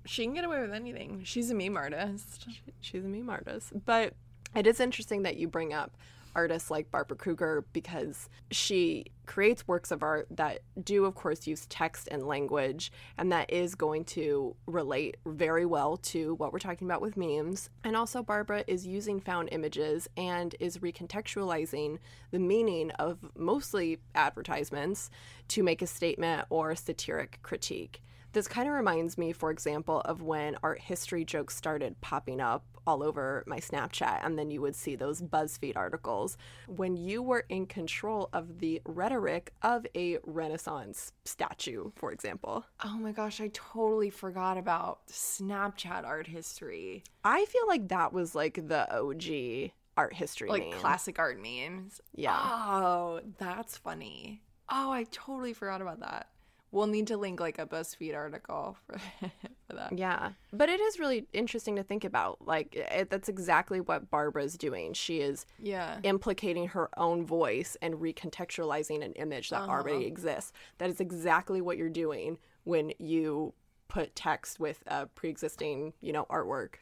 she 0.05 0.23
can 0.23 0.33
get 0.33 0.45
away 0.45 0.61
with 0.61 0.73
anything. 0.73 1.21
She's 1.23 1.51
a 1.51 1.55
meme 1.55 1.77
artist. 1.77 2.47
She's 2.81 3.05
a 3.05 3.07
meme 3.07 3.29
artist. 3.29 3.73
But 3.85 4.13
it 4.55 4.65
is 4.65 4.79
interesting 4.79 5.23
that 5.23 5.37
you 5.37 5.47
bring 5.47 5.73
up 5.73 5.95
artists 6.35 6.71
like 6.71 6.91
Barbara 6.91 7.17
Kruger 7.17 7.65
because 7.73 8.29
she 8.51 9.05
creates 9.25 9.67
works 9.67 9.91
of 9.91 10.01
art 10.01 10.27
that 10.31 10.61
do, 10.83 11.05
of 11.05 11.13
course, 11.13 11.45
use 11.45 11.65
text 11.67 12.07
and 12.09 12.25
language, 12.25 12.91
and 13.17 13.31
that 13.31 13.51
is 13.51 13.75
going 13.75 14.03
to 14.03 14.55
relate 14.65 15.17
very 15.25 15.65
well 15.65 15.97
to 15.97 16.33
what 16.35 16.51
we're 16.51 16.59
talking 16.59 16.87
about 16.87 17.01
with 17.01 17.15
memes. 17.15 17.69
And 17.83 17.95
also, 17.95 18.23
Barbara 18.23 18.63
is 18.67 18.87
using 18.87 19.19
found 19.19 19.49
images 19.51 20.07
and 20.17 20.55
is 20.59 20.79
recontextualizing 20.79 21.99
the 22.31 22.39
meaning 22.39 22.91
of 22.91 23.19
mostly 23.35 23.99
advertisements 24.15 25.11
to 25.49 25.63
make 25.63 25.81
a 25.81 25.87
statement 25.87 26.47
or 26.49 26.75
satiric 26.75 27.39
critique. 27.43 28.01
This 28.31 28.47
kind 28.47 28.67
of 28.67 28.75
reminds 28.75 29.17
me, 29.17 29.31
for 29.31 29.49
example, 29.49 30.01
of 30.01 30.21
when 30.21 30.55
art 30.61 30.79
history 30.81 31.25
jokes 31.25 31.55
started 31.55 31.99
popping 32.01 32.39
up 32.39 32.63
all 32.85 33.03
over 33.03 33.43
my 33.47 33.57
Snapchat, 33.59 34.23
and 34.23 34.37
then 34.37 34.51
you 34.51 34.61
would 34.61 34.75
see 34.75 34.95
those 34.95 35.21
BuzzFeed 35.21 35.75
articles. 35.75 36.37
When 36.67 36.95
you 36.95 37.21
were 37.21 37.45
in 37.49 37.65
control 37.65 38.29
of 38.33 38.59
the 38.59 38.81
rhetoric 38.85 39.53
of 39.61 39.85
a 39.95 40.17
Renaissance 40.25 41.11
statue, 41.25 41.91
for 41.95 42.11
example. 42.11 42.65
Oh 42.83 42.97
my 42.97 43.11
gosh, 43.11 43.41
I 43.41 43.49
totally 43.53 44.09
forgot 44.09 44.57
about 44.57 45.07
Snapchat 45.07 46.05
art 46.05 46.27
history. 46.27 47.03
I 47.23 47.45
feel 47.45 47.67
like 47.67 47.87
that 47.89 48.13
was 48.13 48.35
like 48.35 48.67
the 48.67 48.91
OG 48.95 49.71
art 49.97 50.13
history 50.13 50.49
like 50.49 50.69
meme. 50.69 50.79
classic 50.79 51.19
art 51.19 51.39
memes. 51.41 51.99
Yeah. 52.15 52.39
Oh, 52.39 53.21
that's 53.37 53.75
funny. 53.75 54.41
Oh, 54.69 54.91
I 54.91 55.05
totally 55.11 55.53
forgot 55.53 55.81
about 55.81 55.99
that. 56.01 56.27
We'll 56.71 56.87
need 56.87 57.07
to 57.07 57.17
link 57.17 57.39
like 57.39 57.57
a 57.57 57.65
BuzzFeed 57.65 58.15
article 58.15 58.77
for, 58.85 58.99
for 59.67 59.75
that. 59.75 59.97
Yeah. 59.97 60.31
But 60.53 60.69
it 60.69 60.79
is 60.79 60.99
really 60.99 61.25
interesting 61.33 61.75
to 61.77 61.83
think 61.83 62.03
about. 62.03 62.45
Like, 62.45 62.75
it, 62.75 63.09
that's 63.09 63.27
exactly 63.29 63.81
what 63.81 64.11
Barbara's 64.11 64.55
doing. 64.55 64.93
She 64.93 65.21
is 65.21 65.45
yeah. 65.57 65.99
implicating 66.03 66.67
her 66.69 66.89
own 66.97 67.25
voice 67.25 67.75
and 67.81 67.95
recontextualizing 67.95 69.03
an 69.03 69.13
image 69.13 69.49
that 69.49 69.61
uh-huh. 69.61 69.71
already 69.71 70.05
exists. 70.05 70.53
That 70.77 70.89
is 70.89 70.99
exactly 70.99 71.61
what 71.61 71.77
you're 71.77 71.89
doing 71.89 72.37
when 72.65 72.93
you 72.99 73.53
put 73.87 74.15
text 74.15 74.59
with 74.59 74.83
a 74.87 75.07
pre 75.07 75.29
existing, 75.29 75.93
you 76.01 76.13
know, 76.13 76.25
artwork. 76.29 76.75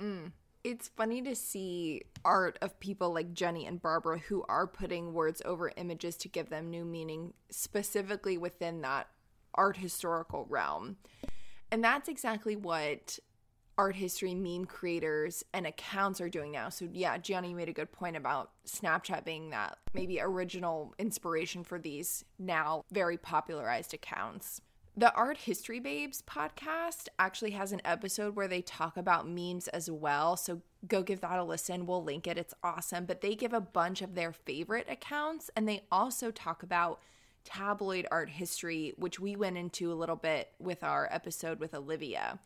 Mm. 0.00 0.32
It's 0.62 0.88
funny 0.88 1.22
to 1.22 1.34
see 1.34 2.02
art 2.22 2.58
of 2.60 2.78
people 2.80 3.14
like 3.14 3.32
Jenny 3.32 3.66
and 3.66 3.80
Barbara 3.80 4.18
who 4.18 4.44
are 4.48 4.66
putting 4.66 5.14
words 5.14 5.40
over 5.44 5.72
images 5.76 6.16
to 6.18 6.28
give 6.28 6.50
them 6.50 6.68
new 6.68 6.84
meaning, 6.84 7.32
specifically 7.50 8.36
within 8.36 8.82
that 8.82 9.08
art 9.54 9.78
historical 9.78 10.46
realm. 10.50 10.96
And 11.70 11.82
that's 11.82 12.08
exactly 12.08 12.56
what 12.56 13.18
art 13.78 13.96
history 13.96 14.34
meme 14.34 14.66
creators 14.66 15.42
and 15.54 15.66
accounts 15.66 16.20
are 16.20 16.28
doing 16.28 16.52
now. 16.52 16.68
So 16.68 16.86
yeah, 16.92 17.16
Gianna, 17.16 17.48
you 17.48 17.56
made 17.56 17.70
a 17.70 17.72
good 17.72 17.90
point 17.90 18.14
about 18.14 18.50
Snapchat 18.66 19.24
being 19.24 19.50
that 19.50 19.78
maybe 19.94 20.20
original 20.20 20.94
inspiration 20.98 21.64
for 21.64 21.78
these 21.78 22.22
now 22.38 22.84
very 22.92 23.16
popularized 23.16 23.94
accounts. 23.94 24.60
The 24.96 25.14
Art 25.14 25.38
History 25.38 25.78
Babes 25.78 26.22
podcast 26.22 27.08
actually 27.18 27.52
has 27.52 27.72
an 27.72 27.80
episode 27.84 28.34
where 28.34 28.48
they 28.48 28.60
talk 28.60 28.96
about 28.96 29.28
memes 29.28 29.68
as 29.68 29.90
well. 29.90 30.36
So 30.36 30.62
go 30.86 31.02
give 31.02 31.20
that 31.20 31.38
a 31.38 31.44
listen. 31.44 31.86
We'll 31.86 32.02
link 32.02 32.26
it. 32.26 32.36
It's 32.36 32.54
awesome. 32.62 33.06
But 33.06 33.20
they 33.20 33.36
give 33.36 33.52
a 33.52 33.60
bunch 33.60 34.02
of 34.02 34.14
their 34.14 34.32
favorite 34.32 34.88
accounts 34.90 35.48
and 35.54 35.68
they 35.68 35.84
also 35.92 36.30
talk 36.30 36.62
about 36.62 37.00
tabloid 37.44 38.06
art 38.10 38.30
history, 38.30 38.92
which 38.96 39.20
we 39.20 39.36
went 39.36 39.56
into 39.56 39.92
a 39.92 39.94
little 39.94 40.16
bit 40.16 40.52
with 40.58 40.82
our 40.82 41.08
episode 41.10 41.60
with 41.60 41.72
Olivia. 41.72 42.40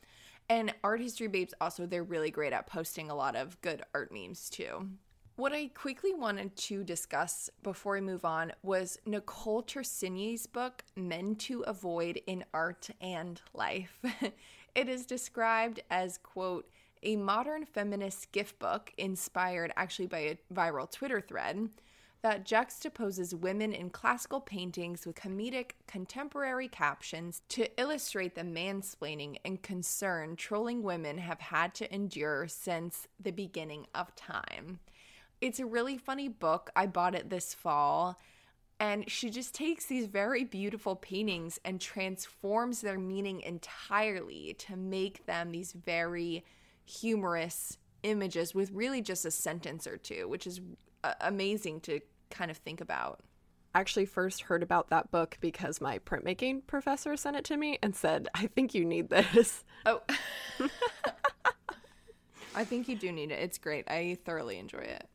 And 0.48 0.74
Art 0.84 1.00
History 1.00 1.26
Babes 1.26 1.54
also, 1.60 1.86
they're 1.86 2.04
really 2.04 2.30
great 2.30 2.52
at 2.52 2.66
posting 2.66 3.10
a 3.10 3.14
lot 3.14 3.34
of 3.34 3.60
good 3.62 3.82
art 3.94 4.12
memes 4.12 4.50
too. 4.50 4.90
What 5.36 5.52
I 5.52 5.66
quickly 5.74 6.14
wanted 6.14 6.54
to 6.56 6.84
discuss 6.84 7.50
before 7.64 7.94
we 7.94 8.00
move 8.00 8.24
on 8.24 8.52
was 8.62 9.00
Nicole 9.04 9.64
Tersigni's 9.64 10.46
book, 10.46 10.84
Men 10.94 11.34
to 11.36 11.62
Avoid 11.62 12.20
in 12.28 12.44
Art 12.54 12.88
and 13.00 13.42
Life. 13.52 13.98
it 14.76 14.88
is 14.88 15.06
described 15.06 15.82
as, 15.90 16.18
quote, 16.18 16.70
a 17.02 17.16
modern 17.16 17.64
feminist 17.64 18.30
gift 18.30 18.60
book 18.60 18.92
inspired 18.96 19.72
actually 19.74 20.06
by 20.06 20.18
a 20.18 20.38
viral 20.54 20.88
Twitter 20.88 21.20
thread 21.20 21.68
that 22.22 22.46
juxtaposes 22.46 23.34
women 23.34 23.72
in 23.72 23.90
classical 23.90 24.40
paintings 24.40 25.04
with 25.04 25.16
comedic 25.16 25.72
contemporary 25.88 26.68
captions 26.68 27.42
to 27.48 27.68
illustrate 27.78 28.36
the 28.36 28.42
mansplaining 28.42 29.36
and 29.44 29.64
concern 29.64 30.36
trolling 30.36 30.84
women 30.84 31.18
have 31.18 31.40
had 31.40 31.74
to 31.74 31.92
endure 31.92 32.46
since 32.46 33.08
the 33.18 33.32
beginning 33.32 33.88
of 33.96 34.14
time. 34.14 34.78
It's 35.40 35.60
a 35.60 35.66
really 35.66 35.98
funny 35.98 36.28
book. 36.28 36.70
I 36.74 36.86
bought 36.86 37.14
it 37.14 37.30
this 37.30 37.54
fall. 37.54 38.18
And 38.80 39.08
she 39.10 39.30
just 39.30 39.54
takes 39.54 39.86
these 39.86 40.06
very 40.06 40.44
beautiful 40.44 40.96
paintings 40.96 41.60
and 41.64 41.80
transforms 41.80 42.80
their 42.80 42.98
meaning 42.98 43.40
entirely 43.40 44.54
to 44.58 44.76
make 44.76 45.26
them 45.26 45.52
these 45.52 45.72
very 45.72 46.44
humorous 46.84 47.78
images 48.02 48.54
with 48.54 48.70
really 48.72 49.00
just 49.00 49.24
a 49.24 49.30
sentence 49.30 49.86
or 49.86 49.96
two, 49.96 50.28
which 50.28 50.46
is 50.46 50.60
uh, 51.04 51.14
amazing 51.20 51.80
to 51.82 52.00
kind 52.30 52.50
of 52.50 52.56
think 52.58 52.80
about. 52.80 53.20
I 53.74 53.80
Actually, 53.80 54.06
first 54.06 54.42
heard 54.42 54.62
about 54.62 54.88
that 54.90 55.10
book 55.10 55.36
because 55.40 55.80
my 55.80 55.98
printmaking 55.98 56.66
professor 56.66 57.16
sent 57.16 57.36
it 57.36 57.44
to 57.46 57.56
me 57.56 57.78
and 57.82 57.94
said, 57.94 58.28
I 58.34 58.46
think 58.46 58.74
you 58.74 58.84
need 58.84 59.08
this. 59.10 59.64
Oh. 59.86 60.02
I 62.54 62.64
think 62.64 62.88
you 62.88 62.96
do 62.96 63.10
need 63.10 63.32
it. 63.32 63.40
It's 63.40 63.58
great. 63.58 63.90
I 63.90 64.16
thoroughly 64.24 64.58
enjoy 64.58 64.78
it. 64.78 65.08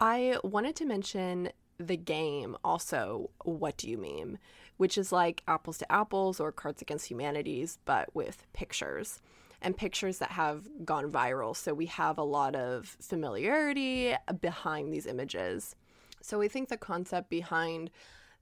I 0.00 0.38
wanted 0.42 0.76
to 0.76 0.84
mention 0.84 1.50
the 1.78 1.96
game 1.96 2.56
also, 2.64 3.30
What 3.44 3.76
Do 3.76 3.88
You 3.88 3.98
Meme, 3.98 4.38
which 4.76 4.98
is 4.98 5.12
like 5.12 5.42
apples 5.46 5.78
to 5.78 5.92
apples 5.92 6.40
or 6.40 6.52
Cards 6.52 6.82
Against 6.82 7.10
Humanities, 7.10 7.78
but 7.84 8.14
with 8.14 8.46
pictures 8.52 9.20
and 9.62 9.76
pictures 9.76 10.18
that 10.18 10.32
have 10.32 10.68
gone 10.84 11.10
viral. 11.10 11.56
So 11.56 11.72
we 11.72 11.86
have 11.86 12.18
a 12.18 12.22
lot 12.22 12.54
of 12.54 12.96
familiarity 13.00 14.14
behind 14.40 14.92
these 14.92 15.06
images. 15.06 15.74
So 16.20 16.38
we 16.38 16.48
think 16.48 16.68
the 16.68 16.76
concept 16.76 17.30
behind 17.30 17.90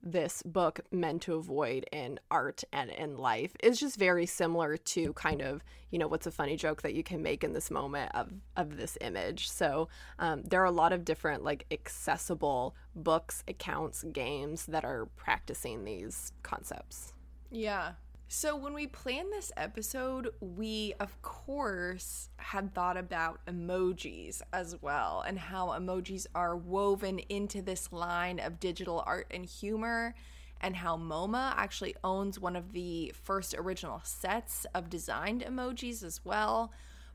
this 0.03 0.43
book 0.43 0.81
meant 0.91 1.21
to 1.23 1.35
avoid 1.35 1.85
in 1.91 2.19
art 2.29 2.63
and 2.73 2.89
in 2.91 3.17
life 3.17 3.55
is 3.63 3.79
just 3.79 3.97
very 3.97 4.25
similar 4.25 4.75
to 4.75 5.13
kind 5.13 5.41
of 5.41 5.63
you 5.91 5.97
know 5.97 6.07
what's 6.07 6.27
a 6.27 6.31
funny 6.31 6.57
joke 6.57 6.81
that 6.81 6.93
you 6.93 7.03
can 7.03 7.21
make 7.21 7.43
in 7.43 7.53
this 7.53 7.71
moment 7.71 8.11
of 8.13 8.29
of 8.57 8.77
this 8.77 8.97
image. 9.01 9.49
So 9.49 9.87
um, 10.19 10.43
there 10.43 10.61
are 10.61 10.65
a 10.65 10.71
lot 10.71 10.91
of 10.91 11.05
different 11.05 11.43
like 11.43 11.65
accessible 11.71 12.75
books 12.95 13.43
accounts 13.47 14.03
games 14.11 14.65
that 14.65 14.83
are 14.83 15.07
practicing 15.15 15.85
these 15.85 16.33
concepts. 16.43 17.13
Yeah 17.51 17.93
so, 18.27 18.55
when 18.55 18.73
we 18.73 18.87
planned 18.87 19.31
this 19.31 19.51
episode, 19.55 20.29
we 20.39 20.95
of 20.99 21.21
course 21.21 22.29
had 22.37 22.73
thought 22.73 22.97
about 22.97 23.45
emojis 23.45 24.41
as 24.51 24.81
well 24.81 25.23
and 25.25 25.37
how 25.37 25.67
emojis 25.67 26.25
are 26.33 26.55
woven 26.55 27.19
into 27.29 27.61
this 27.61 27.91
line 27.91 28.39
of 28.39 28.59
digital 28.59 29.03
art 29.05 29.27
and 29.29 29.45
humor, 29.45 30.15
and 30.61 30.77
how 30.77 30.97
MoMA 30.97 31.53
actually 31.57 31.95
owns 32.03 32.39
one 32.39 32.55
of 32.55 32.71
the 32.71 33.13
first 33.23 33.53
original 33.53 34.01
sets 34.03 34.65
of 34.73 34.89
designed 34.89 35.41
emojis 35.41 36.03
as 36.03 36.21
well. 36.23 36.71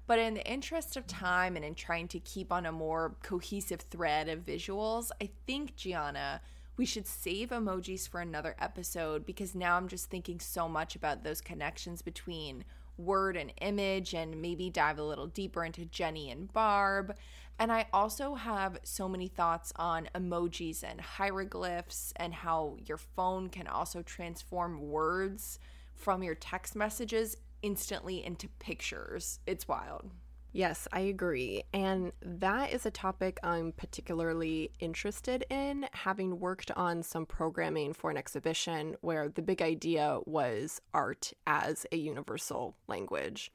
But 0.07 0.19
in 0.19 0.35
the 0.35 0.51
interest 0.51 0.97
of 0.97 1.07
time 1.07 1.57
and 1.57 1.65
in 1.65 1.75
trying 1.75 2.09
to 2.09 2.21
keep 2.21 2.53
on 2.53 2.65
a 2.65 2.73
more 2.73 3.17
cohesive 3.23 3.81
thread 3.81 4.29
of 4.29 4.47
visuals, 4.47 5.11
I 5.21 5.31
think 5.47 5.77
Gianna 5.77 6.41
we 6.79 6.87
should 6.87 7.07
save 7.09 7.51
emojis 7.51 8.09
for 8.09 8.21
another 8.21 8.55
episode 8.61 9.27
because 9.27 9.55
now 9.55 9.77
I'm 9.77 9.89
just 9.89 10.09
thinking 10.09 10.39
so 10.39 10.69
much 10.69 10.95
about 10.95 11.25
those 11.25 11.41
connections 11.41 12.03
between 12.03 12.65
word 12.97 13.37
and 13.37 13.53
image 13.61 14.15
and 14.15 14.41
maybe 14.41 14.71
dive 14.71 14.99
a 14.99 15.03
little 15.03 15.27
deeper 15.27 15.65
into 15.65 15.85
Jenny 15.85 16.31
and 16.31 16.53
Barb. 16.53 17.17
And 17.59 17.73
I 17.73 17.87
also 17.93 18.37
have 18.37 18.79
so 18.85 19.09
many 19.09 19.27
thoughts 19.27 19.73
on 19.75 20.09
emojis 20.15 20.85
and 20.85 21.01
hieroglyphs 21.01 22.13
and 22.15 22.33
how 22.33 22.77
your 22.87 22.99
phone 22.99 23.49
can 23.49 23.67
also 23.67 24.03
transform 24.03 24.81
words 24.81 25.59
from 25.97 26.23
your 26.23 26.37
text 26.37 26.77
messages 26.77 27.37
instantly 27.61 28.25
into 28.25 28.47
pictures. 28.61 29.41
It's 29.47 29.67
wild. 29.67 30.13
Yes, 30.59 30.89
I 30.93 30.99
agree. 31.03 31.63
And 31.73 32.11
that 32.21 32.73
is 32.73 32.85
a 32.85 32.91
topic 32.91 33.39
I'm 33.45 33.71
particularly 33.71 34.73
interested 34.81 35.47
in, 35.49 35.87
having 35.93 36.41
worked 36.41 36.73
on 36.73 37.05
some 37.05 37.27
programming 37.27 37.93
for 37.93 38.11
an 38.11 38.17
exhibition 38.17 38.97
where 39.01 39.29
the 39.29 39.41
big 39.41 39.63
idea 39.63 40.19
was 40.27 40.81
art 40.93 41.33
as 41.47 41.87
a 41.93 41.97
universal 41.97 42.75
language. 42.89 43.53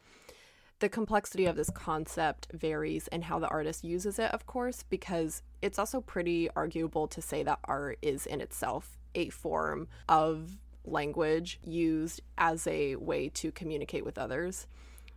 The 0.80 0.88
complexity 0.88 1.46
of 1.46 1.58
this 1.58 1.70
concept 1.70 2.48
varies 2.54 3.10
in 3.10 3.24
how 3.24 3.38
the 3.38 3.50
artist 3.50 3.84
uses 3.84 4.18
it, 4.18 4.32
of 4.32 4.46
course, 4.46 4.84
because 4.84 5.42
it's 5.62 5.78
also 5.78 6.00
pretty 6.00 6.50
arguable 6.56 7.10
to 7.10 7.22
say 7.22 7.44
that 7.44 7.60
art 7.66 8.00
is 8.02 8.26
in 8.26 8.40
itself 8.40 8.98
a 9.14 9.28
form 9.28 9.90
of 10.08 10.58
language 10.86 11.60
used 11.66 12.22
as 12.38 12.66
a 12.66 12.96
way 12.96 13.28
to 13.28 13.52
communicate 13.52 14.06
with 14.06 14.18
others. 14.18 14.68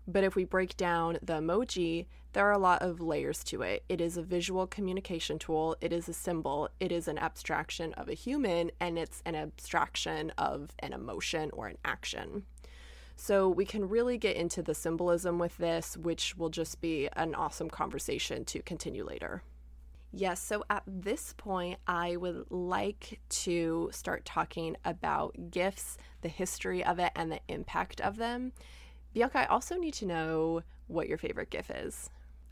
But 0.09 0.25
if 0.25 0.37
we 0.37 0.45
break 0.45 0.77
down 0.77 1.19
the 1.23 1.35
emoji, 1.35 2.07
there 2.33 2.47
are 2.47 2.53
a 2.53 2.59
lot 2.59 2.83
of 2.83 3.01
layers 3.01 3.43
to 3.45 3.63
it. 3.63 3.85
It 3.89 4.01
is 4.01 4.17
a 4.17 4.23
visual 4.23 4.67
communication 4.67 5.39
tool, 5.39 5.77
it 5.81 5.93
is 5.93 6.09
a 6.09 6.13
symbol, 6.13 6.69
it 6.79 6.93
is 6.93 7.09
an 7.09 7.19
abstraction 7.19 7.93
of 7.95 8.09
a 8.09 8.15
human, 8.15 8.71
and 8.79 8.99
it's 8.99 9.23
an 9.25 9.35
abstraction 9.35 10.31
of 10.39 10.71
an 10.79 10.93
emotion 10.93 11.51
or 11.53 11.67
an 11.67 11.79
action. 11.85 12.45
So 13.17 13.49
we 13.49 13.65
can 13.65 13.89
really 13.89 14.19
get 14.19 14.37
into 14.37 14.63
the 14.63 14.75
symbolism 14.75 15.39
with 15.39 15.57
this, 15.57 15.97
which 15.97 16.37
will 16.37 16.51
just 16.51 16.81
be 16.81 17.09
an 17.17 17.35
awesome 17.35 17.71
conversation 17.71 18.45
to 18.45 18.61
continue 18.61 19.05
later. 19.05 19.43
Yes, 20.13 20.41
so 20.41 20.65
at 20.71 20.83
this 20.87 21.35
point, 21.37 21.79
I 21.87 22.17
would 22.17 22.51
like 22.51 23.21
to 23.29 23.91
start 23.93 24.25
talking 24.25 24.77
about 24.85 25.51
gifts, 25.51 25.99
the 26.21 26.29
history 26.29 26.85
of 26.85 26.99
it, 26.99 27.13
and 27.17 27.33
the 27.33 27.41
impact 27.49 28.01
of 28.01 28.17
them. 28.17 28.53
Bianca, 29.17 29.39
I 29.39 29.47
also 29.47 29.77
need 29.77 29.95
to 29.95 30.05
know 30.05 30.61
what 30.89 31.09
your 31.09 31.17
favorite 31.17 31.49
GIF 31.49 31.71
is. 31.71 32.11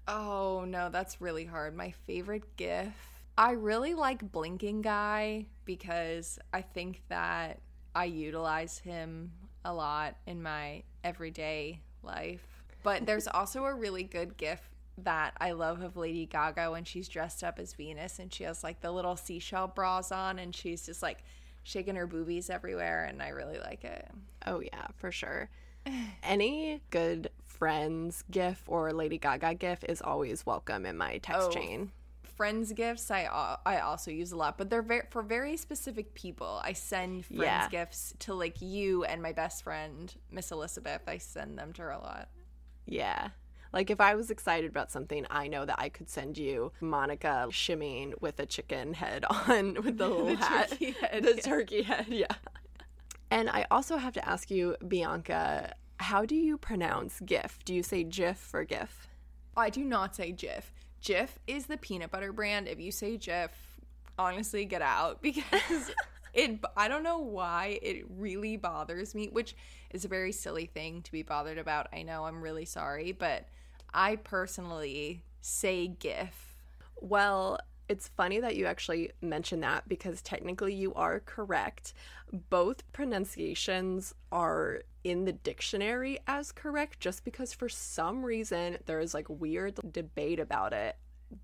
Oh, 0.08 0.64
no, 0.66 0.88
that's 0.88 1.20
really 1.20 1.44
hard. 1.44 1.76
My 1.76 1.90
favorite 1.90 2.56
GIF. 2.56 2.94
I 3.36 3.50
really 3.50 3.92
like 3.92 4.32
Blinking 4.32 4.80
Guy 4.80 5.44
because 5.66 6.38
I 6.54 6.62
think 6.62 7.02
that 7.10 7.60
I 7.94 8.06
utilize 8.06 8.78
him 8.78 9.32
a 9.62 9.74
lot 9.74 10.16
in 10.26 10.42
my 10.42 10.84
everyday 11.04 11.82
life. 12.02 12.64
But 12.82 13.04
there's 13.04 13.28
also 13.34 13.66
a 13.66 13.74
really 13.74 14.04
good 14.04 14.38
GIF 14.38 14.62
that 14.96 15.34
I 15.38 15.52
love 15.52 15.82
of 15.82 15.98
Lady 15.98 16.24
Gaga 16.24 16.70
when 16.70 16.84
she's 16.84 17.08
dressed 17.08 17.44
up 17.44 17.58
as 17.58 17.74
Venus 17.74 18.18
and 18.18 18.32
she 18.32 18.44
has 18.44 18.64
like 18.64 18.80
the 18.80 18.90
little 18.90 19.16
seashell 19.16 19.68
bras 19.68 20.10
on 20.10 20.38
and 20.38 20.54
she's 20.54 20.86
just 20.86 21.02
like 21.02 21.24
shaking 21.62 21.96
her 21.96 22.06
boobies 22.06 22.48
everywhere 22.48 23.04
and 23.04 23.22
I 23.22 23.28
really 23.28 23.58
like 23.58 23.84
it. 23.84 24.08
Oh 24.46 24.60
yeah, 24.60 24.86
for 24.96 25.12
sure. 25.12 25.50
Any 26.22 26.80
good 26.90 27.30
friends 27.46 28.24
gif 28.30 28.62
or 28.66 28.92
Lady 28.92 29.18
Gaga 29.18 29.54
gif 29.54 29.84
is 29.84 30.02
always 30.02 30.44
welcome 30.44 30.84
in 30.86 30.96
my 30.96 31.18
text 31.18 31.48
oh, 31.48 31.50
chain. 31.50 31.90
Friends 32.22 32.72
gifts 32.72 33.10
I 33.10 33.58
I 33.64 33.78
also 33.78 34.10
use 34.10 34.32
a 34.32 34.36
lot, 34.36 34.58
but 34.58 34.68
they're 34.68 34.82
very, 34.82 35.06
for 35.10 35.22
very 35.22 35.56
specific 35.56 36.14
people. 36.14 36.60
I 36.64 36.72
send 36.72 37.26
friends 37.26 37.42
yeah. 37.42 37.68
gifts 37.68 38.12
to 38.20 38.34
like 38.34 38.60
you 38.60 39.04
and 39.04 39.22
my 39.22 39.32
best 39.32 39.62
friend 39.62 40.12
Miss 40.30 40.50
Elizabeth. 40.50 41.02
I 41.06 41.18
send 41.18 41.56
them 41.56 41.72
to 41.74 41.82
her 41.82 41.90
a 41.90 41.98
lot. 41.98 42.28
Yeah. 42.86 43.28
Like 43.72 43.90
if 43.90 44.00
I 44.00 44.14
was 44.14 44.30
excited 44.30 44.70
about 44.70 44.92
something, 44.92 45.26
I 45.30 45.48
know 45.48 45.64
that 45.64 45.80
I 45.80 45.88
could 45.88 46.08
send 46.08 46.38
you 46.38 46.70
Monica 46.80 47.46
shimmying 47.50 48.20
with 48.20 48.38
a 48.38 48.46
chicken 48.46 48.94
head 48.94 49.24
on 49.48 49.74
with 49.74 49.98
the 49.98 50.08
little 50.08 50.26
the 50.36 50.36
hat. 50.36 50.70
Turkey 50.70 50.90
head, 50.92 51.22
the 51.24 51.34
yeah. 51.34 51.42
turkey 51.42 51.82
head, 51.82 52.06
yeah. 52.08 52.34
And 53.30 53.50
I 53.50 53.66
also 53.70 53.96
have 53.96 54.12
to 54.14 54.28
ask 54.28 54.50
you, 54.50 54.76
Bianca, 54.86 55.74
How 55.98 56.24
do 56.24 56.34
you 56.34 56.58
pronounce 56.58 57.20
GIF? 57.20 57.58
Do 57.64 57.74
you 57.74 57.82
say 57.82 58.04
GIF 58.04 58.52
or 58.52 58.64
GIF? 58.64 59.08
I 59.56 59.70
do 59.70 59.84
not 59.84 60.16
say 60.16 60.32
Jif. 60.32 60.64
Jif 61.02 61.28
is 61.46 61.66
the 61.66 61.76
peanut 61.76 62.10
butter 62.10 62.32
brand. 62.32 62.66
If 62.66 62.80
you 62.80 62.90
say 62.90 63.16
Jif, 63.16 63.50
honestly, 64.18 64.64
get 64.64 64.82
out 64.82 65.22
because 65.22 65.90
it. 66.32 66.58
I 66.76 66.88
don't 66.88 67.02
know 67.02 67.18
why 67.18 67.78
it 67.82 68.04
really 68.10 68.56
bothers 68.56 69.14
me, 69.14 69.28
which 69.28 69.54
is 69.90 70.04
a 70.04 70.08
very 70.08 70.32
silly 70.32 70.66
thing 70.66 71.02
to 71.02 71.12
be 71.12 71.22
bothered 71.22 71.58
about. 71.58 71.88
I 71.92 72.02
know. 72.02 72.24
I'm 72.24 72.42
really 72.42 72.64
sorry, 72.64 73.12
but 73.12 73.48
I 73.92 74.16
personally 74.16 75.22
say 75.40 75.88
GIF. 75.88 76.56
Well, 77.00 77.58
it's 77.88 78.08
funny 78.08 78.40
that 78.40 78.56
you 78.56 78.66
actually 78.66 79.10
mention 79.20 79.60
that 79.60 79.86
because 79.88 80.22
technically 80.22 80.74
you 80.74 80.94
are 80.94 81.20
correct. 81.20 81.92
Both 82.50 82.90
pronunciations 82.92 84.14
are 84.32 84.82
in 85.04 85.24
the 85.24 85.32
dictionary 85.32 86.18
as 86.26 86.50
correct 86.50 86.98
just 86.98 87.24
because 87.24 87.52
for 87.52 87.68
some 87.68 88.24
reason 88.24 88.78
there 88.86 89.00
is 89.00 89.14
like 89.14 89.26
weird 89.28 89.78
debate 89.92 90.40
about 90.40 90.72
it 90.72 90.96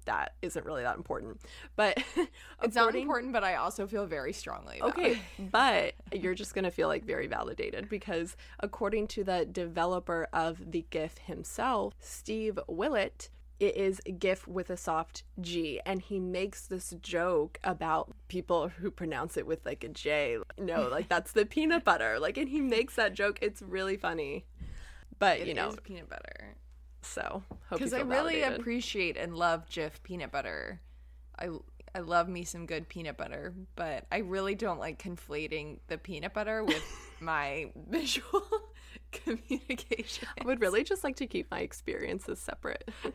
that 0.05 0.35
isn't 0.43 0.65
really 0.65 0.83
that 0.83 0.97
important. 0.97 1.41
But 1.77 2.03
it's 2.63 2.75
not 2.75 2.95
important, 2.95 3.33
but 3.33 3.45
I 3.45 3.57
also 3.57 3.87
feel 3.87 4.07
very 4.07 4.33
strongly. 4.33 4.81
okay, 4.83 5.13
it. 5.13 5.51
but 5.51 5.95
you're 6.13 6.35
just 6.35 6.55
gonna 6.55 6.71
feel 6.71 6.89
like 6.89 7.05
very 7.05 7.27
validated 7.27 7.89
because 7.89 8.37
according 8.61 9.09
to 9.09 9.25
the 9.25 9.47
developer 9.47 10.29
of 10.33 10.71
the 10.71 10.85
GIF 10.91 11.19
himself, 11.19 11.95
Steve 12.01 12.59
Wilhite, 12.69 13.29
it 13.61 13.77
is 13.77 14.01
GIF 14.19 14.49
with 14.49 14.71
a 14.71 14.77
soft 14.77 15.23
G, 15.41 15.81
and 15.85 16.01
he 16.01 16.19
makes 16.19 16.67
this 16.67 16.95
joke 17.03 17.59
about 17.63 18.11
people 18.29 18.69
who 18.69 18.91
pronounce 18.91 19.37
it 19.37 19.47
with 19.47 19.65
like 19.67 19.85
a 19.85 19.89
J. 19.89 20.39
No, 20.59 20.89
like 20.89 21.09
that's 21.11 21.33
the 21.33 21.45
peanut 21.45 21.85
butter. 21.85 22.19
Like, 22.19 22.39
and 22.39 22.49
he 22.49 22.61
makes 22.61 22.97
that 22.97 23.13
joke. 23.13 23.39
It's 23.43 23.61
really 23.61 23.97
funny. 23.97 24.47
But 25.19 25.41
it 25.41 25.49
you 25.49 25.55
know, 25.55 25.75
peanut 25.85 26.09
butter. 26.09 26.57
So 27.03 27.43
because 27.71 27.93
I 27.93 28.01
really 28.01 28.41
validated. 28.41 28.61
appreciate 28.61 29.17
and 29.17 29.37
love 29.37 29.67
Jif 29.69 30.03
peanut 30.03 30.33
butter. 30.33 30.81
I 31.39 31.51
I 31.95 32.01
love 32.01 32.29
me 32.29 32.45
some 32.45 32.67
good 32.67 32.89
peanut 32.89 33.17
butter, 33.17 33.53
but 33.77 34.07
I 34.11 34.19
really 34.19 34.55
don't 34.55 34.79
like 34.79 35.03
conflating 35.03 35.79
the 35.89 35.99
peanut 35.99 36.33
butter 36.33 36.65
with 36.65 36.83
my 37.21 37.73
visual 37.89 38.43
communication. 39.13 40.29
I 40.41 40.45
would 40.45 40.61
really 40.61 40.85
just 40.85 41.05
like 41.05 41.17
to 41.17 41.27
keep 41.27 41.51
my 41.51 41.61
experiences 41.61 42.39
separate. 42.39 42.89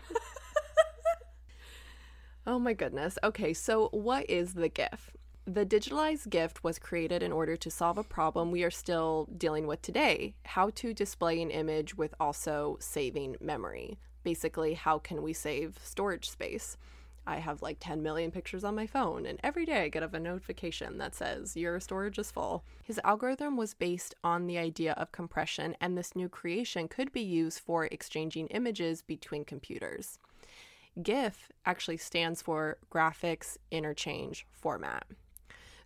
oh 2.48 2.60
my 2.60 2.74
goodness. 2.74 3.18
Okay, 3.24 3.54
so 3.54 3.90
what 3.92 4.30
is 4.30 4.54
the 4.54 4.70
GIF? 4.70 5.12
The 5.48 5.66
digitalized 5.66 6.30
GIF 6.30 6.64
was 6.64 6.80
created 6.80 7.22
in 7.22 7.32
order 7.32 7.56
to 7.56 7.70
solve 7.70 8.00
a 8.00 8.04
problem 8.04 8.50
we 8.50 8.64
are 8.64 8.72
still 8.72 9.28
dealing 9.38 9.68
with 9.68 9.82
today 9.82 10.34
how 10.44 10.72
to 10.72 10.94
display 10.94 11.42
an 11.42 11.52
image 11.52 11.96
with 11.96 12.16
also 12.20 12.78
saving 12.80 13.36
memory. 13.40 14.00
Basically, 14.24 14.74
how 14.74 14.98
can 14.98 15.22
we 15.22 15.34
save 15.34 15.78
storage 15.84 16.28
space? 16.28 16.78
I 17.28 17.38
have 17.38 17.62
like 17.62 17.78
10 17.80 18.04
million 18.04 18.32
pictures 18.32 18.64
on 18.64 18.76
my 18.76 18.88
phone, 18.88 19.26
and 19.26 19.40
every 19.44 19.66
day 19.66 19.84
I 19.84 19.90
get 19.90 20.04
a 20.04 20.20
notification 20.20 20.98
that 21.00 21.16
says 21.16 21.58
your 21.58 21.80
storage 21.80 22.20
is 22.20 22.32
full. 22.32 22.64
His 22.84 23.00
algorithm 23.04 23.58
was 23.58 23.74
based 23.74 24.16
on 24.24 24.48
the 24.48 24.58
idea 24.58 24.94
of 24.94 25.12
compression, 25.12 25.76
and 25.82 25.98
this 25.98 26.16
new 26.16 26.30
creation 26.30 26.88
could 26.88 27.12
be 27.12 27.22
used 27.22 27.60
for 27.60 27.86
exchanging 27.86 28.48
images 28.48 29.02
between 29.02 29.46
computers. 29.46 30.20
GIF 31.02 31.52
actually 31.66 31.98
stands 31.98 32.42
for 32.42 32.78
Graphics 32.90 33.58
Interchange 33.72 34.46
Format. 34.52 35.06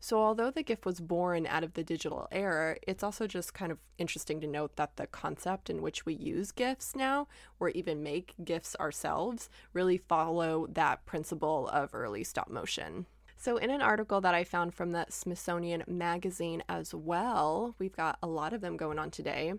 So, 0.01 0.19
although 0.21 0.49
the 0.49 0.63
GIF 0.63 0.85
was 0.85 1.01
born 1.01 1.45
out 1.45 1.63
of 1.63 1.73
the 1.73 1.83
digital 1.83 2.27
era, 2.31 2.77
it's 2.87 3.03
also 3.03 3.27
just 3.27 3.53
kind 3.53 3.69
of 3.69 3.79
interesting 3.97 4.39
to 4.39 4.47
note 4.47 4.77
that 4.77 4.95
the 4.95 5.07
concept 5.07 5.69
in 5.69 5.81
which 5.81 6.05
we 6.05 6.13
use 6.13 6.51
GIFs 6.51 6.95
now, 6.95 7.27
or 7.59 7.69
even 7.69 8.01
make 8.01 8.33
GIFs 8.43 8.77
ourselves, 8.77 9.49
really 9.73 9.97
follow 9.97 10.67
that 10.71 11.05
principle 11.05 11.67
of 11.67 11.93
early 11.93 12.23
stop 12.23 12.49
motion. 12.49 13.07
So, 13.35 13.57
in 13.57 13.69
an 13.69 13.81
article 13.81 14.21
that 14.21 14.33
I 14.33 14.45
found 14.45 14.73
from 14.73 14.91
the 14.91 15.05
Smithsonian 15.09 15.83
Magazine 15.85 16.63
as 16.69 16.93
well, 16.93 17.75
we've 17.77 17.95
got 17.95 18.17
a 18.23 18.27
lot 18.27 18.53
of 18.53 18.61
them 18.61 18.77
going 18.77 18.99
on 18.99 19.11
today. 19.11 19.53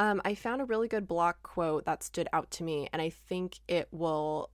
Um, 0.00 0.20
I 0.24 0.34
found 0.34 0.62
a 0.62 0.64
really 0.64 0.88
good 0.88 1.06
block 1.06 1.42
quote 1.42 1.84
that 1.84 2.02
stood 2.02 2.28
out 2.32 2.50
to 2.52 2.64
me, 2.64 2.88
and 2.92 3.00
I 3.00 3.10
think 3.10 3.60
it 3.68 3.86
will 3.92 4.50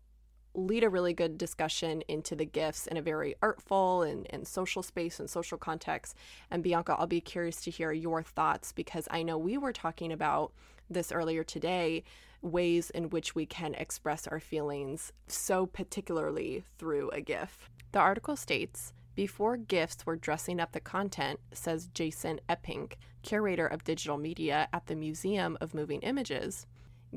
lead 0.56 0.82
a 0.82 0.88
really 0.88 1.12
good 1.12 1.38
discussion 1.38 2.02
into 2.08 2.34
the 2.34 2.44
gifts 2.44 2.86
in 2.86 2.96
a 2.96 3.02
very 3.02 3.34
artful 3.42 4.02
and, 4.02 4.26
and 4.30 4.48
social 4.48 4.82
space 4.82 5.20
and 5.20 5.28
social 5.28 5.58
context. 5.58 6.16
And 6.50 6.62
Bianca, 6.62 6.96
I'll 6.98 7.06
be 7.06 7.20
curious 7.20 7.60
to 7.62 7.70
hear 7.70 7.92
your 7.92 8.22
thoughts 8.22 8.72
because 8.72 9.06
I 9.10 9.22
know 9.22 9.38
we 9.38 9.58
were 9.58 9.72
talking 9.72 10.12
about 10.12 10.52
this 10.88 11.12
earlier 11.12 11.44
today 11.44 12.04
ways 12.42 12.90
in 12.90 13.10
which 13.10 13.34
we 13.34 13.44
can 13.44 13.74
express 13.74 14.26
our 14.26 14.40
feelings 14.40 15.12
so 15.26 15.66
particularly 15.66 16.64
through 16.78 17.10
a 17.10 17.20
GIF. 17.20 17.68
The 17.92 17.98
article 17.98 18.36
states 18.36 18.92
before 19.14 19.56
GIFs 19.56 20.04
were 20.04 20.16
dressing 20.16 20.60
up 20.60 20.72
the 20.72 20.80
content, 20.80 21.40
says 21.52 21.88
Jason 21.94 22.38
Eppink, 22.50 22.94
curator 23.22 23.66
of 23.66 23.82
digital 23.82 24.18
media 24.18 24.68
at 24.74 24.86
the 24.86 24.94
Museum 24.94 25.56
of 25.60 25.72
Moving 25.72 26.02
Images. 26.02 26.66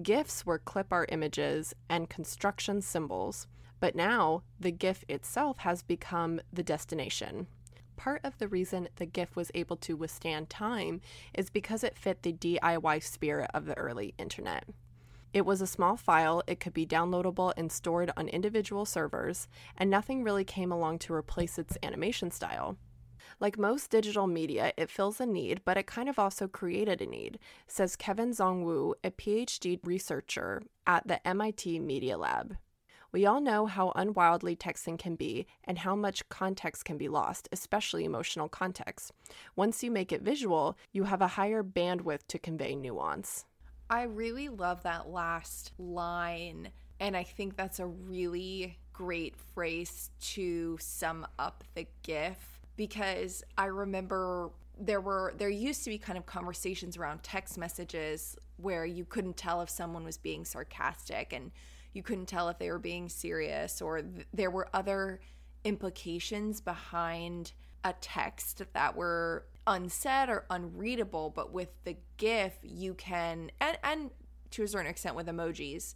GIFs 0.01 0.45
were 0.45 0.59
clip 0.59 0.93
art 0.93 1.09
images 1.11 1.73
and 1.89 2.09
construction 2.09 2.81
symbols, 2.81 3.47
but 3.81 3.95
now 3.95 4.43
the 4.59 4.71
GIF 4.71 5.03
itself 5.09 5.59
has 5.59 5.81
become 5.83 6.39
the 6.53 6.63
destination. 6.63 7.47
Part 7.97 8.21
of 8.23 8.37
the 8.37 8.47
reason 8.47 8.87
the 8.95 9.05
GIF 9.05 9.35
was 9.35 9.51
able 9.53 9.75
to 9.77 9.97
withstand 9.97 10.49
time 10.49 11.01
is 11.33 11.49
because 11.49 11.83
it 11.83 11.97
fit 11.97 12.23
the 12.23 12.31
DIY 12.31 13.03
spirit 13.03 13.51
of 13.53 13.65
the 13.65 13.77
early 13.77 14.13
internet. 14.17 14.65
It 15.33 15.45
was 15.45 15.61
a 15.61 15.67
small 15.67 15.97
file, 15.97 16.43
it 16.47 16.61
could 16.61 16.73
be 16.73 16.87
downloadable 16.87 17.53
and 17.57 17.69
stored 17.69 18.11
on 18.15 18.29
individual 18.29 18.85
servers, 18.85 19.49
and 19.77 19.89
nothing 19.89 20.23
really 20.23 20.45
came 20.45 20.71
along 20.71 20.99
to 20.99 21.13
replace 21.13 21.59
its 21.59 21.77
animation 21.83 22.31
style. 22.31 22.77
Like 23.39 23.57
most 23.57 23.89
digital 23.89 24.27
media, 24.27 24.73
it 24.75 24.89
fills 24.89 25.21
a 25.21 25.25
need, 25.25 25.61
but 25.63 25.77
it 25.77 25.87
kind 25.87 26.09
of 26.09 26.19
also 26.19 26.45
created 26.47 27.01
a 27.01 27.05
need, 27.05 27.39
says 27.67 27.95
Kevin 27.95 28.31
Zeng 28.31 28.63
Hu, 28.63 28.95
a 29.01 29.11
PhD 29.11 29.79
researcher 29.83 30.61
at 30.85 31.07
the 31.07 31.25
MIT 31.25 31.79
Media 31.79 32.17
Lab. 32.17 32.57
We 33.13 33.25
all 33.25 33.39
know 33.39 33.65
how 33.65 33.93
unwildly 33.95 34.57
texting 34.57 34.99
can 34.99 35.15
be 35.15 35.47
and 35.63 35.79
how 35.79 35.95
much 35.95 36.27
context 36.27 36.83
can 36.83 36.97
be 36.97 37.07
lost, 37.07 37.47
especially 37.53 38.03
emotional 38.03 38.49
context. 38.49 39.13
Once 39.55 39.81
you 39.83 39.89
make 39.89 40.11
it 40.11 40.21
visual, 40.21 40.77
you 40.91 41.05
have 41.05 41.21
a 41.21 41.27
higher 41.27 41.63
bandwidth 41.63 42.27
to 42.27 42.39
convey 42.39 42.75
nuance. 42.75 43.45
I 43.89 44.03
really 44.03 44.49
love 44.49 44.83
that 44.83 45.09
last 45.09 45.71
line, 45.79 46.69
and 46.99 47.15
I 47.15 47.23
think 47.23 47.55
that's 47.55 47.79
a 47.79 47.87
really 47.87 48.77
great 48.93 49.35
phrase 49.55 50.11
to 50.33 50.77
sum 50.79 51.25
up 51.39 51.63
the 51.73 51.87
GIF 52.03 52.58
because 52.79 53.43
I 53.57 53.65
remember 53.65 54.51
there 54.79 55.01
were 55.01 55.33
there 55.37 55.49
used 55.49 55.83
to 55.83 55.89
be 55.89 55.97
kind 55.97 56.17
of 56.17 56.25
conversations 56.25 56.95
around 56.95 57.21
text 57.23 57.57
messages 57.57 58.37
where 58.55 58.85
you 58.85 59.03
couldn't 59.03 59.35
tell 59.35 59.59
if 59.59 59.69
someone 59.69 60.05
was 60.05 60.17
being 60.17 60.45
sarcastic 60.45 61.33
and 61.33 61.51
you 61.91 62.01
couldn't 62.01 62.27
tell 62.27 62.47
if 62.47 62.57
they 62.57 62.71
were 62.71 62.79
being 62.79 63.09
serious 63.09 63.81
or 63.81 64.01
th- 64.01 64.25
there 64.33 64.49
were 64.49 64.69
other 64.73 65.19
implications 65.65 66.61
behind 66.61 67.51
a 67.83 67.93
text 67.99 68.61
that 68.71 68.95
were 68.95 69.45
unsaid 69.67 70.29
or 70.29 70.45
unreadable 70.49 71.31
but 71.31 71.51
with 71.51 71.67
the 71.83 71.97
gif 72.15 72.53
you 72.63 72.93
can 72.93 73.51
and 73.59 73.77
and 73.83 74.09
to 74.51 74.63
a 74.63 74.67
certain 74.69 74.89
extent 74.89 75.17
with 75.17 75.27
emojis 75.27 75.95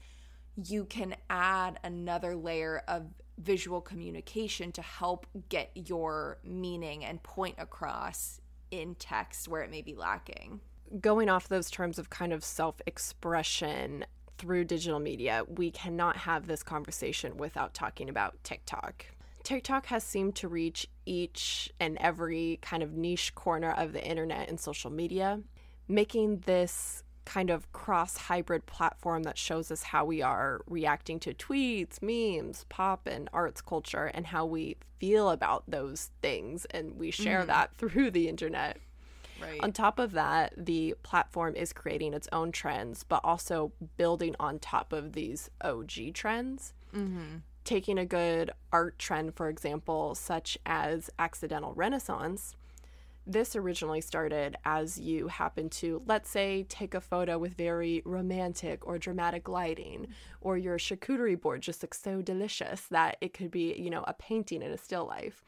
you 0.67 0.84
can 0.84 1.15
add 1.29 1.79
another 1.86 2.36
layer 2.36 2.84
of 2.89 3.05
visual 3.38 3.81
communication 3.81 4.71
to 4.73 4.81
help 4.81 5.25
get 5.49 5.71
your 5.73 6.38
meaning 6.43 7.03
and 7.03 7.21
point 7.23 7.55
across 7.57 8.39
in 8.71 8.95
text 8.95 9.47
where 9.47 9.61
it 9.61 9.69
may 9.69 9.81
be 9.81 9.95
lacking. 9.95 10.59
Going 10.99 11.29
off 11.29 11.47
those 11.47 11.69
terms 11.71 11.97
of 11.97 12.09
kind 12.09 12.34
of 12.34 12.43
self 12.43 12.81
expression 12.86 14.05
through 14.38 14.65
digital 14.65 14.99
media, 14.99 15.43
we 15.47 15.71
cannot 15.71 16.17
have 16.17 16.47
this 16.47 16.63
conversation 16.63 17.38
without 17.38 17.73
talking 17.73 18.09
about 18.09 18.43
TikTok. 18.43 19.05
TikTok 19.43 19.88
has 19.88 20.03
seemed 20.03 20.36
to 20.36 20.47
reach 20.47 20.88
each 21.05 21.71
and 21.79 21.97
every 21.99 22.59
kind 22.61 22.81
of 22.81 22.93
niche 22.93 23.36
corner 23.36 23.71
of 23.71 23.93
the 23.93 24.03
internet 24.03 24.49
and 24.49 24.59
social 24.59 24.89
media, 24.89 25.41
making 25.88 26.39
this 26.45 27.03
kind 27.26 27.49
of 27.49 27.71
cross 27.71 28.17
hybrid 28.17 28.65
platform 28.65 29.24
that 29.24 29.38
shows 29.38 29.71
us 29.71 29.84
how 29.84 30.05
we 30.05 30.21
are 30.21 30.61
reacting 30.67 31.19
to 31.21 31.34
tweets, 31.34 32.01
memes, 32.01 32.65
pop, 32.69 33.07
and 33.07 33.30
arts 33.34 33.61
culture, 33.61 34.11
and 34.13 34.28
how 34.28 34.45
we 34.45 34.78
feel 34.99 35.30
about 35.30 35.63
those 35.67 36.09
things. 36.21 36.65
And 36.71 36.97
we 36.97 37.11
share 37.11 37.39
mm-hmm. 37.39 37.47
that 37.47 37.74
through 37.78 38.11
the 38.11 38.28
internet. 38.28 38.78
Right. 39.41 39.59
On 39.61 39.71
top 39.71 39.99
of 39.99 40.11
that, 40.13 40.53
the 40.57 40.95
platform 41.03 41.55
is 41.55 41.74
creating 41.74 42.13
its 42.13 42.30
own 42.32 42.51
trends, 42.51 43.03
but 43.03 43.21
also 43.24 43.74
building 43.97 44.36
on 44.39 44.59
top 44.59 44.93
of 44.93 45.13
these 45.13 45.49
OG 45.61 46.13
trends. 46.13 46.74
Mm-hmm. 46.95 47.38
Taking 47.65 47.97
a 47.97 48.05
good 48.05 48.51
art 48.71 48.99
trend, 48.99 49.36
for 49.36 49.49
example, 49.49 50.15
such 50.15 50.57
as 50.65 51.09
accidental 51.17 51.74
renaissance, 51.74 52.55
This 53.26 53.55
originally 53.55 54.01
started 54.01 54.57
as 54.65 54.99
you 54.99 55.30
happen 55.30 55.69
to, 55.69 56.01
let's 56.05 56.30
say, 56.30 56.65
take 56.67 56.93
a 56.93 56.99
photo 56.99 57.38
with 57.38 57.53
very 57.55 58.01
romantic 58.03 58.86
or 58.86 58.97
dramatic 58.97 59.47
lighting, 59.47 60.07
or 60.41 60.57
your 60.57 60.78
charcuterie 60.78 61.39
board 61.39 61.61
just 61.61 61.82
looks 61.82 62.01
so 62.01 62.21
delicious 62.21 62.82
that 62.91 63.15
it 63.21 63.34
could 63.34 63.49
be, 63.49 63.74
you 63.80 63.89
know, 63.89 64.03
a 64.07 64.13
painting 64.13 64.61
in 64.61 64.71
a 64.71 64.78
still 64.78 65.05
life. 65.05 65.41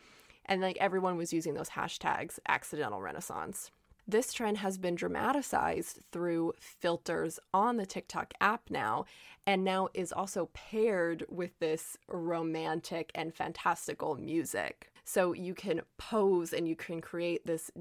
And 0.46 0.62
like 0.62 0.78
everyone 0.80 1.18
was 1.18 1.34
using 1.34 1.54
those 1.54 1.72
hashtags, 1.72 2.40
accidental 2.48 3.02
renaissance. 3.02 3.72
This 4.08 4.32
trend 4.32 4.60
has 4.60 4.78
been 4.78 4.96
dramatized 4.96 6.00
through 6.12 6.54
filters 6.60 7.40
on 7.54 7.78
the 7.78 7.86
TikTok 7.86 8.34
app 8.40 8.70
now, 8.70 9.06
and 9.46 9.64
now 9.64 9.90
is 9.94 10.14
also 10.14 10.50
paired 10.54 11.26
with 11.28 11.60
this 11.60 11.98
romantic 12.08 13.12
and 13.16 13.34
fantastical 13.34 14.16
music. 14.16 14.92
So 15.06 15.34
you 15.34 15.54
can 15.54 15.82
pose 15.98 16.52
and 16.52 16.68
you 16.68 16.76
can 16.76 17.00
create 17.00 17.46
this 17.46 17.72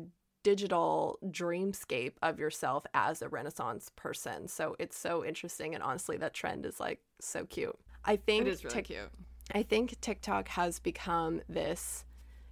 digital 0.42 1.18
dreamscape 1.24 2.12
of 2.22 2.38
yourself 2.38 2.86
as 2.92 3.22
a 3.22 3.28
Renaissance 3.28 3.90
person. 3.96 4.46
So 4.46 4.76
it's 4.78 4.96
so 4.96 5.24
interesting, 5.24 5.74
and 5.74 5.82
honestly, 5.82 6.18
that 6.18 6.34
trend 6.34 6.66
is 6.66 6.78
like 6.78 7.00
so 7.20 7.46
cute. 7.46 7.76
I 8.04 8.16
think 8.16 8.46
it 8.46 8.50
is 8.50 8.64
really 8.64 8.82
cute. 8.82 9.10
I 9.52 9.62
think 9.62 10.00
TikTok 10.00 10.48
has 10.48 10.78
become 10.78 11.40
this 11.48 12.04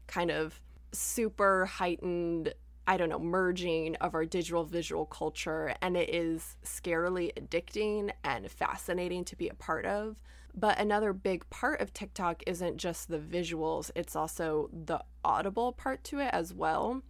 kind 0.07 0.31
of 0.31 0.61
super 0.93 1.67
heightened 1.67 2.55
I 2.85 2.97
don't 2.97 3.09
know, 3.09 3.19
merging 3.19 3.95
of 3.97 4.15
our 4.15 4.25
digital 4.25 4.65
visual 4.65 5.07
culture, 5.07 5.73
and 5.81 5.97
it 5.97 6.13
is 6.13 6.57
scarily 6.65 7.33
addicting 7.35 8.11
and 8.25 8.51
fascinating 8.51 9.25
to 9.27 9.37
be 9.37 9.49
a 9.49 9.55
part 9.55 9.87
of. 9.87 10.21
But 10.55 10.79
another 10.79 11.13
big 11.13 11.49
part 11.51 11.81
of 11.81 11.95
TikTok 11.95 12.43
isn't 12.47 12.77
just 12.77 13.09
the 13.09 13.19
visuals, 13.19 13.91
it's 13.97 14.15
also 14.15 14.69
the 14.73 15.03
audible 15.25 15.73
part 15.73 16.05
to 16.05 16.19
it 16.19 16.31
as 16.33 16.53
well. 16.53 17.03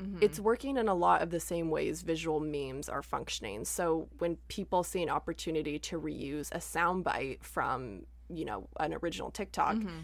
Mm-hmm. 0.00 0.18
It's 0.20 0.40
working 0.40 0.76
in 0.76 0.88
a 0.88 0.94
lot 0.94 1.22
of 1.22 1.30
the 1.30 1.38
same 1.38 1.70
ways 1.70 2.02
visual 2.02 2.40
memes 2.40 2.88
are 2.88 3.02
functioning. 3.02 3.64
So 3.64 4.08
when 4.18 4.36
people 4.48 4.82
see 4.82 5.02
an 5.02 5.08
opportunity 5.08 5.78
to 5.78 6.00
reuse 6.00 6.48
a 6.50 6.58
soundbite 6.58 7.44
from, 7.44 8.06
you 8.28 8.44
know, 8.44 8.68
an 8.80 8.94
original 8.94 9.30
TikTok, 9.30 9.76
mm-hmm. 9.76 10.00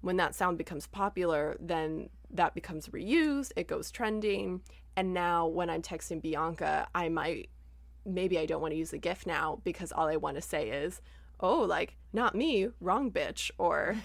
when 0.00 0.16
that 0.18 0.36
sound 0.36 0.58
becomes 0.58 0.86
popular, 0.86 1.56
then 1.58 2.08
that 2.30 2.54
becomes 2.54 2.88
reused, 2.88 3.50
it 3.56 3.66
goes 3.66 3.90
trending. 3.90 4.60
And 4.96 5.12
now 5.12 5.46
when 5.48 5.70
I'm 5.70 5.82
texting 5.82 6.22
Bianca, 6.22 6.86
I 6.94 7.08
might, 7.08 7.50
maybe 8.04 8.38
I 8.38 8.46
don't 8.46 8.62
want 8.62 8.72
to 8.72 8.78
use 8.78 8.90
the 8.90 8.98
GIF 8.98 9.26
now 9.26 9.60
because 9.64 9.90
all 9.90 10.06
I 10.06 10.16
want 10.16 10.36
to 10.36 10.42
say 10.42 10.70
is, 10.70 11.00
oh, 11.40 11.60
like, 11.60 11.96
not 12.12 12.34
me, 12.34 12.68
wrong 12.80 13.10
bitch. 13.10 13.50
Or 13.58 13.96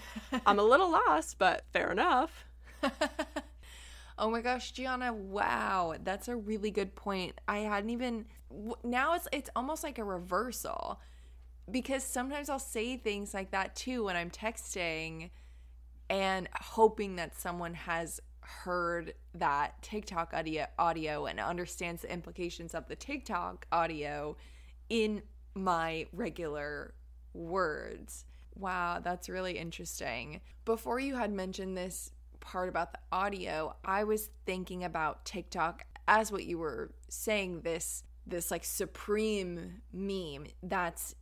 I'm 0.46 0.58
a 0.58 0.64
little 0.64 0.90
lost, 0.90 1.38
but 1.38 1.64
fair 1.72 1.90
enough. 1.90 2.44
oh 4.18 4.30
my 4.30 4.40
gosh, 4.40 4.72
Gianna, 4.72 5.12
wow. 5.12 5.94
That's 6.02 6.28
a 6.28 6.36
really 6.36 6.70
good 6.70 6.94
point. 6.94 7.40
I 7.48 7.58
hadn't 7.58 7.90
even, 7.90 8.26
now 8.84 9.14
it's, 9.14 9.28
it's 9.32 9.50
almost 9.56 9.82
like 9.82 9.98
a 9.98 10.04
reversal 10.04 11.00
because 11.70 12.02
sometimes 12.02 12.48
I'll 12.48 12.58
say 12.58 12.96
things 12.96 13.32
like 13.32 13.52
that 13.52 13.74
too 13.76 14.04
when 14.04 14.16
I'm 14.16 14.30
texting 14.30 15.30
and 16.10 16.48
hoping 16.54 17.16
that 17.16 17.38
someone 17.38 17.74
has 17.74 18.20
heard 18.40 19.14
that 19.34 19.80
TikTok 19.82 20.34
audio, 20.34 20.66
audio 20.78 21.26
and 21.26 21.40
understands 21.40 22.02
the 22.02 22.12
implications 22.12 22.74
of 22.74 22.88
the 22.88 22.96
TikTok 22.96 23.66
audio 23.72 24.36
in 24.88 25.22
my 25.54 26.06
regular 26.12 26.94
words. 27.34 28.24
Wow, 28.54 29.00
that's 29.02 29.28
really 29.28 29.58
interesting. 29.58 30.40
Before 30.64 31.00
you 31.00 31.16
had 31.16 31.32
mentioned 31.32 31.76
this 31.76 32.10
part 32.40 32.68
about 32.68 32.92
the 32.92 32.98
audio, 33.10 33.74
I 33.84 34.04
was 34.04 34.30
thinking 34.44 34.84
about 34.84 35.24
TikTok 35.24 35.84
as 36.08 36.32
what 36.32 36.44
you 36.44 36.58
were 36.58 36.90
saying 37.08 37.60
this 37.62 38.02
this 38.26 38.50
like 38.50 38.64
supreme 38.64 39.82
meme 39.92 40.46
that's 40.62 41.14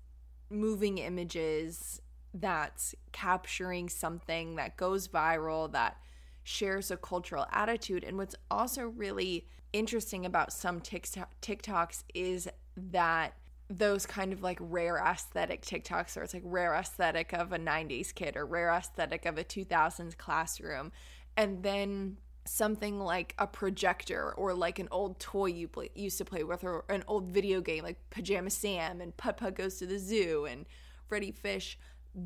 moving 0.51 0.99
images 0.99 2.03
that's 2.35 2.95
capturing 3.13 3.89
something 3.89 4.57
that 4.57 4.77
goes 4.77 5.09
viral, 5.09 5.71
that 5.73 5.97
shares 6.45 6.91
a 6.91 6.97
cultural 6.97 7.47
attitude. 7.53 8.05
And 8.05 8.17
what's 8.17 8.37
also 8.51 8.85
really 8.85 9.47
interesting 9.73 10.27
about 10.27 10.53
some 10.53 10.81
TikTok, 10.81 11.29
TikToks 11.41 12.05
is 12.15 12.49
that 12.77 13.35
those 13.71 14.05
kind 14.05 14.33
of 14.33 14.43
like 14.43 14.59
rare 14.61 14.99
aesthetic 14.99 15.63
TikToks, 15.63 16.17
or 16.17 16.25
it's 16.25 16.35
like 16.35 16.43
rare 16.45 16.75
aesthetic 16.75 17.33
of 17.33 17.53
a 17.53 17.59
90s 17.59 18.13
kid 18.13 18.37
or 18.37 18.45
rare 18.45 18.71
aesthetic 18.71 19.25
of 19.25 19.39
a 19.39 19.45
2000s 19.45 20.17
classroom. 20.19 20.91
And 21.37 21.63
then 21.63 22.17
something 22.45 22.99
like 22.99 23.35
a 23.39 23.47
projector 23.47 24.33
or 24.33 24.55
like 24.55 24.81
an 24.81 24.89
old 24.91 25.21
toy 25.21 25.47
you 25.47 25.69
play, 25.69 25.91
used 25.95 26.19
to 26.19 26.25
play 26.25 26.43
with 26.43 26.65
or 26.65 26.85
an 26.89 27.05
old 27.07 27.29
video 27.29 27.61
game 27.61 27.85
like 27.85 27.99
Pajama 28.11 28.51
Sam 28.51 29.01
and 29.01 29.17
Putt 29.17 29.37
Putt 29.37 29.55
Goes 29.55 29.77
to 29.77 29.87
the 29.87 29.99
Zoo 29.99 30.47
and 30.51 30.67
Freddi 31.09 31.33
Fish 31.33 31.79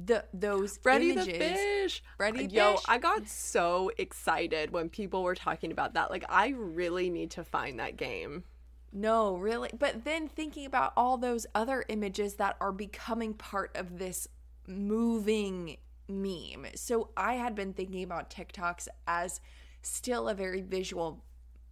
the 0.06 0.24
those 0.32 0.78
Freddy 0.78 1.10
images. 1.10 1.26
the 1.26 1.38
fish. 1.38 2.02
Freddy 2.16 2.46
Yo, 2.46 2.72
fish. 2.72 2.84
I 2.88 2.96
got 2.96 3.28
so 3.28 3.90
excited 3.98 4.70
when 4.70 4.88
people 4.88 5.22
were 5.22 5.34
talking 5.34 5.72
about 5.72 5.94
that. 5.94 6.10
Like 6.10 6.24
I 6.28 6.54
really 6.56 7.10
need 7.10 7.32
to 7.32 7.44
find 7.44 7.78
that 7.80 7.96
game. 7.98 8.44
No, 8.96 9.36
really. 9.36 9.70
But 9.76 10.04
then 10.04 10.28
thinking 10.28 10.64
about 10.64 10.92
all 10.96 11.18
those 11.18 11.46
other 11.52 11.84
images 11.88 12.34
that 12.34 12.56
are 12.60 12.70
becoming 12.72 13.34
part 13.34 13.76
of 13.76 13.98
this 13.98 14.28
moving 14.68 15.78
meme. 16.08 16.66
So 16.76 17.10
I 17.16 17.34
had 17.34 17.56
been 17.56 17.72
thinking 17.72 18.04
about 18.04 18.30
TikToks 18.30 18.86
as 19.08 19.40
still 19.82 20.28
a 20.28 20.34
very 20.34 20.62
visual 20.62 21.24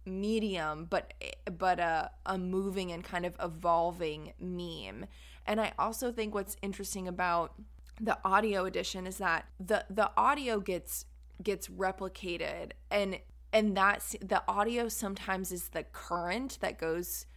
medium 0.05 0.85
but 0.89 1.13
but 1.57 1.79
a 1.79 2.11
a 2.25 2.37
moving 2.37 2.91
and 2.91 3.05
kind 3.05 3.25
of 3.25 3.37
evolving 3.41 4.33
meme. 4.37 5.05
And 5.47 5.61
I 5.61 5.71
also 5.79 6.11
think 6.11 6.33
what's 6.33 6.57
interesting 6.61 7.07
about 7.07 7.53
the 8.01 8.17
audio 8.25 8.65
edition 8.65 9.07
is 9.07 9.17
that 9.17 9.45
the 9.59 9.85
the 9.89 10.11
audio 10.17 10.59
gets 10.59 11.05
gets 11.41 11.67
replicated 11.69 12.71
and 12.91 13.19
and 13.53 13.77
that's 13.77 14.15
the 14.19 14.43
audio 14.47 14.89
sometimes 14.89 15.51
is 15.51 15.69
the 15.69 15.83
current 15.83 16.57
that 16.59 16.79
goes 16.79 17.27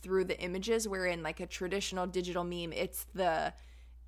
through 0.00 0.24
the 0.24 0.40
images 0.40 0.86
where 0.86 1.06
in 1.06 1.22
like 1.22 1.40
a 1.40 1.46
traditional 1.46 2.06
digital 2.06 2.44
meme 2.44 2.72
it's 2.72 3.06
the 3.14 3.52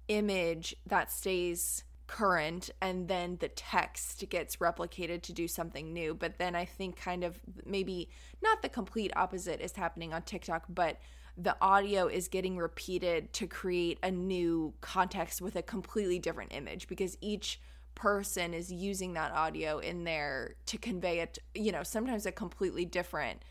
image 0.08 0.74
that 0.86 1.10
stays 1.10 1.82
current 2.06 2.70
and 2.80 3.08
then 3.08 3.36
the 3.40 3.48
text 3.48 4.24
gets 4.30 4.56
replicated 4.56 5.22
to 5.22 5.32
do 5.32 5.48
something 5.48 5.92
new. 5.92 6.14
But 6.14 6.38
then 6.38 6.54
i 6.54 6.64
think 6.64 6.96
kind 6.96 7.24
of 7.24 7.40
maybe 7.64 8.08
not 8.42 8.62
the 8.62 8.68
complete 8.68 9.12
opposite 9.16 9.60
is 9.60 9.72
happening 9.72 10.14
on 10.14 10.22
tiktok 10.22 10.64
but 10.68 10.98
the 11.36 11.56
audio 11.60 12.06
is 12.06 12.28
getting 12.28 12.56
repeated 12.56 13.32
to 13.34 13.46
create 13.46 13.98
a 14.02 14.10
new 14.10 14.72
context 14.80 15.42
with 15.42 15.56
a 15.56 15.62
completely 15.62 16.18
different 16.18 16.54
image 16.54 16.88
because 16.88 17.18
each 17.20 17.60
person 17.96 18.54
is 18.54 18.70
using 18.70 19.14
that 19.14 19.32
audio 19.32 19.78
in 19.78 20.04
there 20.04 20.54
to 20.66 20.78
convey 20.78 21.18
it 21.18 21.38
you 21.54 21.72
know 21.72 21.82
sometimes 21.82 22.26
a 22.26 22.30
completely 22.30 22.84
different 22.84 23.42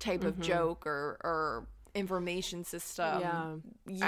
type 0.00 0.20
mm-hmm. 0.20 0.28
of 0.28 0.40
joke 0.40 0.84
or 0.86 1.18
or 1.22 1.68
information 1.94 2.64
system 2.64 3.20
yeah. 3.20 3.54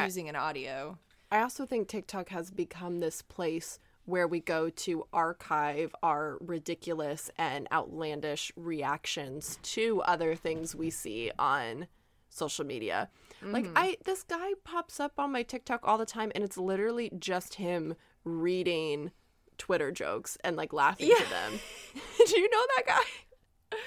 using 0.05 0.27
I, 0.27 0.31
an 0.31 0.37
audio 0.37 0.99
i 1.31 1.41
also 1.41 1.67
think 1.67 1.89
tiktok 1.89 2.31
has 2.31 2.51
become 2.51 2.99
this 2.99 3.23
place 3.23 3.79
where 4.05 4.27
we 4.27 4.41
go 4.41 4.71
to 4.71 5.07
archive 5.13 5.95
our 6.03 6.39
ridiculous 6.41 7.31
and 7.37 7.69
outlandish 7.71 8.51
reactions 8.57 9.59
to 9.63 10.01
other 10.03 10.35
things 10.35 10.75
we 10.75 10.91
see 10.91 11.31
on 11.39 11.87
social 12.29 12.65
media. 12.65 13.09
Mm-hmm. 13.43 13.53
Like 13.53 13.67
I 13.77 13.97
this 14.05 14.23
guy 14.23 14.53
pops 14.65 14.99
up 14.99 15.13
on 15.19 15.31
my 15.31 15.43
TikTok 15.43 15.81
all 15.85 15.99
the 15.99 16.07
time 16.07 16.33
and 16.35 16.43
it's 16.43 16.59
literally 16.59 17.13
just 17.19 17.55
him 17.55 17.95
reading 18.25 19.13
Twitter 19.59 19.91
jokes 19.91 20.37
and 20.45 20.57
like 20.57 20.73
laughing 20.73 21.09
yeah. 21.09 21.25
to 21.25 21.31
them. 21.31 21.61
Do 22.27 22.39
you 22.41 22.51
know 22.51 22.65
that 22.77 22.87
guy? 22.87 23.79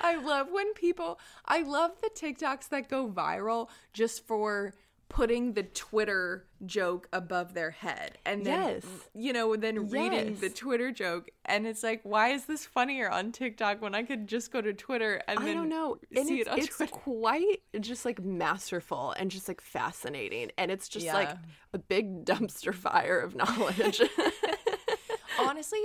I 0.00 0.16
love 0.16 0.48
when 0.50 0.74
people 0.74 1.18
I 1.44 1.62
love 1.62 1.92
the 2.02 2.10
TikToks 2.10 2.68
that 2.68 2.88
go 2.88 3.08
viral 3.08 3.68
just 3.92 4.26
for 4.26 4.74
putting 5.08 5.54
the 5.54 5.62
Twitter 5.62 6.44
joke 6.66 7.08
above 7.12 7.54
their 7.54 7.70
head 7.70 8.18
and 8.26 8.44
then 8.44 8.74
yes. 8.74 8.84
you 9.14 9.32
know 9.32 9.56
then 9.56 9.88
reading 9.88 10.30
yes. 10.30 10.40
the 10.40 10.50
Twitter 10.50 10.92
joke 10.92 11.30
and 11.46 11.66
it's 11.66 11.82
like 11.82 12.00
why 12.02 12.28
is 12.28 12.44
this 12.44 12.66
funnier 12.66 13.10
on 13.10 13.32
TikTok 13.32 13.80
when 13.80 13.94
I 13.94 14.02
could 14.02 14.26
just 14.26 14.52
go 14.52 14.60
to 14.60 14.74
Twitter 14.74 15.22
and 15.26 15.38
I 15.38 15.54
don't 15.54 15.68
know 15.68 15.98
and 16.14 16.28
it's, 16.28 16.48
it 16.48 16.58
it's 16.58 16.76
Twitter. 16.76 16.92
quite 16.92 17.62
just 17.80 18.04
like 18.04 18.22
masterful 18.22 19.14
and 19.18 19.30
just 19.30 19.48
like 19.48 19.62
fascinating 19.62 20.50
and 20.58 20.70
it's 20.70 20.88
just 20.88 21.06
yeah. 21.06 21.14
like 21.14 21.30
a 21.72 21.78
big 21.78 22.24
dumpster 22.26 22.74
fire 22.74 23.18
of 23.18 23.34
knowledge. 23.34 24.02
Honestly, 25.38 25.80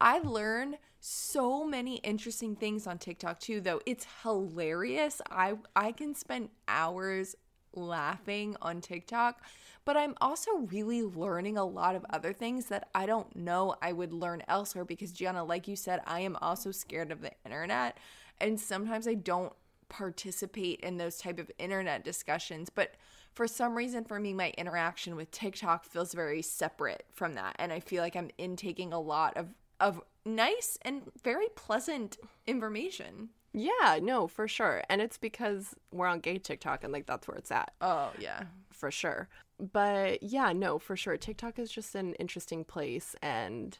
I 0.00 0.18
learn 0.18 0.76
so 1.00 1.64
many 1.64 1.96
interesting 1.96 2.56
things 2.56 2.86
on 2.86 2.98
TikTok 2.98 3.40
too 3.40 3.60
though. 3.60 3.80
It's 3.86 4.06
hilarious. 4.22 5.20
I 5.30 5.54
I 5.76 5.92
can 5.92 6.14
spend 6.14 6.50
hours 6.66 7.36
laughing 7.74 8.56
on 8.62 8.80
TikTok, 8.80 9.42
but 9.84 9.96
I'm 9.96 10.14
also 10.20 10.50
really 10.70 11.02
learning 11.02 11.56
a 11.58 11.64
lot 11.64 11.94
of 11.94 12.04
other 12.10 12.32
things 12.32 12.66
that 12.66 12.88
I 12.94 13.06
don't 13.06 13.34
know 13.36 13.76
I 13.80 13.92
would 13.92 14.12
learn 14.12 14.42
elsewhere 14.48 14.84
because 14.84 15.12
Gianna, 15.12 15.44
like 15.44 15.68
you 15.68 15.76
said, 15.76 16.00
I 16.06 16.20
am 16.20 16.36
also 16.40 16.70
scared 16.72 17.12
of 17.12 17.20
the 17.20 17.32
internet 17.44 17.98
and 18.40 18.58
sometimes 18.58 19.06
I 19.06 19.14
don't 19.14 19.52
participate 19.88 20.80
in 20.80 20.96
those 20.98 21.18
type 21.18 21.38
of 21.38 21.50
internet 21.58 22.04
discussions, 22.04 22.70
but 22.70 22.94
for 23.38 23.46
some 23.46 23.76
reason 23.76 24.02
for 24.02 24.18
me 24.18 24.34
my 24.34 24.52
interaction 24.58 25.14
with 25.14 25.30
TikTok 25.30 25.84
feels 25.84 26.12
very 26.12 26.42
separate 26.42 27.04
from 27.12 27.34
that 27.34 27.54
and 27.60 27.72
I 27.72 27.78
feel 27.78 28.02
like 28.02 28.16
I'm 28.16 28.30
intaking 28.36 28.92
a 28.92 28.98
lot 28.98 29.36
of 29.36 29.54
of 29.78 30.02
nice 30.26 30.76
and 30.82 31.02
very 31.22 31.46
pleasant 31.54 32.18
information. 32.48 33.28
Yeah, 33.52 34.00
no, 34.02 34.26
for 34.26 34.48
sure. 34.48 34.82
And 34.90 35.00
it's 35.00 35.18
because 35.18 35.76
we're 35.92 36.08
on 36.08 36.18
gay 36.18 36.38
TikTok 36.38 36.82
and 36.82 36.92
like 36.92 37.06
that's 37.06 37.28
where 37.28 37.36
it's 37.36 37.52
at. 37.52 37.74
Oh, 37.80 38.10
yeah. 38.18 38.42
For 38.70 38.90
sure. 38.90 39.28
But 39.60 40.20
yeah, 40.20 40.52
no, 40.52 40.80
for 40.80 40.96
sure. 40.96 41.16
TikTok 41.16 41.60
is 41.60 41.70
just 41.70 41.94
an 41.94 42.14
interesting 42.14 42.64
place 42.64 43.14
and 43.22 43.78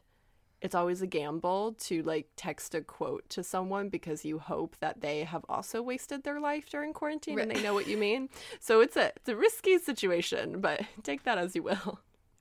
it's 0.61 0.75
always 0.75 1.03
a 1.03 1.07
gamble 1.07 1.73
to 1.79 2.03
like 2.03 2.27
text 2.37 2.75
a 2.75 2.81
quote 2.81 3.29
to 3.31 3.45
someone 3.45 3.89
because 3.89 4.25
you 4.25 4.39
hope 4.39 4.77
that 4.81 5.01
they 5.01 5.25
have 5.25 5.45
also 5.49 5.81
wasted 5.83 6.25
their 6.25 6.41
life 6.41 6.69
during 6.69 6.93
quarantine 6.93 7.37
right. 7.37 7.47
and 7.47 7.57
they 7.57 7.63
know 7.63 7.75
what 7.75 7.87
you 7.87 7.97
mean. 7.97 8.29
So 8.61 8.81
it's 8.81 8.97
a 8.97 9.13
it's 9.17 9.29
a 9.29 9.37
risky 9.37 9.79
situation, 9.79 10.61
but 10.61 10.83
take 11.03 11.23
that 11.25 11.39
as 11.39 11.55
you 11.55 11.63
will. 11.63 12.01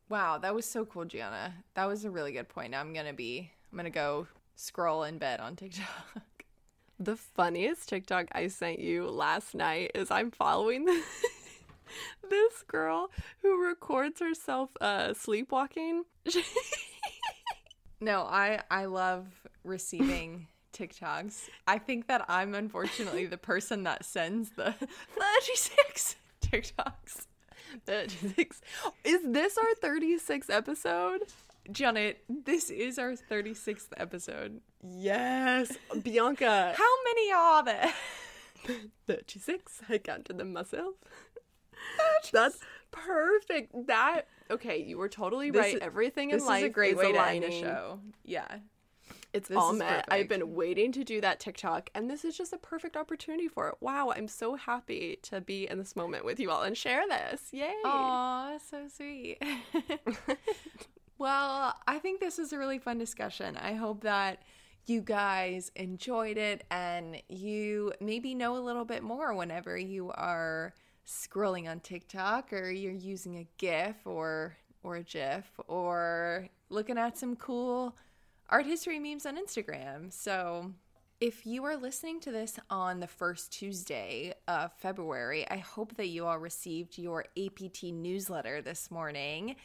Wow, 0.10 0.38
that 0.38 0.56
was 0.56 0.66
so 0.66 0.86
cool, 0.86 1.06
Gianna. 1.06 1.54
That 1.74 1.86
was 1.86 2.06
a 2.06 2.10
really 2.10 2.32
good 2.32 2.50
point. 2.50 2.72
Now 2.72 2.80
I'm 2.80 2.94
gonna 2.94 3.14
be 3.14 3.52
I'm 3.72 3.78
gonna 3.78 3.90
go 3.90 4.28
scroll 4.56 5.04
in 5.04 5.18
bed 5.18 5.40
on 5.40 5.56
TikTok. 5.56 5.88
The 7.00 7.16
funniest 7.16 7.90
TikTok 7.90 8.26
I 8.32 8.48
sent 8.48 8.80
you 8.80 9.08
last 9.08 9.54
night 9.54 9.92
is 9.94 10.10
I'm 10.10 10.32
following 10.32 10.86
this, 10.86 11.06
this 12.30 12.64
girl 12.64 13.12
who 13.44 13.64
records 13.64 14.20
herself 14.20 14.72
uh, 14.82 15.14
sleepwalking. 15.14 16.06
No, 18.00 18.22
I 18.22 18.62
I 18.70 18.86
love 18.86 19.28
receiving 19.64 20.48
TikToks. 20.74 21.50
I 21.68 21.78
think 21.78 22.08
that 22.08 22.26
I'm 22.28 22.54
unfortunately 22.54 23.26
the 23.26 23.38
person 23.38 23.84
that 23.84 24.06
sends 24.06 24.52
the 24.52 24.74
36 25.20 26.16
TikToks. 26.42 27.26
36. 27.86 28.62
Is 29.04 29.20
this 29.26 29.58
our 29.58 29.90
36th 29.90 30.50
episode? 30.50 31.22
Janet, 31.72 32.24
this 32.30 32.70
is 32.70 32.98
our 32.98 33.14
36th 33.14 33.88
episode. 33.98 34.62
Yes. 34.82 35.78
Bianca. 36.02 36.74
How 36.78 37.04
many 37.04 37.32
are 37.34 37.64
there? 37.66 37.94
36. 39.08 39.82
I 39.90 39.98
counted 39.98 40.38
them 40.38 40.54
myself. 40.54 40.96
That's 42.32 42.60
perfect. 42.92 43.88
That 43.88 44.28
okay, 44.52 44.82
you 44.82 44.98
were 44.98 45.10
totally 45.10 45.52
this 45.52 45.62
right. 45.62 45.76
Is, 45.76 45.82
Everything 45.82 46.32
in 46.32 46.46
life 46.46 46.64
is 46.64 46.70
a 46.70 46.70
great 46.70 46.94
is 46.94 46.98
way 46.98 47.12
aligning. 47.12 47.42
to 47.42 47.48
end 47.48 47.56
a 47.56 47.60
show. 47.60 48.00
Yeah. 48.24 48.58
It's 49.34 49.50
this 49.50 49.58
all 49.58 49.74
met. 49.74 50.06
I've 50.10 50.30
been 50.30 50.56
waiting 50.56 50.92
to 50.94 51.04
do 51.04 51.22
that 51.22 51.40
TikTok, 51.40 51.90
and 51.94 52.10
this 52.10 52.24
is 52.26 52.38
just 52.38 52.54
a 52.54 52.58
perfect 52.58 52.96
opportunity 52.96 53.48
for 53.48 53.68
it. 53.68 53.76
Wow, 53.82 54.12
I'm 54.16 54.28
so 54.28 54.56
happy 54.56 55.20
to 55.24 55.42
be 55.42 55.68
in 55.70 55.78
this 55.78 55.96
moment 55.96 56.26
with 56.26 56.40
you 56.40 56.50
all 56.50 56.64
and 56.64 56.78
share 56.78 57.08
this. 57.08 57.42
Yay! 57.52 57.74
Aw, 57.86 58.58
so 58.58 58.88
sweet. 58.88 59.42
well, 61.18 61.76
I 61.88 62.00
think 62.00 62.20
this 62.20 62.38
was 62.38 62.54
a 62.54 62.58
really 62.58 62.80
fun 62.80 62.98
discussion. 62.98 63.58
I 63.58 63.74
hope 63.74 64.02
that 64.02 64.42
you 64.88 65.02
guys 65.02 65.72
enjoyed 65.76 66.38
it 66.38 66.64
and 66.72 67.22
you 67.28 67.92
maybe 68.00 68.34
know 68.34 68.58
a 68.58 68.64
little 68.64 68.86
bit 68.86 69.04
more 69.04 69.34
whenever 69.34 69.78
you 69.78 70.12
are 70.12 70.74
scrolling 71.08 71.70
on 71.70 71.80
TikTok 71.80 72.52
or 72.52 72.70
you're 72.70 72.92
using 72.92 73.38
a 73.38 73.48
GIF 73.58 73.96
or 74.06 74.58
or 74.84 74.98
a 74.98 75.04
GIF 75.04 75.46
or 75.68 76.50
looking 76.70 76.98
at 76.98 77.18
some 77.18 77.36
cool 77.36 77.96
art 78.50 78.66
history 78.66 79.00
memes 79.00 79.26
on 79.26 79.38
Instagram. 79.38 80.12
So 80.12 80.74
if 81.20 81.46
you 81.46 81.64
are 81.64 81.78
listening 81.78 82.20
to 82.22 82.32
this 82.32 82.60
on 82.70 83.00
the 83.00 83.08
first 83.08 83.52
Tuesday 83.52 84.34
of 84.48 84.72
February, 84.74 85.50
I 85.50 85.58
hope 85.58 85.96
that 85.96 86.08
you 86.08 86.26
all 86.26 86.38
received 86.38 86.98
your 86.98 87.26
APT 87.38 87.84
newsletter 87.86 88.62
this 88.62 88.92
morning 88.92 89.56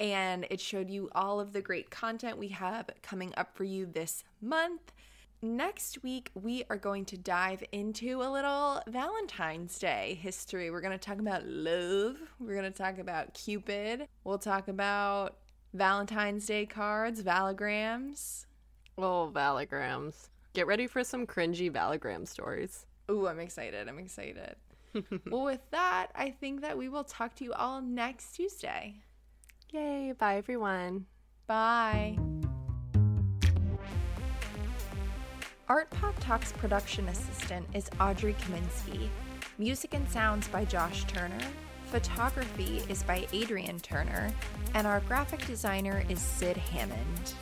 and 0.00 0.46
it 0.50 0.60
showed 0.60 0.90
you 0.90 1.10
all 1.14 1.40
of 1.40 1.52
the 1.52 1.62
great 1.62 1.90
content 1.90 2.38
we 2.38 2.48
have 2.48 2.90
coming 3.02 3.32
up 3.36 3.56
for 3.56 3.64
you 3.64 3.86
this 3.86 4.22
month. 4.40 4.92
Next 5.40 6.02
week, 6.02 6.30
we 6.34 6.64
are 6.68 6.76
going 6.76 7.04
to 7.06 7.16
dive 7.16 7.62
into 7.70 8.22
a 8.22 8.28
little 8.28 8.82
Valentine's 8.88 9.78
Day 9.78 10.18
history. 10.20 10.70
We're 10.70 10.80
going 10.80 10.98
to 10.98 11.04
talk 11.04 11.20
about 11.20 11.46
love. 11.46 12.16
We're 12.40 12.56
going 12.56 12.72
to 12.72 12.76
talk 12.76 12.98
about 12.98 13.34
Cupid. 13.34 14.08
We'll 14.24 14.38
talk 14.38 14.66
about 14.66 15.36
Valentine's 15.74 16.44
Day 16.44 16.66
cards, 16.66 17.22
valograms. 17.22 18.46
Oh, 18.96 19.30
valograms. 19.32 20.28
Get 20.54 20.66
ready 20.66 20.88
for 20.88 21.04
some 21.04 21.24
cringy 21.24 21.70
valogram 21.70 22.26
stories. 22.26 22.84
Ooh, 23.08 23.28
I'm 23.28 23.38
excited. 23.38 23.88
I'm 23.88 24.00
excited. 24.00 24.56
well, 25.30 25.44
with 25.44 25.70
that, 25.70 26.08
I 26.16 26.30
think 26.30 26.62
that 26.62 26.76
we 26.76 26.88
will 26.88 27.04
talk 27.04 27.36
to 27.36 27.44
you 27.44 27.52
all 27.52 27.80
next 27.80 28.32
Tuesday. 28.32 28.96
Yay. 29.70 30.14
Bye, 30.18 30.36
everyone. 30.36 31.06
Bye. 31.46 32.18
Art 35.68 35.90
Pop 35.90 36.14
Talks 36.18 36.50
production 36.52 37.06
assistant 37.08 37.66
is 37.74 37.90
Audrey 38.00 38.32
Kaminsky. 38.32 39.10
Music 39.58 39.92
and 39.92 40.08
sounds 40.08 40.48
by 40.48 40.64
Josh 40.64 41.04
Turner. 41.04 41.44
Photography 41.90 42.82
is 42.88 43.02
by 43.02 43.26
Adrian 43.34 43.78
Turner. 43.80 44.32
And 44.72 44.86
our 44.86 45.00
graphic 45.00 45.46
designer 45.46 46.02
is 46.08 46.20
Sid 46.20 46.56
Hammond. 46.56 47.34